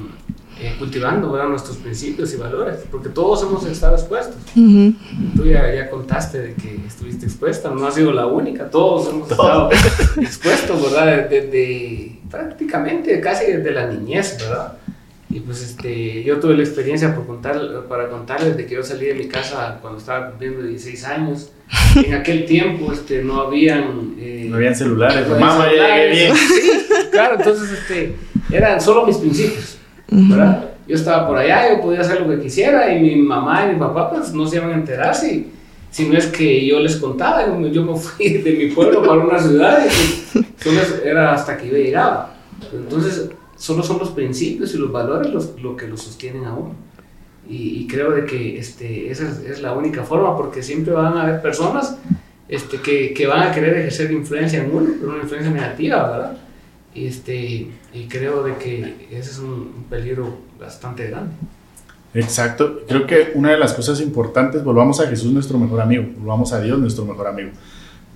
eh, 0.60 0.74
cultivando 0.78 1.28
nuestros 1.46 1.76
principios 1.76 2.32
y 2.32 2.38
valores, 2.38 2.78
porque 2.90 3.10
todos 3.10 3.42
hemos 3.42 3.66
estado 3.66 3.96
expuestos. 3.96 4.36
Tú 4.54 5.44
ya, 5.44 5.74
ya, 5.74 5.90
contaste 5.90 6.38
de 6.38 6.54
que 6.54 6.80
estuviste 6.86 7.26
expuesta, 7.26 7.68
no 7.68 7.86
has 7.86 7.94
sido 7.94 8.12
la 8.12 8.26
única, 8.26 8.70
todos 8.70 9.08
hemos 9.10 9.30
estado 9.30 9.68
expuestos, 10.16 10.82
¿verdad? 10.82 11.28
Desde, 11.28 12.18
prácticamente 12.30 13.20
casi 13.20 13.52
desde 13.52 13.72
la 13.72 13.88
niñez, 13.88 14.38
¿verdad? 14.40 14.78
Y 15.32 15.40
pues 15.40 15.62
este, 15.62 16.22
yo 16.24 16.38
tuve 16.38 16.54
la 16.54 16.62
experiencia 16.62 17.14
por 17.14 17.26
contar, 17.26 17.58
para 17.88 18.10
contarles 18.10 18.54
de 18.54 18.66
que 18.66 18.74
yo 18.74 18.82
salí 18.82 19.06
de 19.06 19.14
mi 19.14 19.28
casa 19.28 19.78
cuando 19.80 19.98
estaba 19.98 20.28
cumpliendo 20.28 20.62
16 20.62 21.04
años. 21.04 21.52
En 21.96 22.12
aquel 22.12 22.44
tiempo 22.44 22.92
este, 22.92 23.22
no 23.24 23.40
habían... 23.40 24.14
Eh, 24.18 24.46
no 24.50 24.56
habían 24.56 24.74
celulares. 24.74 25.26
No 25.26 25.38
Mamá, 25.38 25.68
bien. 25.68 26.34
Sí, 26.36 26.70
claro, 27.10 27.36
entonces 27.38 27.70
este, 27.70 28.14
eran 28.50 28.78
solo 28.78 29.06
mis 29.06 29.16
principios, 29.16 29.78
¿verdad? 30.10 30.68
Yo 30.86 30.96
estaba 30.96 31.26
por 31.26 31.38
allá, 31.38 31.70
yo 31.70 31.80
podía 31.80 32.00
hacer 32.00 32.20
lo 32.20 32.28
que 32.28 32.42
quisiera 32.42 32.92
y 32.92 33.00
mi 33.00 33.16
mamá 33.16 33.64
y 33.64 33.72
mi 33.72 33.80
papá 33.80 34.10
pues 34.10 34.34
no 34.34 34.46
se 34.46 34.56
iban 34.56 34.72
a 34.72 34.74
enterar 34.74 35.14
si, 35.14 35.50
si 35.90 36.08
no 36.08 36.18
es 36.18 36.26
que 36.26 36.66
yo 36.66 36.78
les 36.80 36.96
contaba. 36.96 37.46
Yo 37.70 37.84
me 37.84 37.96
fui 37.96 38.28
de 38.28 38.52
mi 38.52 38.66
pueblo 38.66 39.00
para 39.02 39.20
una 39.20 39.38
ciudad 39.38 39.82
y 39.86 40.42
pues, 40.62 41.02
era 41.02 41.32
hasta 41.32 41.56
que 41.56 41.68
yo 41.68 41.76
llegaba. 41.76 42.34
Entonces 42.70 43.30
solo 43.62 43.84
son 43.84 44.00
los 44.00 44.10
principios 44.10 44.74
y 44.74 44.78
los 44.78 44.90
valores 44.90 45.32
los, 45.32 45.62
lo 45.62 45.76
que 45.76 45.86
lo 45.86 45.96
sostienen 45.96 46.46
a 46.46 46.52
uno. 46.52 46.74
Y, 47.48 47.86
creo 47.86 48.10
de 48.10 48.24
que 48.24 48.58
este, 48.58 49.10
esa 49.10 49.28
es, 49.28 49.60
la 49.60 49.72
única 49.72 50.02
forma, 50.02 50.36
porque 50.36 50.62
siempre 50.62 50.92
van 50.92 51.16
a 51.16 51.22
haber 51.22 51.42
personas 51.42 51.96
este, 52.48 52.78
que, 52.78 53.14
que, 53.14 53.26
van 53.26 53.42
a 53.42 53.52
querer 53.52 53.76
ejercer 53.76 54.10
influencia 54.10 54.64
en 54.64 54.74
uno, 54.74 54.90
pero 54.98 55.12
una 55.12 55.22
influencia 55.22 55.52
negativa, 55.52 56.10
¿verdad? 56.10 56.36
Y, 56.94 57.06
este, 57.06 57.68
y 57.92 58.08
creo 58.08 58.42
de 58.42 58.56
que 58.56 59.06
ese 59.10 59.30
es 59.30 59.38
un, 59.38 59.84
peligro 59.88 60.38
bastante 60.58 61.08
grande. 61.08 61.32
Exacto. 62.14 62.80
Creo 62.88 63.06
que 63.06 63.32
una 63.34 63.50
de 63.50 63.58
las 63.58 63.74
cosas 63.74 64.00
importantes, 64.00 64.64
volvamos 64.64 64.98
a 65.00 65.06
Jesús 65.06 65.32
nuestro 65.32 65.58
mejor 65.58 65.80
amigo, 65.82 66.04
volvamos 66.18 66.52
a 66.52 66.60
Dios 66.60 66.78
nuestro 66.80 67.04
mejor 67.04 67.28
amigo. 67.28 67.50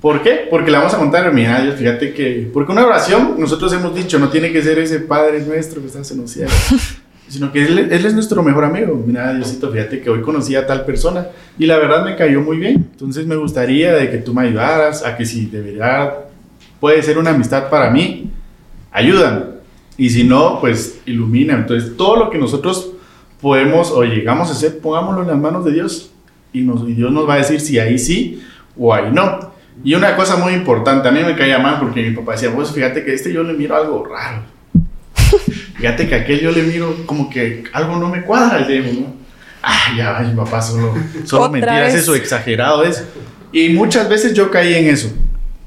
¿Por 0.06 0.22
qué? 0.22 0.46
Porque 0.48 0.70
le 0.70 0.78
vamos 0.78 0.94
a 0.94 0.98
contar, 0.98 1.32
mira, 1.32 1.60
Dios, 1.60 1.74
fíjate 1.74 2.14
que, 2.14 2.48
porque 2.52 2.70
una 2.70 2.86
oración, 2.86 3.34
nosotros 3.40 3.72
hemos 3.72 3.92
dicho, 3.92 4.20
no 4.20 4.28
tiene 4.28 4.52
que 4.52 4.62
ser 4.62 4.78
ese 4.78 5.00
Padre 5.00 5.40
nuestro 5.40 5.80
que 5.80 5.88
estás 5.88 6.08
en 6.12 6.20
los 6.20 6.30
cielos, 6.30 6.54
sino 7.28 7.50
que 7.50 7.64
él, 7.64 7.90
es 7.90 8.14
nuestro 8.14 8.40
mejor 8.40 8.66
amigo. 8.66 9.02
Mira, 9.04 9.34
Diosito, 9.34 9.68
fíjate 9.72 10.00
que 10.00 10.08
hoy 10.08 10.22
conocí 10.22 10.54
a 10.54 10.64
tal 10.64 10.84
persona 10.84 11.26
y 11.58 11.66
la 11.66 11.76
verdad 11.78 12.04
me 12.04 12.14
cayó 12.14 12.40
muy 12.40 12.56
bien. 12.56 12.88
Entonces 12.92 13.26
me 13.26 13.34
gustaría 13.34 13.94
de 13.94 14.08
que 14.08 14.18
tú 14.18 14.32
me 14.32 14.42
ayudaras 14.42 15.04
a 15.04 15.16
que 15.16 15.26
si 15.26 15.46
de 15.46 15.60
verdad 15.60 16.18
puede 16.78 17.02
ser 17.02 17.18
una 17.18 17.30
amistad 17.30 17.68
para 17.68 17.90
mí, 17.90 18.30
ayúdame. 18.92 19.56
Y 19.98 20.10
si 20.10 20.22
no, 20.22 20.60
pues 20.60 21.00
ilumina. 21.04 21.54
Entonces 21.54 21.96
todo 21.96 22.14
lo 22.14 22.30
que 22.30 22.38
nosotros 22.38 22.92
podemos 23.40 23.90
o 23.90 24.04
llegamos 24.04 24.50
a 24.50 24.52
hacer, 24.52 24.78
pongámoslo 24.78 25.22
en 25.22 25.26
las 25.26 25.38
manos 25.38 25.64
de 25.64 25.72
Dios 25.72 26.12
y, 26.52 26.60
nos, 26.60 26.88
y 26.88 26.94
Dios 26.94 27.10
nos 27.10 27.28
va 27.28 27.34
a 27.34 27.38
decir 27.38 27.60
si 27.60 27.80
ahí 27.80 27.98
sí 27.98 28.40
o 28.78 28.94
ahí 28.94 29.10
no. 29.12 29.55
Y 29.84 29.94
una 29.94 30.16
cosa 30.16 30.36
muy 30.36 30.52
importante, 30.52 31.08
a 31.08 31.12
mí 31.12 31.20
me 31.22 31.36
caía 31.36 31.58
mal 31.58 31.78
porque 31.78 32.02
mi 32.02 32.14
papá 32.14 32.32
decía, 32.32 32.50
pues 32.52 32.70
fíjate 32.70 33.04
que 33.04 33.14
este 33.14 33.32
yo 33.32 33.42
le 33.42 33.52
miro 33.52 33.76
algo 33.76 34.04
raro. 34.04 34.42
fíjate 35.76 36.08
que 36.08 36.14
aquel 36.14 36.40
yo 36.40 36.50
le 36.50 36.62
miro 36.62 36.94
como 37.06 37.30
que 37.30 37.64
algo 37.72 37.96
no 37.96 38.08
me 38.08 38.22
cuadra 38.22 38.58
el 38.58 38.66
demo, 38.66 39.00
¿no? 39.00 39.16
Ay, 39.62 39.98
ya, 39.98 40.20
mi 40.20 40.34
papá, 40.34 40.62
solo, 40.62 40.94
solo 41.24 41.50
mentiras, 41.50 41.94
eso, 41.94 42.14
exagerado 42.14 42.84
es. 42.84 43.04
Y 43.52 43.70
muchas 43.70 44.08
veces 44.08 44.32
yo 44.34 44.50
caí 44.50 44.74
en 44.74 44.88
eso. 44.88 45.12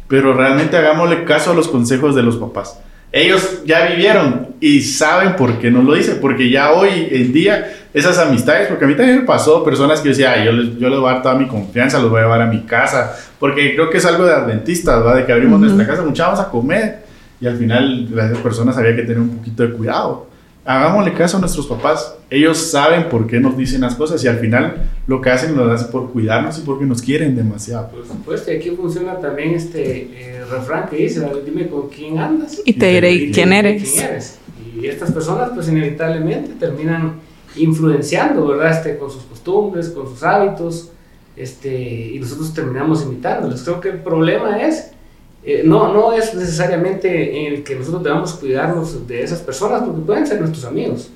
Pero 0.07 0.33
realmente 0.33 0.75
hagámosle 0.77 1.23
caso 1.23 1.51
a 1.51 1.53
los 1.53 1.67
consejos 1.67 2.15
de 2.15 2.23
los 2.23 2.37
papás 2.37 2.79
ellos 3.11 3.63
ya 3.65 3.87
vivieron 3.87 4.49
y 4.59 4.81
saben 4.81 5.35
por 5.35 5.59
qué 5.59 5.71
no 5.71 5.81
lo 5.81 5.95
dicen, 5.95 6.19
porque 6.21 6.49
ya 6.49 6.71
hoy 6.71 7.07
en 7.11 7.33
día 7.33 7.78
esas 7.93 8.17
amistades, 8.19 8.67
porque 8.67 8.85
a 8.85 8.87
mí 8.87 8.95
también 8.95 9.19
me 9.19 9.25
pasó 9.25 9.63
personas 9.63 10.01
que 10.01 10.09
decía, 10.09 10.43
yo 10.43 10.51
les, 10.51 10.77
yo 10.77 10.89
les 10.89 10.99
voy 10.99 11.09
a 11.09 11.13
dar 11.13 11.21
toda 11.23 11.35
mi 11.35 11.47
confianza, 11.47 11.99
los 11.99 12.09
voy 12.09 12.19
a 12.19 12.23
llevar 12.23 12.41
a 12.41 12.47
mi 12.47 12.61
casa, 12.61 13.15
porque 13.39 13.73
creo 13.73 13.89
que 13.89 13.97
es 13.97 14.05
algo 14.05 14.25
de 14.25 14.33
adventistas, 14.33 15.05
¿va? 15.05 15.15
De 15.15 15.25
que 15.25 15.31
abrimos 15.31 15.59
nuestra 15.59 15.87
casa, 15.87 16.03
muchachos, 16.03 16.33
vamos 16.33 16.47
a 16.47 16.49
comer, 16.49 16.99
y 17.41 17.47
al 17.47 17.57
final 17.57 18.07
esas 18.11 18.37
personas 18.39 18.77
había 18.77 18.95
que 18.95 19.03
tener 19.03 19.19
un 19.19 19.37
poquito 19.37 19.63
de 19.63 19.73
cuidado 19.73 20.29
hagámosle 20.69 21.13
caso 21.13 21.37
a 21.37 21.39
nuestros 21.39 21.65
papás. 21.65 22.15
Ellos 22.29 22.57
saben 22.57 23.09
por 23.09 23.25
qué 23.25 23.39
nos 23.39 23.57
dicen 23.57 23.81
las 23.81 23.95
cosas 23.95 24.23
y 24.23 24.27
al 24.27 24.37
final 24.37 24.89
lo 25.07 25.19
que 25.19 25.31
hacen 25.31 25.55
lo 25.57 25.71
hacen 25.71 25.89
por 25.89 26.11
cuidarnos 26.11 26.59
y 26.59 26.61
porque 26.61 26.85
nos 26.85 27.01
quieren 27.01 27.35
demasiado. 27.35 27.89
Por 27.89 28.05
supuesto, 28.05 28.51
y 28.51 28.57
aquí 28.57 28.69
funciona 28.71 29.17
también 29.17 29.55
este 29.55 30.09
eh, 30.13 30.45
refrán 30.49 30.87
que 30.87 30.97
dice, 30.97 31.27
dime 31.43 31.67
con 31.67 31.89
quién 31.89 32.19
andas. 32.19 32.61
Y 32.65 32.73
te 32.73 32.87
diré 32.87 33.31
quién, 33.31 33.51
eres. 33.51 34.37
Y 34.79 34.85
estas 34.85 35.11
personas 35.11 35.49
pues 35.55 35.67
inevitablemente 35.69 36.53
terminan 36.59 37.15
influenciando, 37.59 38.47
¿verdad? 38.47 38.71
Este, 38.71 38.97
con 38.97 39.09
sus 39.09 39.23
costumbres, 39.23 39.89
con 39.89 40.07
sus 40.07 40.23
hábitos, 40.23 40.91
este, 41.35 42.11
y 42.13 42.19
nosotros 42.19 42.53
terminamos 42.53 43.03
imitándolos. 43.03 43.63
Creo 43.63 43.79
que 43.79 43.89
el 43.89 43.99
problema 43.99 44.61
es, 44.61 44.91
eh, 45.43 45.61
no, 45.65 45.93
no 45.93 46.13
es 46.13 46.33
necesariamente 46.33 47.47
en 47.47 47.53
el 47.53 47.63
que 47.63 47.75
nosotros 47.75 48.03
debamos 48.03 48.33
cuidarnos 48.33 49.07
de 49.07 49.23
esas 49.23 49.39
personas, 49.39 49.83
porque 49.83 50.01
pueden 50.01 50.27
ser 50.27 50.39
nuestros 50.39 50.65
amigos. 50.65 51.09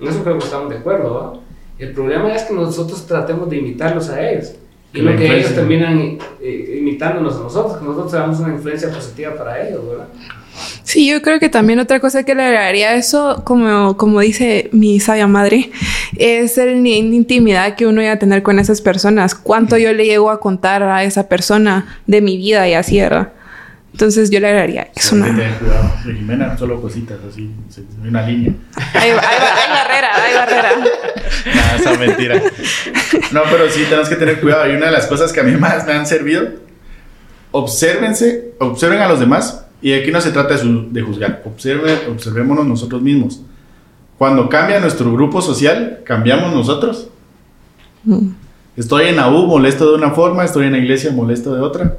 En 0.00 0.08
eso 0.08 0.22
creo 0.22 0.38
que 0.38 0.44
estamos 0.44 0.70
de 0.70 0.78
acuerdo, 0.78 1.14
¿verdad? 1.14 1.40
El 1.78 1.92
problema 1.92 2.34
es 2.34 2.42
que 2.42 2.54
nosotros 2.54 3.06
tratemos 3.06 3.48
de 3.48 3.56
imitarlos 3.58 4.08
a 4.08 4.28
ellos. 4.28 4.54
Y 4.92 5.00
lo 5.02 5.14
que 5.16 5.38
ellos 5.38 5.54
terminan 5.54 6.18
eh, 6.40 6.76
imitándonos 6.80 7.36
a 7.36 7.40
nosotros, 7.40 7.76
que 7.76 7.84
nosotros 7.84 8.10
seamos 8.10 8.40
una 8.40 8.54
influencia 8.54 8.90
positiva 8.90 9.36
para 9.36 9.68
ellos, 9.68 9.86
¿verdad? 9.86 10.08
Sí, 10.88 11.06
yo 11.06 11.20
creo 11.20 11.38
que 11.38 11.50
también 11.50 11.80
otra 11.80 12.00
cosa 12.00 12.22
que 12.22 12.34
le 12.34 12.42
agregaría 12.42 12.88
a 12.88 12.94
eso, 12.94 13.42
como, 13.44 13.98
como 13.98 14.20
dice 14.20 14.70
mi 14.72 15.00
sabia 15.00 15.26
madre, 15.26 15.70
es 16.16 16.56
el 16.56 16.82
nivel 16.82 17.10
de 17.10 17.16
intimidad 17.16 17.76
que 17.76 17.86
uno 17.86 18.00
iba 18.00 18.12
a 18.12 18.18
tener 18.18 18.42
con 18.42 18.58
esas 18.58 18.80
personas. 18.80 19.34
Cuánto 19.34 19.76
yo 19.76 19.92
le 19.92 20.06
llego 20.06 20.30
a 20.30 20.40
contar 20.40 20.82
a 20.82 21.04
esa 21.04 21.28
persona 21.28 22.00
de 22.06 22.22
mi 22.22 22.38
vida 22.38 22.66
y 22.66 22.72
así, 22.72 22.98
¿verdad? 22.98 23.34
Entonces 23.92 24.30
yo 24.30 24.40
le 24.40 24.46
agregaría 24.46 24.88
eso. 24.96 25.14
No. 25.14 25.26
cuidado. 25.26 25.92
Jimena, 26.04 26.56
solo 26.56 26.80
cositas 26.80 27.18
así, 27.30 27.50
una 28.02 28.26
línea. 28.26 28.54
Hay, 28.94 29.12
barrera, 29.12 30.24
hay 30.24 30.34
barrera. 30.34 30.70
Nada, 31.54 31.76
esa 31.76 31.94
mentira. 31.98 32.42
No, 33.32 33.42
pero 33.50 33.68
sí 33.68 33.84
tenemos 33.84 34.08
que 34.08 34.16
tener 34.16 34.40
cuidado. 34.40 34.72
Y 34.72 34.74
una 34.74 34.86
de 34.86 34.92
las 34.92 35.06
cosas 35.06 35.34
que 35.34 35.40
a 35.40 35.42
mí 35.42 35.54
más 35.54 35.86
me 35.86 35.92
han 35.92 36.06
servido, 36.06 36.48
obsérvense, 37.50 38.54
observen 38.58 39.02
a 39.02 39.08
los 39.08 39.20
demás 39.20 39.66
y 39.80 39.92
aquí 39.92 40.10
no 40.10 40.20
se 40.20 40.32
trata 40.32 40.56
de, 40.56 41.02
juzgar, 41.02 41.42
Observe, 41.44 42.08
observémonos 42.10 42.66
nosotros 42.66 43.00
mismos. 43.00 43.42
Cuando 44.16 44.48
cambia 44.48 44.80
nuestro 44.80 45.12
grupo 45.12 45.40
social, 45.40 46.00
cambiamos 46.04 46.52
nosotros. 46.52 47.08
Mm. 48.02 48.30
Estoy 48.76 49.06
en 49.06 49.16
la 49.16 49.28
U 49.28 49.46
molesto 49.46 49.90
de 49.90 49.96
una 49.96 50.10
forma, 50.10 50.44
estoy 50.44 50.66
en 50.66 50.72
la 50.72 50.78
iglesia 50.78 51.12
molesto 51.12 51.54
de 51.54 51.60
otra. 51.60 51.96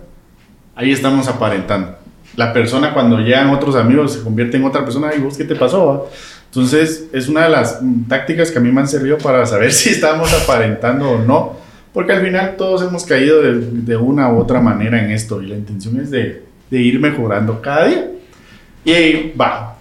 Ahí 0.76 0.92
estamos 0.92 1.28
aparentando. 1.30 1.96
La 2.36 2.52
persona 2.52 2.94
cuando 2.94 3.20
llegan 3.20 3.50
otros 3.50 3.76
amigos 3.76 4.13
se 4.13 4.22
convierte 4.22 4.58
en 4.58 4.65
otra 4.65 4.84
persona. 4.84 5.13
¿Y 5.15 5.20
vos 5.20 5.38
qué 5.38 5.46
te 5.46 5.56
pasó? 5.56 6.10
Entonces 6.46 7.08
es 7.13 7.30
una 7.30 7.44
de 7.44 7.50
las 7.50 7.80
tácticas 8.08 8.52
que 8.52 8.60
a 8.60 8.62
mí 8.62 8.72
me 8.72 8.82
han 8.82 8.88
servido 8.88 9.18
para 9.18 9.46
saber 9.46 9.72
si 9.74 9.89
estamos 9.89 10.34
aparentando 10.34 11.12
o 11.12 11.18
no. 11.20 11.58
Porque 11.94 12.12
al 12.12 12.22
final 12.22 12.56
todos 12.58 12.82
hemos 12.84 13.06
caído 13.06 13.42
de, 13.42 13.60
de 13.60 13.98
una 13.98 14.32
u 14.32 14.39
otra 14.39 14.62
manera 14.62 15.04
en 15.04 15.12
esto 15.12 15.42
y 15.42 15.48
la 15.48 15.56
intención 15.56 16.00
es 16.00 16.12
de 16.12 16.49
de 16.70 16.80
ir 16.80 17.00
mejorando 17.00 17.62
cada 17.62 17.88
día. 17.88 18.12
Y 18.84 18.92
ahí 18.92 19.34
va. 19.40 19.78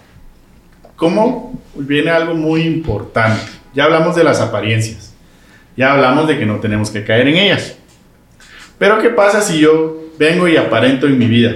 ¿Cómo 0.97 1.61
viene 1.75 2.11
algo 2.11 2.35
muy 2.35 2.63
importante? 2.63 3.47
Ya 3.75 3.85
hablamos 3.85 4.17
de 4.17 4.25
las 4.25 4.41
apariencias. 4.41 5.15
Ya 5.77 5.93
hablamos 5.93 6.27
de 6.27 6.39
que 6.39 6.47
no 6.47 6.57
tenemos 6.57 6.91
que 6.91 7.05
caer 7.05 7.29
en 7.29 7.37
ellas. 7.37 7.77
Pero 8.79 8.99
¿qué 9.01 9.11
pasa 9.11 9.41
si 9.41 9.61
yo 9.61 10.11
vengo 10.19 10.49
y 10.49 10.57
aparento 10.57 11.07
en 11.07 11.19
mi 11.19 11.27
vida? 11.27 11.55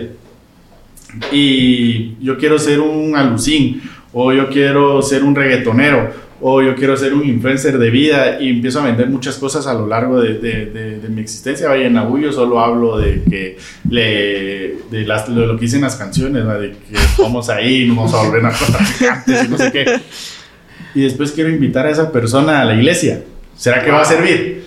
Y 1.30 2.16
yo 2.24 2.38
quiero 2.38 2.58
ser 2.58 2.80
un 2.80 3.16
alucín, 3.16 3.82
o 4.12 4.32
yo 4.32 4.48
quiero 4.48 5.02
ser 5.02 5.24
un 5.24 5.34
reggaetonero, 5.34 6.12
o 6.44 6.60
yo 6.60 6.74
quiero 6.74 6.96
ser 6.96 7.14
un 7.14 7.24
influencer 7.24 7.78
de 7.78 7.88
vida 7.90 8.40
y 8.40 8.50
empiezo 8.50 8.80
a 8.80 8.84
vender 8.84 9.08
muchas 9.08 9.36
cosas 9.36 9.66
a 9.68 9.74
lo 9.74 9.86
largo 9.86 10.20
de, 10.20 10.34
de, 10.34 10.66
de, 10.98 11.08
mi 11.08 11.20
existencia. 11.20 11.68
Vaya, 11.68 11.86
en 11.86 11.96
Abu 11.96 12.20
solo 12.32 12.58
hablo 12.58 12.98
de 12.98 13.22
que 13.22 13.58
le, 13.88 14.74
de, 14.90 15.06
las, 15.06 15.28
lo 15.28 15.54
que 15.56 15.62
dicen 15.62 15.82
las 15.82 15.94
canciones, 15.94 16.44
de 16.44 16.72
que 16.72 16.98
vamos 17.22 17.48
ahí, 17.48 17.86
nos 17.86 17.96
vamos 17.96 18.14
a 18.14 18.22
volver 18.24 18.42
narcotraficantes 18.42 19.44
y 19.44 19.48
no 19.48 19.56
sé 19.56 19.70
qué. 19.70 20.00
Y 20.94 21.02
después 21.02 21.30
quiero 21.30 21.48
invitar 21.48 21.86
a 21.86 21.90
esa 21.90 22.10
persona 22.10 22.60
a 22.60 22.64
la 22.64 22.74
iglesia. 22.74 23.22
¿Será 23.56 23.84
que 23.84 23.92
va 23.92 24.02
a 24.02 24.04
servir? 24.04 24.64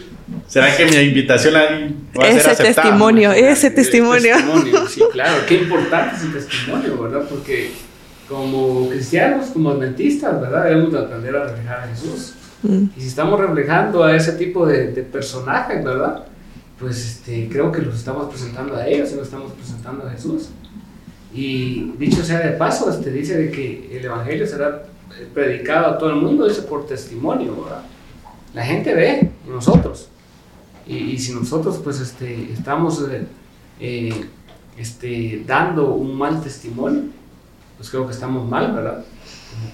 ¿Será 0.48 0.76
que 0.76 0.86
mi 0.86 0.96
invitación 0.96 1.56
va 1.56 2.26
a 2.26 2.30
ese 2.30 2.40
ser 2.40 2.52
aceptada? 2.52 2.88
Testimonio, 2.88 3.32
ese 3.34 3.70
testimonio, 3.70 4.36
ese 4.36 4.44
testimonio. 4.44 4.88
Sí, 4.88 5.02
claro, 5.12 5.44
qué 5.46 5.56
importante 5.56 6.16
es 6.16 6.24
el 6.24 6.34
testimonio, 6.34 6.98
¿verdad? 7.02 7.26
Porque 7.30 7.72
como 8.28 8.90
cristianos, 8.90 9.48
como 9.48 9.70
adventistas, 9.70 10.40
¿verdad? 10.42 10.66
Debemos 10.66 10.94
aprender 10.94 11.36
a 11.36 11.46
reflejar 11.46 11.80
a 11.80 11.88
Jesús. 11.88 12.34
Mm. 12.64 12.86
Y 12.96 13.02
si 13.02 13.08
estamos 13.08 13.40
reflejando 13.40 14.04
a 14.04 14.16
ese 14.16 14.34
tipo 14.34 14.66
de, 14.66 14.92
de, 14.92 15.04
personajes, 15.04 15.84
¿verdad? 15.84 16.26
Pues 16.80 17.06
este, 17.06 17.48
creo 17.50 17.72
que 17.72 17.82
los 17.82 17.96
estamos 17.96 18.30
presentando 18.30 18.76
a 18.76 18.88
ellos 18.88 19.12
y 19.12 19.16
los 19.16 19.26
estamos 19.26 19.52
presentando 19.54 20.08
a 20.08 20.12
Jesús. 20.12 20.50
Y 21.34 21.92
dicho 21.98 22.24
sea 22.24 22.40
de 22.40 22.54
paso, 22.54 22.90
este, 22.90 23.12
dice 23.12 23.38
de 23.38 23.52
que 23.52 23.98
el 23.98 24.06
Evangelio 24.06 24.48
será 24.48 24.84
predicado 25.34 25.88
a 25.88 25.98
todo 25.98 26.10
el 26.10 26.18
mundo, 26.18 26.48
dice 26.48 26.64
por 26.64 26.86
testimonio, 26.86 27.64
¿verdad? 27.64 27.84
La 28.54 28.64
gente 28.64 28.94
ve 28.94 29.20
en 29.20 29.52
nosotros. 29.52 30.10
Y, 30.88 30.98
y, 30.98 31.20
si 31.20 31.34
nosotros 31.34 31.80
pues 31.84 32.00
este, 32.00 32.54
estamos 32.54 33.04
eh, 33.10 33.26
eh, 33.80 34.26
este, 34.78 35.44
dando 35.46 35.94
un 35.94 36.16
mal 36.16 36.42
testimonio, 36.42 37.06
pues 37.78 37.90
creo 37.90 38.06
que 38.06 38.14
estamos 38.14 38.48
mal, 38.50 38.74
¿verdad? 38.74 39.04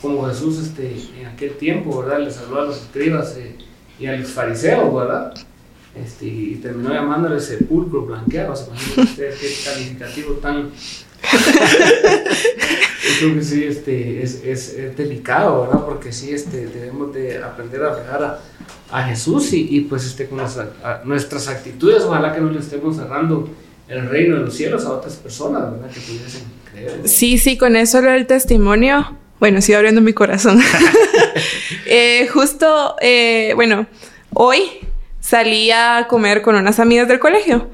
Como, 0.02 0.28
Jesús 0.28 0.60
este, 0.60 0.96
en 1.20 1.28
aquel 1.28 1.58
tiempo, 1.58 2.02
¿verdad? 2.02 2.20
Le 2.20 2.32
saludó 2.32 2.62
a 2.62 2.66
los 2.66 2.82
escribas 2.82 3.36
eh, 3.38 3.56
y 4.00 4.06
a 4.06 4.16
los 4.16 4.30
fariseos, 4.30 4.94
¿verdad? 4.94 5.34
Este, 5.96 6.26
y 6.26 6.56
terminó 6.56 6.94
llamándole 6.94 7.40
sepulcro 7.40 8.06
blanqueado. 8.06 8.56
¿Se 8.56 8.68
imaginan 8.68 9.08
ustedes 9.08 9.40
qué 9.40 9.70
calificativo 9.70 10.34
tan... 10.36 10.70
Yo 13.02 13.18
creo 13.20 13.36
que 13.36 13.44
sí, 13.44 13.64
este, 13.64 14.24
es, 14.24 14.44
es, 14.44 14.74
es, 14.74 14.96
delicado, 14.98 15.62
¿verdad? 15.62 15.86
Porque 15.86 16.12
sí, 16.12 16.32
este, 16.32 16.68
debemos 16.68 17.14
de 17.14 17.44
aprender 17.44 17.84
a 17.84 17.96
reflejar 17.96 18.24
a, 18.24 18.40
a 18.92 19.04
Jesús 19.04 19.54
y, 19.54 19.78
y, 19.78 19.82
pues 19.82 20.06
este, 20.06 20.28
con 20.28 20.40
nuestras 21.06 21.48
actitudes, 21.48 22.04
ojalá 22.04 22.34
que 22.34 22.42
no 22.42 22.52
le 22.52 22.60
estemos 22.60 22.96
cerrando 22.96 23.50
el 23.88 24.08
reino 24.08 24.38
de 24.38 24.46
los 24.46 24.54
cielos 24.54 24.86
a 24.86 24.94
otras 24.94 25.16
personas, 25.16 25.72
¿verdad? 25.72 25.90
Que 25.92 26.00
pudiesen 26.00 26.44
Sí, 27.06 27.38
sí, 27.38 27.58
con 27.58 27.76
eso 27.76 28.02
del 28.02 28.28
testimonio, 28.28 29.18
bueno, 29.40 29.62
sigo 29.62 29.78
abriendo 29.78 30.02
mi 30.02 30.14
corazón. 30.14 30.62
Eh, 31.86 32.28
justo, 32.28 32.96
eh, 33.02 33.52
bueno, 33.56 33.86
hoy 34.34 34.64
salí 35.20 35.72
a 35.72 36.06
comer 36.08 36.42
con 36.42 36.56
unas 36.56 36.80
amigas 36.80 37.08
del 37.08 37.20
colegio. 37.20 37.70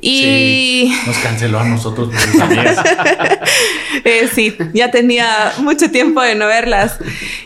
Y 0.00 0.92
nos 1.06 1.16
canceló 1.18 1.58
a 1.60 1.64
nosotros 1.64 2.10
eh, 4.04 4.28
sí, 4.32 4.56
ya 4.72 4.90
tenía 4.90 5.52
mucho 5.58 5.90
tiempo 5.90 6.20
de 6.20 6.34
no 6.34 6.46
verlas. 6.46 6.98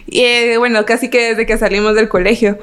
Y 0.07 0.21
eh, 0.23 0.59
bueno, 0.59 0.85
casi 0.85 1.09
que 1.09 1.31
desde 1.31 1.47
que 1.47 1.57
salimos 1.59 1.95
del 1.95 2.09
colegio. 2.09 2.59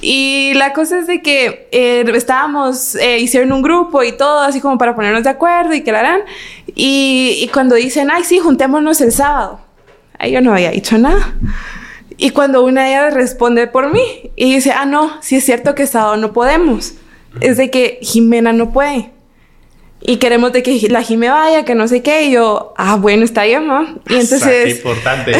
Y 0.00 0.52
la 0.54 0.72
cosa 0.72 0.98
es 0.98 1.06
de 1.06 1.22
que 1.22 1.68
eh, 1.72 2.04
estábamos, 2.14 2.94
eh, 2.96 3.18
hicieron 3.18 3.52
un 3.52 3.62
grupo 3.62 4.02
y 4.02 4.12
todo, 4.12 4.40
así 4.40 4.60
como 4.60 4.78
para 4.78 4.94
ponernos 4.94 5.24
de 5.24 5.30
acuerdo 5.30 5.74
y 5.74 5.82
que 5.82 5.92
la 5.92 6.00
harán. 6.00 6.20
Y, 6.74 7.38
y 7.40 7.48
cuando 7.48 7.76
dicen, 7.76 8.10
ay, 8.10 8.24
sí, 8.24 8.38
juntémonos 8.38 9.00
el 9.00 9.12
sábado. 9.12 9.60
Ahí 10.18 10.32
yo 10.32 10.40
no 10.40 10.52
había 10.52 10.70
dicho 10.70 10.98
nada. 10.98 11.34
Y 12.16 12.30
cuando 12.30 12.64
una 12.64 12.82
de 12.84 12.90
ellas 12.90 13.14
responde 13.14 13.68
por 13.68 13.92
mí 13.92 14.02
y 14.34 14.54
dice, 14.54 14.72
ah, 14.72 14.84
no, 14.84 15.22
sí 15.22 15.36
es 15.36 15.44
cierto 15.44 15.76
que 15.76 15.86
sábado 15.86 16.16
no 16.16 16.32
podemos. 16.32 16.94
Es 17.40 17.56
de 17.56 17.70
que 17.70 18.00
Jimena 18.02 18.52
no 18.52 18.72
puede 18.72 19.12
y 20.00 20.18
queremos 20.18 20.52
de 20.52 20.62
que 20.62 20.88
la 20.90 21.02
Jime 21.02 21.28
vaya, 21.28 21.64
que 21.64 21.74
no 21.74 21.88
sé 21.88 22.02
qué, 22.02 22.26
y 22.26 22.32
yo, 22.32 22.72
ah, 22.76 22.96
bueno, 22.96 23.24
está 23.24 23.44
bien, 23.44 23.66
¿no? 23.66 23.82
Y 24.08 24.14
entonces... 24.14 24.76
Importante. 24.76 25.32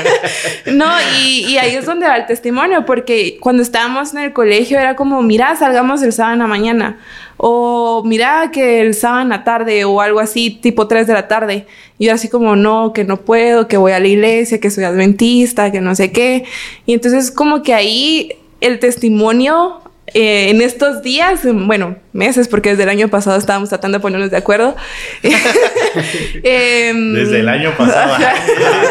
no, 0.72 0.90
y, 1.18 1.44
y, 1.46 1.58
ahí 1.58 1.74
es 1.74 1.84
donde 1.84 2.06
va 2.06 2.16
el 2.16 2.26
testimonio, 2.26 2.86
porque 2.86 3.36
cuando 3.38 3.62
estábamos 3.62 4.14
en 4.14 4.20
el 4.20 4.32
colegio 4.32 4.78
era 4.78 4.96
como, 4.96 5.20
mira, 5.20 5.54
salgamos 5.56 6.02
el 6.02 6.14
sábado 6.14 6.34
en 6.34 6.38
la 6.38 6.46
mañana, 6.46 7.00
o 7.36 8.02
mira 8.06 8.50
que 8.50 8.80
el 8.80 8.94
sábado 8.94 9.22
en 9.22 9.28
la 9.28 9.44
tarde, 9.44 9.84
o 9.84 10.00
algo 10.00 10.20
así, 10.20 10.50
tipo 10.50 10.86
3 10.86 11.06
de 11.06 11.12
la 11.12 11.28
tarde. 11.28 11.66
Y 11.98 12.06
yo 12.06 12.14
así 12.14 12.28
como, 12.28 12.56
no, 12.56 12.92
que 12.92 13.04
no 13.04 13.18
puedo, 13.18 13.68
que 13.68 13.76
voy 13.76 13.92
a 13.92 14.00
la 14.00 14.08
iglesia, 14.08 14.58
que 14.58 14.70
soy 14.70 14.84
adventista, 14.84 15.70
que 15.70 15.80
no 15.80 15.94
sé 15.94 16.12
qué. 16.12 16.44
Y 16.86 16.94
entonces 16.94 17.30
como 17.30 17.62
que 17.62 17.74
ahí 17.74 18.32
el 18.60 18.78
testimonio 18.78 19.82
eh, 20.14 20.50
en 20.50 20.60
estos 20.60 21.02
días, 21.02 21.40
bueno, 21.44 21.96
meses, 22.12 22.48
porque 22.48 22.70
desde 22.70 22.84
el 22.84 22.88
año 22.88 23.08
pasado 23.08 23.38
estábamos 23.38 23.68
tratando 23.68 23.98
de 23.98 24.02
ponernos 24.02 24.30
de 24.30 24.36
acuerdo. 24.36 24.76
Em, 26.42 27.14
desde 27.14 27.40
el 27.40 27.48
año 27.48 27.76
pasado. 27.76 28.16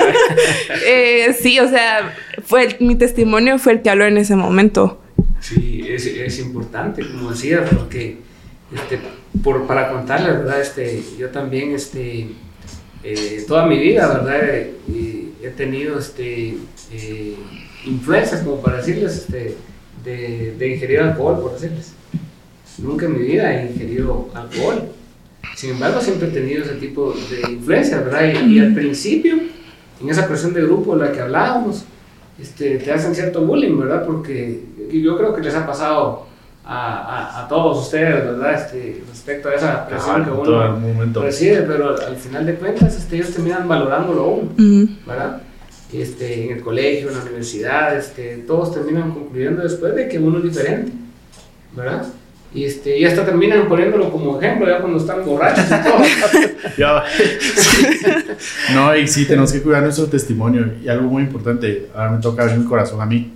eh, 0.86 1.36
sí, 1.40 1.60
o 1.60 1.68
sea, 1.68 2.16
fue 2.46 2.78
mi 2.80 2.96
testimonio 2.96 3.58
fue 3.58 3.74
el 3.74 3.82
que 3.82 3.90
habló 3.90 4.06
en 4.06 4.18
ese 4.18 4.36
momento. 4.36 5.02
Sí, 5.40 5.84
es, 5.88 6.06
es 6.06 6.40
importante, 6.40 7.02
como 7.08 7.32
decía, 7.32 7.66
porque 7.66 8.18
este, 8.76 9.00
por, 9.44 9.66
para 9.66 9.90
contarles, 9.90 10.40
¿verdad? 10.40 10.62
Este, 10.62 11.04
yo 11.18 11.30
también, 11.30 11.74
este, 11.74 12.28
eh, 13.04 13.44
toda 13.48 13.66
mi 13.66 13.80
vida, 13.80 14.08
¿verdad? 14.08 14.68
he 15.44 15.50
tenido 15.50 15.98
este, 16.00 16.58
eh, 16.94 17.36
influencias, 17.86 18.42
como 18.42 18.62
para 18.62 18.78
decirles, 18.78 19.18
este, 19.18 19.56
de, 20.04 20.56
de 20.58 20.74
ingerir 20.74 21.00
alcohol, 21.00 21.40
por 21.42 21.54
decirles. 21.54 21.94
Nunca 22.78 23.06
en 23.06 23.14
mi 23.20 23.26
vida 23.26 23.54
he 23.54 23.72
ingerido 23.72 24.30
alcohol. 24.34 24.90
Sin 25.56 25.72
embargo, 25.72 26.02
siempre 26.02 26.30
he 26.30 26.32
tenido 26.32 26.64
ese 26.64 26.76
tipo 26.76 27.14
de 27.14 27.52
influencia, 27.52 28.00
¿verdad? 28.00 28.24
Y, 28.48 28.60
al 28.60 28.74
principio, 28.74 29.36
en 30.02 30.10
esa 30.10 30.28
presión 30.28 30.54
de 30.54 30.64
grupo 30.64 30.96
de 30.96 31.06
la 31.06 31.12
que 31.12 31.20
hablábamos, 31.20 31.86
este, 32.40 32.78
te 32.78 32.92
hacen 32.92 33.14
cierto 33.14 33.42
bullying, 33.46 33.78
¿verdad? 33.78 34.06
Porque 34.06 34.64
yo 34.92 35.18
creo 35.18 35.36
que 35.36 35.42
les 35.42 35.54
ha 35.54 35.66
pasado 35.66 36.26
a, 36.64 37.44
a, 37.44 37.48
todos 37.48 37.86
ustedes, 37.86 38.24
¿verdad? 38.24 38.54
Este, 38.54 39.04
respecto 39.10 39.50
a 39.50 39.56
esa 39.56 39.88
presión 39.88 40.24
que 40.24 40.32
uno 40.32 41.22
recibe, 41.22 41.64
pero 41.64 41.96
al 41.96 42.16
final 42.16 42.46
de 42.46 42.56
cuentas 42.56 42.96
este, 42.96 43.18
ellos 43.18 43.32
terminan 43.32 43.68
valorándolo 43.68 44.28
uno, 44.28 44.50
¿verdad? 45.06 45.42
Este, 45.94 46.46
en 46.46 46.58
el 46.58 46.62
colegio, 46.62 47.10
en 47.10 47.16
la 47.16 47.24
universidad, 47.24 47.98
este, 47.98 48.38
todos 48.48 48.74
terminan 48.74 49.12
concluyendo 49.12 49.62
después 49.62 49.94
de 49.94 50.08
que 50.08 50.20
uno 50.20 50.38
es 50.38 50.46
diferente, 50.46 50.92
¿verdad? 51.76 52.08
Y, 52.54 52.66
este, 52.66 52.98
y 52.98 53.06
hasta 53.06 53.26
terminan 53.26 53.68
poniéndolo 53.68 54.12
como 54.12 54.40
ejemplo 54.40 54.68
ya 54.68 54.80
cuando 54.80 54.98
están 54.98 55.26
borrachos 55.26 55.66
y 55.66 55.70
todo. 55.70 56.02
ya, 56.78 57.04
No, 58.74 58.96
y 58.96 59.08
sí, 59.08 59.26
tenemos 59.26 59.52
que 59.52 59.62
cuidar 59.62 59.84
nuestro 59.84 60.08
testimonio. 60.08 60.74
Y 60.84 60.90
algo 60.90 61.10
muy 61.10 61.24
importante, 61.24 61.88
ahora 61.94 62.12
me 62.12 62.22
toca 62.22 62.44
abrir 62.44 62.58
mi 62.58 62.66
corazón 62.66 63.02
a 63.02 63.06
mí. 63.06 63.34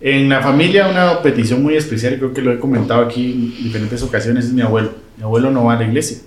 En 0.00 0.28
la 0.28 0.42
familia, 0.42 0.88
una 0.88 1.22
petición 1.22 1.62
muy 1.62 1.76
especial, 1.76 2.18
creo 2.18 2.34
que 2.34 2.42
lo 2.42 2.52
he 2.52 2.58
comentado 2.58 3.02
aquí 3.02 3.54
en 3.56 3.64
diferentes 3.64 4.02
ocasiones, 4.02 4.46
es 4.46 4.52
mi 4.52 4.62
abuelo. 4.62 4.92
Mi 5.16 5.22
abuelo 5.22 5.50
no 5.50 5.64
va 5.64 5.74
a 5.74 5.78
la 5.78 5.84
iglesia. 5.84 6.18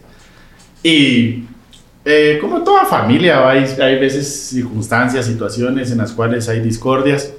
Y 0.83 1.43
eh, 2.10 2.38
como 2.39 2.64
toda 2.64 2.86
familia, 2.86 3.49
hay, 3.49 3.66
hay 3.82 3.99
veces 3.99 4.26
circunstancias, 4.49 5.26
situaciones 5.26 5.91
en 5.91 5.97
las 5.97 6.14
cuales 6.14 6.47
hay 6.47 6.62
discordias. 6.62 7.34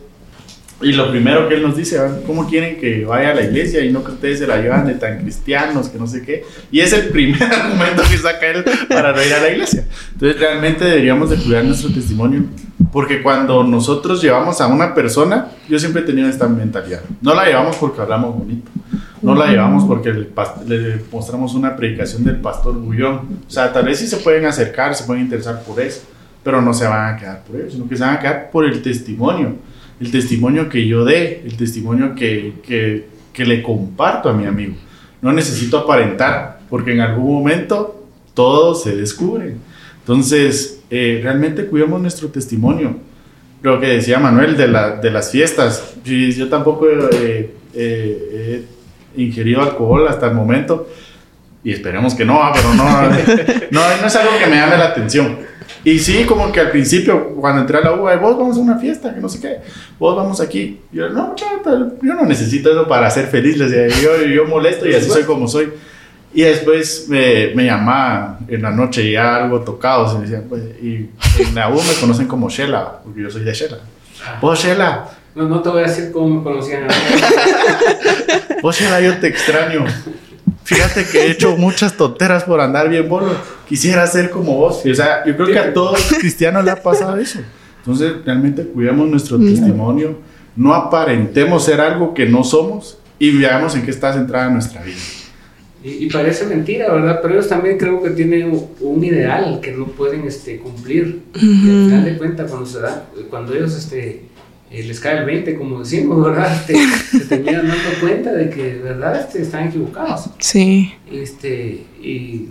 Y 0.82 0.92
lo 0.92 1.10
primero 1.10 1.48
que 1.48 1.54
él 1.54 1.62
nos 1.62 1.74
dice, 1.74 1.98
¿cómo 2.26 2.46
quieren 2.46 2.78
que 2.78 3.06
vaya 3.06 3.30
a 3.30 3.34
la 3.34 3.44
iglesia 3.44 3.82
y 3.82 3.90
no 3.90 4.04
que 4.04 4.12
ustedes 4.12 4.40
se 4.40 4.46
la 4.46 4.60
llevan 4.60 4.86
de 4.86 4.94
tan 4.94 5.22
cristianos, 5.22 5.88
que 5.88 5.98
no 5.98 6.06
sé 6.06 6.22
qué? 6.22 6.44
Y 6.70 6.80
es 6.80 6.92
el 6.92 7.08
primer 7.08 7.42
argumento 7.50 8.02
que 8.10 8.18
saca 8.18 8.46
él 8.46 8.62
para 8.90 9.14
no 9.14 9.24
ir 9.24 9.32
a 9.32 9.40
la 9.40 9.50
iglesia. 9.50 9.86
Entonces 10.12 10.38
realmente 10.38 10.84
deberíamos 10.84 11.30
de 11.30 11.36
cuidar 11.36 11.64
nuestro 11.64 11.90
testimonio, 11.90 12.44
porque 12.92 13.22
cuando 13.22 13.64
nosotros 13.64 14.20
llevamos 14.20 14.60
a 14.60 14.66
una 14.66 14.94
persona, 14.94 15.48
yo 15.66 15.78
siempre 15.78 16.02
he 16.02 16.04
tenido 16.04 16.28
esta 16.28 16.46
mentalidad, 16.46 17.00
no 17.22 17.34
la 17.34 17.46
llevamos 17.46 17.74
porque 17.76 18.02
hablamos 18.02 18.36
bonito, 18.36 18.70
no 19.22 19.34
la 19.34 19.48
llevamos 19.48 19.84
porque 19.84 20.12
le, 20.12 21.00
mostramos 21.10 21.54
una 21.54 21.76
predicación 21.76 22.24
del 22.24 22.36
pastor 22.36 22.74
Bullón. 22.74 23.20
O 23.46 23.50
sea, 23.50 23.72
tal 23.72 23.86
vez 23.86 23.98
sí 23.98 24.06
se 24.06 24.18
pueden 24.18 24.44
acercar, 24.46 24.94
se 24.94 25.04
pueden 25.04 25.24
interesar 25.24 25.62
por 25.62 25.80
eso, 25.80 26.02
pero 26.42 26.62
no 26.62 26.72
se 26.72 26.86
van 26.86 27.14
a 27.14 27.16
quedar 27.16 27.44
por 27.44 27.60
eso, 27.60 27.70
sino 27.70 27.88
que 27.88 27.96
se 27.96 28.02
van 28.02 28.16
a 28.16 28.20
quedar 28.20 28.50
por 28.50 28.64
el 28.64 28.82
testimonio 28.82 29.56
el 30.00 30.10
testimonio 30.10 30.68
que 30.68 30.86
yo 30.86 31.04
dé, 31.04 31.42
el 31.44 31.56
testimonio 31.56 32.14
que, 32.14 32.54
que, 32.66 33.06
que 33.32 33.44
le 33.44 33.62
comparto 33.62 34.28
a 34.28 34.32
mi 34.32 34.46
amigo. 34.46 34.74
No 35.20 35.32
necesito 35.32 35.78
aparentar, 35.78 36.60
porque 36.70 36.92
en 36.92 37.00
algún 37.00 37.34
momento 37.34 38.06
todo 38.34 38.74
se 38.74 38.94
descubre. 38.94 39.56
Entonces, 40.00 40.80
eh, 40.90 41.20
realmente 41.22 41.66
cuidamos 41.66 42.00
nuestro 42.00 42.28
testimonio. 42.28 42.96
Lo 43.62 43.80
que 43.80 43.88
decía 43.88 44.20
Manuel 44.20 44.56
de, 44.56 44.68
la, 44.68 44.96
de 44.96 45.10
las 45.10 45.32
fiestas. 45.32 45.94
Yo 46.04 46.48
tampoco 46.48 46.86
he, 46.88 47.50
he 47.74 48.64
ingerido 49.18 49.62
alcohol 49.62 50.06
hasta 50.08 50.26
el 50.26 50.34
momento. 50.34 50.88
Y 51.64 51.72
esperemos 51.72 52.14
que 52.14 52.24
no, 52.24 52.40
pero 52.54 52.72
no, 52.74 52.84
no, 53.70 53.80
no 54.00 54.06
es 54.06 54.16
algo 54.16 54.38
que 54.38 54.46
me 54.46 54.56
llame 54.56 54.78
la 54.78 54.86
atención. 54.86 55.38
Y 55.84 55.98
sí, 55.98 56.24
como 56.24 56.50
que 56.50 56.60
al 56.60 56.70
principio, 56.70 57.34
cuando 57.36 57.60
entré 57.62 57.78
a 57.78 57.80
la 57.80 57.92
UBA, 57.92 58.16
vos 58.16 58.36
vamos 58.36 58.56
a 58.56 58.60
una 58.60 58.78
fiesta, 58.78 59.14
que 59.14 59.20
no 59.20 59.28
sé 59.28 59.40
qué, 59.40 59.58
vos 59.98 60.16
vamos 60.16 60.40
aquí. 60.40 60.80
Yo, 60.92 61.08
no, 61.08 61.34
yo 61.36 62.14
no 62.14 62.24
necesito 62.24 62.70
eso 62.70 62.88
para 62.88 63.10
ser 63.10 63.26
feliz, 63.26 63.56
les 63.58 63.70
decía, 63.70 64.02
yo, 64.02 64.24
yo 64.24 64.46
molesto 64.46 64.88
y 64.88 64.94
así 64.94 65.08
soy 65.08 65.24
como 65.24 65.46
soy. 65.46 65.72
Y 66.34 66.42
después 66.42 67.06
me, 67.08 67.54
me 67.54 67.64
llamaba 67.64 68.38
en 68.48 68.62
la 68.62 68.70
noche 68.70 69.10
ya 69.10 69.36
algo 69.36 69.60
tocado, 69.60 70.12
se 70.12 70.20
decía, 70.22 70.42
pues, 70.46 70.62
y 70.82 71.08
en 71.38 71.54
la 71.54 71.70
U 71.70 71.74
me 71.74 71.94
conocen 72.00 72.26
como 72.26 72.50
Shela, 72.50 73.00
porque 73.02 73.22
yo 73.22 73.30
soy 73.30 73.44
de 73.44 73.54
Shela. 73.54 73.78
Ah. 74.24 74.38
Vos, 74.40 74.62
Shela. 74.62 75.08
No, 75.38 75.48
no 75.48 75.62
te 75.62 75.68
voy 75.68 75.84
a 75.84 75.86
decir 75.86 76.10
cómo 76.10 76.38
me 76.38 76.42
conocían. 76.42 76.88
Vos, 78.62 78.76
Shela, 78.76 79.00
yo 79.00 79.18
te 79.18 79.28
extraño. 79.28 79.84
Fíjate 80.64 81.04
que 81.04 81.26
he 81.26 81.30
hecho 81.30 81.56
muchas 81.56 81.96
tonteras 81.96 82.42
por 82.42 82.60
andar 82.60 82.88
bien 82.88 83.08
bolo. 83.08 83.36
Quisiera 83.68 84.04
ser 84.08 84.30
como 84.30 84.56
vos. 84.56 84.84
O 84.84 84.94
sea, 84.94 85.24
yo 85.24 85.36
creo 85.36 85.46
que 85.46 85.58
a 85.60 85.72
todos 85.72 85.92
los 85.92 86.18
cristianos 86.18 86.64
le 86.64 86.72
ha 86.72 86.82
pasado 86.82 87.16
eso. 87.18 87.38
Entonces, 87.78 88.14
realmente 88.24 88.64
cuidamos 88.64 89.08
nuestro 89.08 89.38
testimonio. 89.38 90.18
No 90.56 90.74
aparentemos 90.74 91.64
ser 91.64 91.80
algo 91.80 92.14
que 92.14 92.26
no 92.26 92.42
somos 92.42 92.98
y 93.20 93.30
veamos 93.38 93.76
en 93.76 93.82
qué 93.82 93.92
está 93.92 94.12
centrada 94.12 94.50
nuestra 94.50 94.82
vida. 94.82 94.96
Y, 95.84 96.10
parece 96.10 96.46
mentira, 96.46 96.92
¿verdad? 96.92 97.20
Pero 97.22 97.34
ellos 97.34 97.48
también 97.48 97.78
creo 97.78 98.02
que 98.02 98.10
tienen 98.10 98.60
un 98.80 99.04
ideal 99.04 99.60
que 99.62 99.70
no 99.70 99.86
pueden 99.86 100.26
este, 100.26 100.58
cumplir. 100.58 101.22
al 101.32 101.40
final 101.40 102.04
de 102.04 102.18
cuentas, 102.18 102.50
cuando, 102.50 102.66
se 102.66 102.80
da, 102.80 103.06
cuando 103.30 103.54
ellos 103.54 103.76
este, 103.76 104.24
les 104.70 105.00
cae 105.00 105.18
el 105.18 105.24
20, 105.24 105.56
como 105.56 105.80
decimos, 105.80 106.22
¿verdad? 106.22 106.54
Este, 106.54 106.74
se 107.18 107.24
terminan 107.26 107.68
dando 107.68 108.00
cuenta 108.00 108.32
de 108.32 108.50
que, 108.50 108.74
¿verdad? 108.74 109.20
Este, 109.20 109.42
están 109.42 109.68
equivocados. 109.68 110.28
Sí. 110.38 110.94
Este, 111.10 111.86
y 112.00 112.48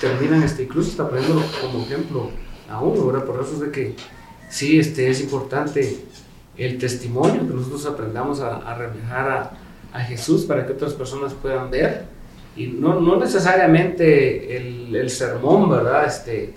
terminan, 0.00 0.42
este, 0.42 0.64
incluso 0.64 0.90
está 0.90 1.08
poniéndolo 1.08 1.42
como 1.60 1.84
ejemplo 1.84 2.30
a 2.68 2.82
uno, 2.82 3.06
¿verdad? 3.06 3.24
Por 3.24 3.40
eso 3.40 3.54
es 3.54 3.60
de 3.60 3.70
que 3.70 3.94
sí 4.50 4.80
este, 4.80 5.08
es 5.08 5.20
importante 5.20 5.98
el 6.56 6.78
testimonio, 6.78 7.46
que 7.46 7.54
nosotros 7.54 7.86
aprendamos 7.86 8.40
a, 8.40 8.56
a 8.56 8.74
reflejar 8.74 9.30
a, 9.30 9.98
a, 9.98 10.00
Jesús 10.00 10.44
para 10.44 10.66
que 10.66 10.72
otras 10.72 10.94
personas 10.94 11.32
puedan 11.32 11.70
ver. 11.70 12.06
Y 12.56 12.66
no, 12.66 13.00
no 13.00 13.16
necesariamente 13.16 14.56
el, 14.56 14.94
el, 14.94 15.10
sermón, 15.10 15.70
¿verdad? 15.70 16.06
Este, 16.06 16.52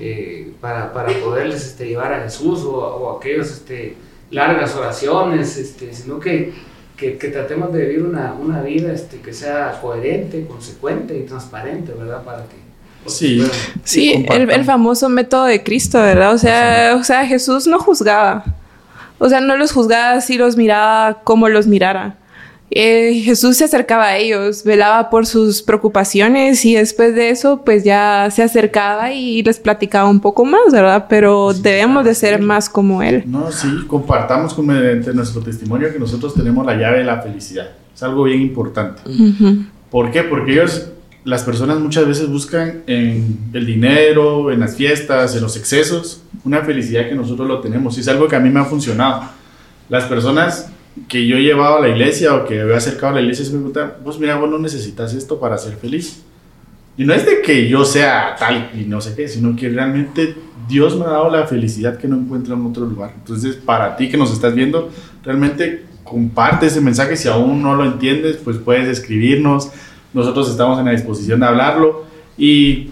eh, 0.00 0.52
para, 0.60 0.92
para, 0.92 1.12
poderles 1.20 1.64
este, 1.66 1.86
llevar 1.86 2.12
a 2.14 2.22
Jesús 2.22 2.62
o, 2.64 2.74
o 2.74 3.18
aquellos 3.18 3.50
este, 3.50 3.94
largas 4.30 4.74
oraciones, 4.74 5.56
este, 5.56 5.94
sino 5.94 6.18
que, 6.18 6.52
que, 6.96 7.10
tratemos 7.12 7.72
de 7.72 7.86
vivir 7.86 8.02
una, 8.02 8.34
una 8.34 8.62
vida 8.62 8.92
este, 8.92 9.18
que 9.18 9.32
sea 9.32 9.78
coherente, 9.80 10.46
consecuente 10.46 11.16
y 11.16 11.22
transparente, 11.22 11.92
¿verdad? 11.92 12.22
Para 12.22 12.44
que 12.44 12.66
Sí, 13.06 13.40
sí 13.84 14.26
el, 14.28 14.50
el, 14.50 14.64
famoso 14.64 15.08
método 15.08 15.44
de 15.44 15.62
Cristo, 15.62 15.98
¿verdad? 15.98 16.34
O 16.34 16.38
sea, 16.38 16.96
o 16.98 17.04
sea, 17.04 17.24
Jesús 17.26 17.66
no 17.66 17.78
juzgaba. 17.78 18.44
O 19.18 19.28
sea, 19.28 19.40
no 19.40 19.56
los 19.56 19.72
juzgaba 19.72 20.20
si 20.20 20.36
los 20.36 20.56
miraba 20.56 21.20
como 21.24 21.48
los 21.48 21.66
mirara. 21.66 22.16
Eh, 22.70 23.22
Jesús 23.24 23.56
se 23.56 23.64
acercaba 23.64 24.06
a 24.06 24.16
ellos, 24.16 24.64
velaba 24.64 25.08
por 25.08 25.26
sus 25.26 25.62
preocupaciones 25.62 26.64
y 26.64 26.74
después 26.74 27.14
de 27.14 27.30
eso 27.30 27.62
pues 27.64 27.84
ya 27.84 28.28
se 28.32 28.42
acercaba 28.42 29.12
y 29.12 29.42
les 29.42 29.60
platicaba 29.60 30.08
un 30.10 30.20
poco 30.20 30.44
más, 30.44 30.72
¿verdad? 30.72 31.06
Pero 31.08 31.54
debemos 31.54 32.04
de 32.04 32.14
ser 32.14 32.40
más 32.40 32.68
como 32.68 33.02
Él. 33.02 33.22
No, 33.26 33.52
sí, 33.52 33.68
compartamos 33.86 34.52
con 34.52 34.66
mediante 34.66 35.14
nuestro 35.14 35.40
testimonio 35.42 35.92
que 35.92 35.98
nosotros 35.98 36.34
tenemos 36.34 36.66
la 36.66 36.76
llave 36.76 36.98
de 36.98 37.04
la 37.04 37.22
felicidad. 37.22 37.70
Es 37.94 38.02
algo 38.02 38.24
bien 38.24 38.42
importante. 38.42 39.00
¿Por 39.90 40.10
qué? 40.10 40.24
Porque 40.24 40.52
ellos, 40.52 40.88
las 41.24 41.44
personas 41.44 41.78
muchas 41.78 42.06
veces 42.06 42.28
buscan 42.28 42.82
en 42.86 43.38
el 43.52 43.64
dinero, 43.64 44.50
en 44.50 44.60
las 44.60 44.76
fiestas, 44.76 45.34
en 45.36 45.42
los 45.42 45.56
excesos, 45.56 46.20
una 46.44 46.60
felicidad 46.62 47.08
que 47.08 47.14
nosotros 47.14 47.46
lo 47.46 47.60
tenemos. 47.60 47.96
Y 47.96 48.00
es 48.00 48.08
algo 48.08 48.26
que 48.28 48.36
a 48.36 48.40
mí 48.40 48.50
me 48.50 48.60
ha 48.60 48.64
funcionado. 48.64 49.22
Las 49.88 50.04
personas 50.04 50.68
que 51.08 51.26
yo 51.26 51.36
he 51.36 51.42
llevado 51.42 51.76
a 51.76 51.80
la 51.80 51.88
iglesia 51.88 52.34
o 52.34 52.46
que 52.46 52.56
he 52.56 52.74
acercado 52.74 53.12
a 53.12 53.14
la 53.16 53.20
iglesia 53.20 53.44
y 53.44 53.48
me 53.48 53.54
preguntan, 53.54 53.94
pues 54.02 54.18
mira, 54.18 54.36
vos 54.36 54.50
no 54.50 54.58
necesitas 54.58 55.14
esto 55.14 55.38
para 55.38 55.58
ser 55.58 55.76
feliz. 55.76 56.22
Y 56.98 57.04
no 57.04 57.12
es 57.12 57.26
de 57.26 57.42
que 57.42 57.68
yo 57.68 57.84
sea 57.84 58.36
tal 58.38 58.70
y 58.74 58.84
no 58.84 59.00
sé 59.00 59.14
qué, 59.14 59.28
sino 59.28 59.54
que 59.54 59.68
realmente 59.68 60.34
Dios 60.66 60.96
me 60.96 61.04
ha 61.04 61.08
dado 61.08 61.30
la 61.30 61.46
felicidad 61.46 61.98
que 61.98 62.08
no 62.08 62.16
encuentro 62.16 62.54
en 62.54 62.64
otro 62.64 62.86
lugar. 62.86 63.12
Entonces, 63.16 63.56
para 63.56 63.96
ti 63.96 64.08
que 64.08 64.16
nos 64.16 64.32
estás 64.32 64.54
viendo, 64.54 64.90
realmente 65.22 65.84
comparte 66.02 66.66
ese 66.66 66.80
mensaje. 66.80 67.16
Si 67.16 67.28
aún 67.28 67.62
no 67.62 67.74
lo 67.74 67.84
entiendes, 67.84 68.38
pues 68.42 68.56
puedes 68.56 68.88
escribirnos. 68.88 69.70
Nosotros 70.14 70.48
estamos 70.48 70.78
en 70.78 70.86
la 70.86 70.92
disposición 70.92 71.40
de 71.40 71.46
hablarlo. 71.46 72.06
Y 72.38 72.88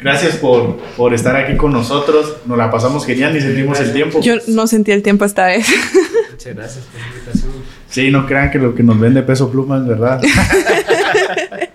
gracias 0.00 0.36
por, 0.36 0.78
por 0.96 1.14
estar 1.14 1.36
aquí 1.36 1.56
con 1.56 1.72
nosotros. 1.72 2.38
Nos 2.46 2.58
la 2.58 2.72
pasamos 2.72 3.06
genial 3.06 3.36
y 3.36 3.40
sentimos 3.40 3.78
el 3.78 3.92
tiempo. 3.92 4.20
Yo 4.20 4.34
no 4.48 4.66
sentí 4.66 4.90
el 4.90 5.04
tiempo 5.04 5.24
esta 5.24 5.46
vez. 5.46 5.66
Muchas 6.38 6.54
gracias 6.54 6.84
por 6.84 7.00
la 7.00 7.06
invitación. 7.08 7.50
Sí, 7.88 8.10
no 8.12 8.24
crean 8.24 8.52
que 8.52 8.60
lo 8.60 8.72
que 8.72 8.84
nos 8.84 9.00
vende 9.00 9.24
peso 9.24 9.50
pluma 9.50 9.78
es 9.78 9.86
verdad. 9.88 10.22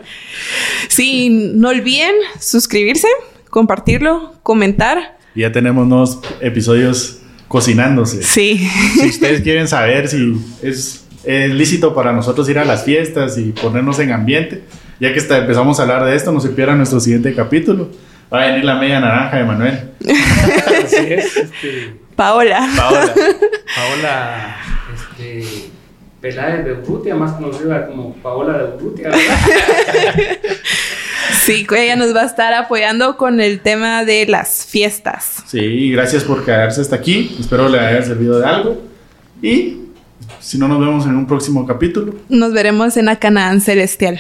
sí, 0.88 1.52
no 1.54 1.68
olviden 1.68 2.16
suscribirse, 2.40 3.10
compartirlo, 3.50 4.36
comentar. 4.42 5.18
Ya 5.36 5.52
tenemos 5.52 5.86
nuevos 5.86 6.22
episodios 6.40 7.20
cocinándose. 7.50 8.24
Sí. 8.24 8.66
Si 9.02 9.10
ustedes 9.10 9.42
quieren 9.42 9.68
saber 9.68 10.08
si 10.08 10.38
es, 10.62 11.08
lícito 11.26 11.94
para 11.94 12.14
nosotros 12.14 12.48
ir 12.48 12.58
a 12.58 12.64
las 12.64 12.86
fiestas 12.86 13.38
y 13.38 13.52
ponernos 13.52 14.00
en 14.00 14.14
ambiente, 14.14 14.64
ya 14.98 15.14
que 15.14 15.20
empezamos 15.20 15.82
a 15.82 15.84
hablar 15.84 16.06
de 16.06 16.16
esto, 16.16 16.32
no 16.32 16.40
se 16.40 16.48
pierdan 16.48 16.78
nuestro 16.78 17.02
siguiente 17.02 17.36
capítulo. 17.36 17.92
Va 18.34 18.44
a 18.44 18.48
venir 18.48 18.64
la 18.64 18.76
media 18.76 19.02
naranja 19.02 19.40
de 19.40 19.44
Manuel. 19.44 19.90
Así 20.86 20.96
es. 20.96 21.36
Este, 21.36 22.03
Paola. 22.16 22.68
Paola. 22.76 23.14
Paola, 23.76 24.58
este, 24.94 25.70
Peláez 26.22 26.66
de 26.66 26.74
Urrutia, 26.74 27.16
más 27.16 27.34
conocida 27.34 27.88
como 27.88 28.14
Paola 28.16 28.58
de 28.58 28.76
Urrutia, 28.76 29.12
Sí, 31.46 31.68
ella 31.76 31.96
nos 31.96 32.16
va 32.16 32.22
a 32.22 32.26
estar 32.26 32.54
apoyando 32.54 33.18
con 33.18 33.42
el 33.42 33.60
tema 33.60 34.06
de 34.06 34.26
las 34.28 34.66
fiestas. 34.66 35.44
Sí, 35.46 35.92
gracias 35.92 36.24
por 36.24 36.46
quedarse 36.46 36.80
hasta 36.80 36.96
aquí. 36.96 37.36
Espero 37.40 37.68
le 37.68 37.80
haya 37.80 38.02
servido 38.02 38.40
de 38.40 38.46
algo. 38.46 38.82
Y 39.42 39.80
si 40.40 40.58
no 40.58 40.68
nos 40.68 40.80
vemos 40.80 41.06
en 41.06 41.16
un 41.16 41.28
próximo 41.28 41.66
capítulo. 41.66 42.16
Nos 42.30 42.54
veremos 42.54 42.96
en 42.96 43.06
la 43.06 43.18
Canaán 43.18 43.60
Celestial. 43.60 44.20